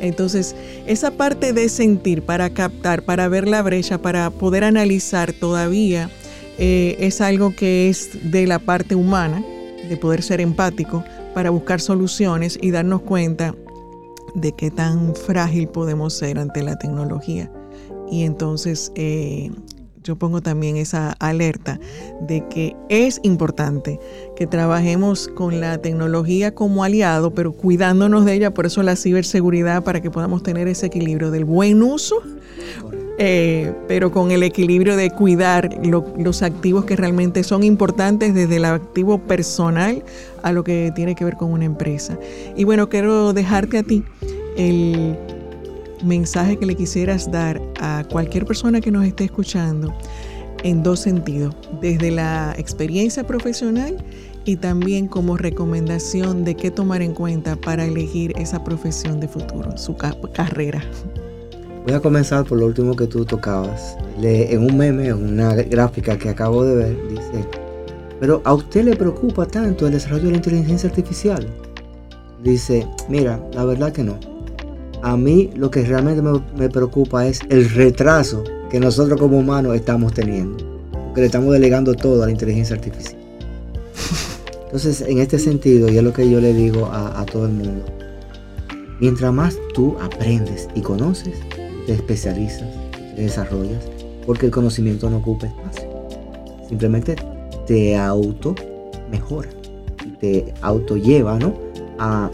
Entonces, 0.00 0.54
esa 0.86 1.12
parte 1.12 1.52
de 1.52 1.68
sentir 1.68 2.22
para 2.22 2.50
captar, 2.50 3.02
para 3.02 3.28
ver 3.28 3.48
la 3.48 3.62
brecha, 3.62 3.98
para 3.98 4.30
poder 4.30 4.64
analizar 4.64 5.32
todavía, 5.32 6.10
eh, 6.58 6.96
es 7.00 7.20
algo 7.20 7.54
que 7.54 7.88
es 7.88 8.30
de 8.30 8.46
la 8.46 8.58
parte 8.58 8.94
humana, 8.94 9.44
de 9.88 9.96
poder 9.96 10.22
ser 10.22 10.40
empático, 10.40 11.04
para 11.34 11.50
buscar 11.50 11.80
soluciones 11.80 12.58
y 12.60 12.70
darnos 12.70 13.02
cuenta 13.02 13.54
de 14.40 14.52
qué 14.52 14.70
tan 14.70 15.14
frágil 15.14 15.68
podemos 15.68 16.14
ser 16.14 16.38
ante 16.38 16.62
la 16.62 16.76
tecnología. 16.76 17.50
Y 18.10 18.24
entonces 18.24 18.92
eh, 18.94 19.50
yo 20.02 20.16
pongo 20.16 20.40
también 20.40 20.76
esa 20.76 21.12
alerta 21.18 21.78
de 22.22 22.46
que 22.48 22.74
es 22.88 23.20
importante 23.22 24.00
que 24.36 24.46
trabajemos 24.46 25.28
con 25.28 25.60
la 25.60 25.78
tecnología 25.78 26.54
como 26.54 26.82
aliado, 26.82 27.34
pero 27.34 27.52
cuidándonos 27.52 28.24
de 28.24 28.34
ella, 28.34 28.54
por 28.54 28.66
eso 28.66 28.82
la 28.82 28.96
ciberseguridad, 28.96 29.84
para 29.84 30.00
que 30.00 30.10
podamos 30.10 30.42
tener 30.42 30.66
ese 30.66 30.86
equilibrio 30.86 31.30
del 31.30 31.44
buen 31.44 31.82
uso, 31.82 32.22
eh, 33.18 33.72
pero 33.88 34.12
con 34.12 34.30
el 34.30 34.44
equilibrio 34.44 34.96
de 34.96 35.10
cuidar 35.10 35.70
los 35.84 36.42
activos 36.42 36.84
que 36.84 36.94
realmente 36.94 37.42
son 37.42 37.64
importantes, 37.64 38.32
desde 38.32 38.56
el 38.56 38.64
activo 38.64 39.18
personal 39.18 40.04
a 40.42 40.52
lo 40.52 40.62
que 40.62 40.92
tiene 40.94 41.16
que 41.16 41.24
ver 41.24 41.36
con 41.36 41.52
una 41.52 41.64
empresa. 41.64 42.16
Y 42.56 42.62
bueno, 42.62 42.88
quiero 42.88 43.32
dejarte 43.32 43.78
a 43.78 43.82
ti 43.82 44.04
el 44.56 45.16
mensaje 46.04 46.58
que 46.58 46.66
le 46.66 46.76
quisieras 46.76 47.30
dar 47.30 47.60
a 47.80 48.04
cualquier 48.10 48.46
persona 48.46 48.80
que 48.80 48.92
nos 48.92 49.04
esté 49.04 49.24
escuchando 49.24 49.92
en 50.62 50.82
dos 50.82 51.00
sentidos, 51.00 51.56
desde 51.80 52.10
la 52.10 52.54
experiencia 52.56 53.26
profesional 53.26 53.96
y 54.44 54.56
también 54.56 55.08
como 55.08 55.36
recomendación 55.36 56.44
de 56.44 56.54
qué 56.54 56.70
tomar 56.70 57.02
en 57.02 57.14
cuenta 57.14 57.56
para 57.56 57.84
elegir 57.84 58.32
esa 58.36 58.62
profesión 58.64 59.20
de 59.20 59.28
futuro, 59.28 59.76
su 59.76 59.96
carrera. 59.96 60.82
Voy 61.84 61.94
a 61.94 62.00
comenzar 62.00 62.44
por 62.44 62.58
lo 62.58 62.66
último 62.66 62.94
que 62.94 63.06
tú 63.06 63.24
tocabas. 63.24 63.96
en 64.20 64.62
un 64.62 64.76
meme, 64.76 65.08
en 65.08 65.34
una 65.34 65.54
gráfica 65.54 66.18
que 66.18 66.28
acabo 66.28 66.64
de 66.64 66.74
ver, 66.74 67.08
dice, 67.08 67.44
pero 68.20 68.42
a 68.44 68.54
usted 68.54 68.84
le 68.84 68.96
preocupa 68.96 69.46
tanto 69.46 69.86
el 69.86 69.92
desarrollo 69.92 70.24
de 70.24 70.30
la 70.32 70.36
inteligencia 70.36 70.88
artificial. 70.88 71.46
Dice, 72.42 72.86
mira, 73.08 73.40
la 73.52 73.64
verdad 73.64 73.92
que 73.92 74.02
no 74.02 74.18
a 75.02 75.16
mí 75.16 75.50
lo 75.54 75.70
que 75.70 75.84
realmente 75.84 76.22
me, 76.22 76.68
preocupa 76.68 77.26
es 77.26 77.40
el 77.48 77.68
retraso 77.70 78.44
que 78.70 78.80
nosotros 78.80 79.18
como 79.18 79.38
humanos 79.38 79.74
estamos 79.74 80.12
teniendo. 80.12 80.56
Porque 81.06 81.20
le 81.20 81.26
estamos 81.26 81.52
delegando 81.52 81.94
todo 81.94 82.22
a 82.22 82.26
la 82.26 82.32
inteligencia 82.32 82.76
artificial. 82.76 83.16
Entonces, 84.64 85.00
en 85.02 85.18
este 85.18 85.38
sentido, 85.38 85.88
y 85.88 85.96
es 85.96 86.02
lo 86.02 86.12
que 86.12 86.28
yo 86.28 86.40
le 86.40 86.52
digo 86.52 86.86
a, 86.92 87.24
todo 87.24 87.46
el 87.46 87.52
mundo, 87.52 87.84
mientras 89.00 89.32
más 89.32 89.56
tú 89.72 89.96
aprendes 90.00 90.68
y 90.74 90.82
conoces, 90.82 91.38
te 91.88 91.94
especializas, 91.94 92.68
te 93.16 93.22
desarrollas, 93.22 93.82
porque 94.26 94.44
el 94.44 94.52
conocimiento 94.52 95.08
no 95.08 95.16
ocupa 95.16 95.46
espacio. 95.46 95.88
Simplemente 96.68 97.16
te 97.66 97.96
auto 97.96 98.54
mejora, 99.10 99.48
te 100.20 100.52
auto 100.60 100.96
lleva 100.98 101.38
¿no? 101.38 101.54
a 101.98 102.30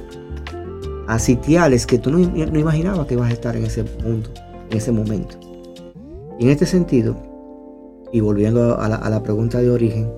a 1.07 1.19
sitiales 1.19 1.87
que 1.87 1.99
tú 1.99 2.11
no, 2.11 2.19
imaginabas 2.19 3.07
que 3.07 3.15
ibas 3.15 3.31
a 3.31 3.33
estar 3.33 3.57
en 3.57 3.65
ese 3.65 3.85
punto, 3.85 4.31
en 4.71 4.77
ese 4.77 4.93
momento. 4.93 5.37
Y 6.39 6.45
en 6.45 6.51
este 6.51 6.67
sentido, 6.67 7.17
y 8.13 8.21
volviendo 8.21 8.79
a 8.79 8.89
la, 8.89 9.23
pregunta 9.23 9.61
de 9.61 9.71
origen, 9.71 10.11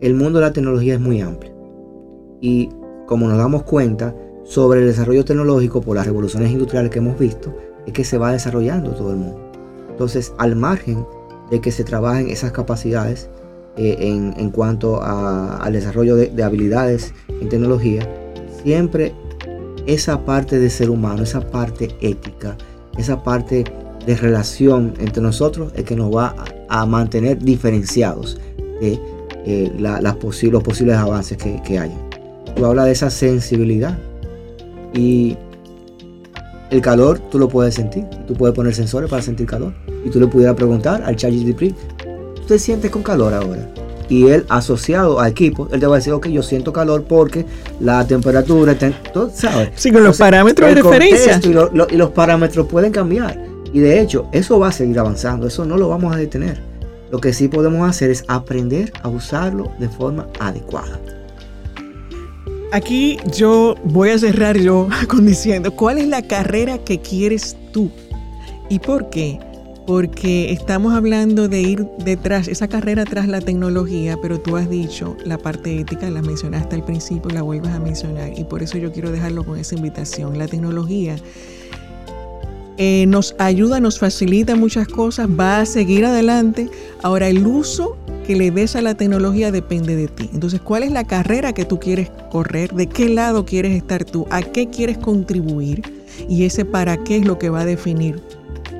el 0.00 0.14
mundo 0.14 0.38
de 0.38 0.46
la 0.46 0.52
tecnología 0.52 0.94
es 0.94 1.00
muy 1.00 1.20
amplio. 1.20 1.52
Y 2.40 2.68
como 3.06 3.28
nos 3.28 3.38
damos 3.38 3.64
cuenta 3.64 4.14
sobre 4.44 4.80
el 4.80 4.86
desarrollo 4.86 5.24
tecnológico 5.24 5.80
por 5.80 5.96
las 5.96 6.06
revoluciones 6.06 6.50
industriales 6.50 6.90
que 6.90 6.98
hemos 6.98 7.18
visto, 7.18 7.54
que 7.92 8.04
se 8.04 8.18
va 8.18 8.32
desarrollando 8.32 8.92
todo 8.92 9.10
el 9.10 9.18
mundo. 9.18 9.52
Entonces, 9.90 10.32
al 10.38 10.56
margen 10.56 11.06
de 11.50 11.60
que 11.60 11.72
se 11.72 11.84
trabajen 11.84 12.28
esas 12.28 12.52
capacidades 12.52 13.28
eh, 13.76 13.96
en, 14.00 14.50
cuanto 14.50 15.02
al 15.02 15.72
desarrollo 15.72 16.16
de, 16.16 16.28
de 16.28 16.42
habilidades 16.42 17.12
en 17.28 17.48
tecnología, 17.48 18.08
siempre 18.62 19.14
esa 19.86 20.24
parte 20.24 20.58
de 20.58 20.70
ser 20.70 20.90
humano, 20.90 21.22
esa 21.22 21.40
parte 21.40 21.90
ética, 22.00 22.56
esa 22.96 23.22
parte 23.22 23.64
de 24.06 24.16
relación 24.16 24.94
entre 24.98 25.22
nosotros 25.22 25.72
es 25.74 25.84
que 25.84 25.96
nos 25.96 26.14
va 26.14 26.34
a, 26.68 26.86
mantener 26.86 27.38
diferenciados 27.38 28.40
de 28.80 28.98
eh, 29.44 29.72
los 29.78 30.16
posibles 30.16 30.96
avances 30.96 31.36
que, 31.36 31.60
que 31.62 31.78
hay. 31.78 31.92
Tú 32.56 32.64
hablas 32.64 32.86
de 32.86 32.92
esa 32.92 33.10
sensibilidad 33.10 33.98
y 34.94 35.36
el 36.70 36.80
calor 36.80 37.18
tú 37.30 37.38
lo 37.38 37.48
puedes 37.48 37.74
sentir. 37.74 38.04
Tú 38.26 38.34
puedes 38.34 38.54
poner 38.54 38.74
sensores 38.74 39.10
para 39.10 39.22
sentir 39.22 39.46
calor. 39.46 39.72
Y 40.04 40.10
tú 40.10 40.20
le 40.20 40.26
pudieras 40.26 40.54
preguntar 40.54 41.02
al 41.04 41.16
ChatGPT, 41.16 41.74
¿tú 42.34 42.42
te 42.46 42.58
sientes 42.58 42.90
con 42.90 43.02
calor 43.02 43.34
ahora? 43.34 43.68
y 44.10 44.26
él 44.26 44.44
asociado 44.48 45.20
a 45.20 45.28
equipo, 45.28 45.68
él 45.72 45.78
te 45.78 45.86
va 45.86 45.94
a 45.94 45.98
decir, 45.98 46.12
ok, 46.12 46.26
yo 46.26 46.42
siento 46.42 46.72
calor 46.72 47.04
porque 47.04 47.46
la 47.78 48.04
temperatura, 48.06 48.72
está, 48.72 48.90
tú 49.14 49.30
sabes. 49.32 49.70
Sí, 49.76 49.92
con 49.92 50.02
los 50.02 50.18
parámetros 50.18 50.68
de 50.68 50.82
referencia. 50.82 51.40
Y, 51.42 51.94
y, 51.94 51.96
los 51.96 52.10
parámetros 52.10 52.66
pueden 52.66 52.90
cambiar. 52.90 53.40
Y 53.72 53.78
de 53.78 54.00
hecho, 54.00 54.28
eso 54.32 54.58
va 54.58 54.68
a 54.68 54.72
seguir 54.72 54.98
avanzando, 54.98 55.46
eso 55.46 55.64
no 55.64 55.76
lo 55.76 55.88
vamos 55.88 56.12
a 56.12 56.18
detener. 56.18 56.60
Lo 57.12 57.20
que 57.20 57.32
sí 57.32 57.46
podemos 57.46 57.88
hacer 57.88 58.10
es 58.10 58.24
aprender 58.26 58.92
a 59.02 59.08
usarlo 59.08 59.70
de 59.78 59.88
forma 59.88 60.26
adecuada. 60.40 60.98
Aquí 62.72 63.18
yo 63.36 63.74
voy 63.84 64.10
a 64.10 64.18
cerrar 64.18 64.56
yo 64.56 64.88
con 65.08 65.26
diciendo, 65.26 65.74
¿cuál 65.74 65.98
es 65.98 66.06
la 66.06 66.22
carrera 66.22 66.78
que 66.78 67.00
quieres 67.00 67.56
tú? 67.72 67.90
¿Y 68.68 68.78
por 68.78 69.10
qué? 69.10 69.40
porque 69.90 70.52
estamos 70.52 70.94
hablando 70.94 71.48
de 71.48 71.62
ir 71.62 71.84
detrás, 72.04 72.46
esa 72.46 72.68
carrera 72.68 73.04
tras 73.04 73.26
la 73.26 73.40
tecnología, 73.40 74.16
pero 74.22 74.38
tú 74.38 74.56
has 74.56 74.70
dicho 74.70 75.16
la 75.24 75.36
parte 75.36 75.80
ética, 75.80 76.08
la 76.10 76.22
mencionaste 76.22 76.76
al 76.76 76.84
principio, 76.84 77.28
la 77.32 77.42
vuelves 77.42 77.72
a 77.72 77.80
mencionar, 77.80 78.38
y 78.38 78.44
por 78.44 78.62
eso 78.62 78.78
yo 78.78 78.92
quiero 78.92 79.10
dejarlo 79.10 79.44
con 79.44 79.58
esa 79.58 79.74
invitación. 79.74 80.38
La 80.38 80.46
tecnología 80.46 81.16
eh, 82.76 83.04
nos 83.08 83.34
ayuda, 83.40 83.80
nos 83.80 83.98
facilita 83.98 84.54
muchas 84.54 84.86
cosas, 84.86 85.28
va 85.28 85.58
a 85.58 85.66
seguir 85.66 86.04
adelante. 86.04 86.70
Ahora, 87.02 87.26
el 87.26 87.44
uso 87.44 87.96
que 88.20 88.36
le 88.36 88.50
des 88.50 88.76
a 88.76 88.82
la 88.82 88.94
tecnología 88.94 89.50
depende 89.50 89.96
de 89.96 90.08
ti. 90.08 90.30
Entonces, 90.32 90.60
¿cuál 90.60 90.82
es 90.82 90.92
la 90.92 91.04
carrera 91.04 91.52
que 91.52 91.64
tú 91.64 91.78
quieres 91.78 92.10
correr? 92.30 92.72
¿De 92.72 92.86
qué 92.86 93.08
lado 93.08 93.44
quieres 93.44 93.76
estar 93.76 94.04
tú? 94.04 94.26
¿A 94.30 94.42
qué 94.42 94.68
quieres 94.68 94.98
contribuir? 94.98 95.82
Y 96.28 96.44
ese 96.44 96.64
para 96.64 97.02
qué 97.02 97.16
es 97.16 97.26
lo 97.26 97.38
que 97.38 97.50
va 97.50 97.60
a 97.60 97.64
definir 97.64 98.20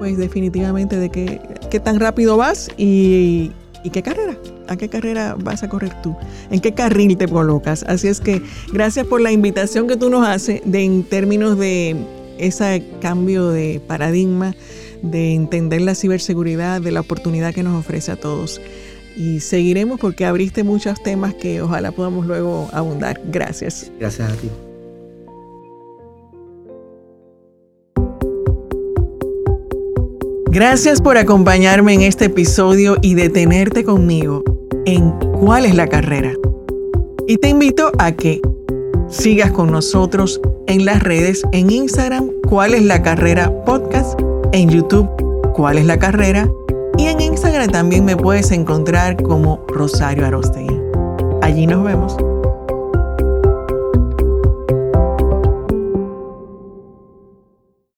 pues 0.01 0.17
definitivamente 0.17 0.97
de 0.97 1.11
qué, 1.11 1.43
qué 1.71 1.79
tan 1.79 2.01
rápido 2.01 2.39
vas 2.39 2.71
y, 2.79 3.53
qué 3.93 4.03
carrera. 4.03 4.35
¿A 4.67 4.77
qué 4.77 4.89
carrera 4.89 5.37
vas 5.39 5.63
a 5.63 5.69
correr 5.69 5.93
tú? 6.03 6.17
¿En 6.51 6.61
qué 6.61 6.73
carril 6.73 7.19
te 7.19 7.29
colocas? 7.29 7.85
Así 7.87 8.09
es 8.09 8.19
que 8.21 8.41
gracias 8.73 9.07
por 9.07 9.21
la 9.21 9.31
invitación 9.31 9.87
que 9.89 9.99
tú 9.99 10.09
nos 10.09 10.27
haces 10.27 10.63
de, 10.65 10.85
en 10.85 11.03
términos 11.03 11.59
de 11.59 11.97
ese 12.39 12.83
cambio 13.03 13.51
de 13.51 13.83
paradigma, 13.87 14.55
de 15.03 15.35
entender 15.35 15.83
la 15.83 15.95
ciberseguridad, 15.95 16.81
de 16.81 16.93
la 16.93 17.01
oportunidad 17.01 17.53
que 17.53 17.63
nos 17.63 17.79
ofrece 17.79 18.11
a 18.11 18.17
todos. 18.17 18.59
Y 19.17 19.41
seguiremos 19.41 20.01
porque 20.01 20.25
abriste 20.25 20.65
muchos 20.65 21.03
temas 21.03 21.35
que 21.35 21.63
ojalá 21.63 21.93
podamos 21.93 22.27
luego 22.27 22.69
abundar. 22.73 23.21
Gracias. 23.25 23.91
Gracias 23.99 24.33
a 24.33 24.37
ti. 24.37 24.49
Gracias 30.53 31.01
por 31.01 31.17
acompañarme 31.17 31.95
en 31.95 32.03
este 32.03 32.25
episodio 32.25 32.97
y 33.03 33.15
detenerte 33.15 33.85
conmigo 33.85 34.43
en 34.85 35.11
cuál 35.39 35.65
es 35.65 35.77
la 35.77 35.87
carrera. 35.87 36.33
Y 37.29 37.37
te 37.37 37.51
invito 37.51 37.93
a 37.99 38.11
que 38.11 38.41
sigas 39.09 39.53
con 39.53 39.71
nosotros 39.71 40.41
en 40.67 40.85
las 40.85 41.05
redes, 41.05 41.43
en 41.53 41.71
Instagram, 41.71 42.31
cuál 42.49 42.75
es 42.75 42.83
la 42.83 43.01
carrera 43.01 43.53
podcast, 43.65 44.19
en 44.53 44.71
YouTube, 44.71 45.09
cuál 45.53 45.79
es 45.79 45.87
la 45.87 46.01
carrera, 46.01 46.51
y 46.97 47.07
en 47.07 47.21
Instagram 47.21 47.71
también 47.71 48.05
me 48.05 48.17
puedes 48.17 48.51
encontrar 48.51 49.23
como 49.23 49.65
Rosario 49.69 50.27
Arostegui. 50.27 50.81
Allí 51.43 51.67
nos 51.67 51.83
vemos. 51.83 52.30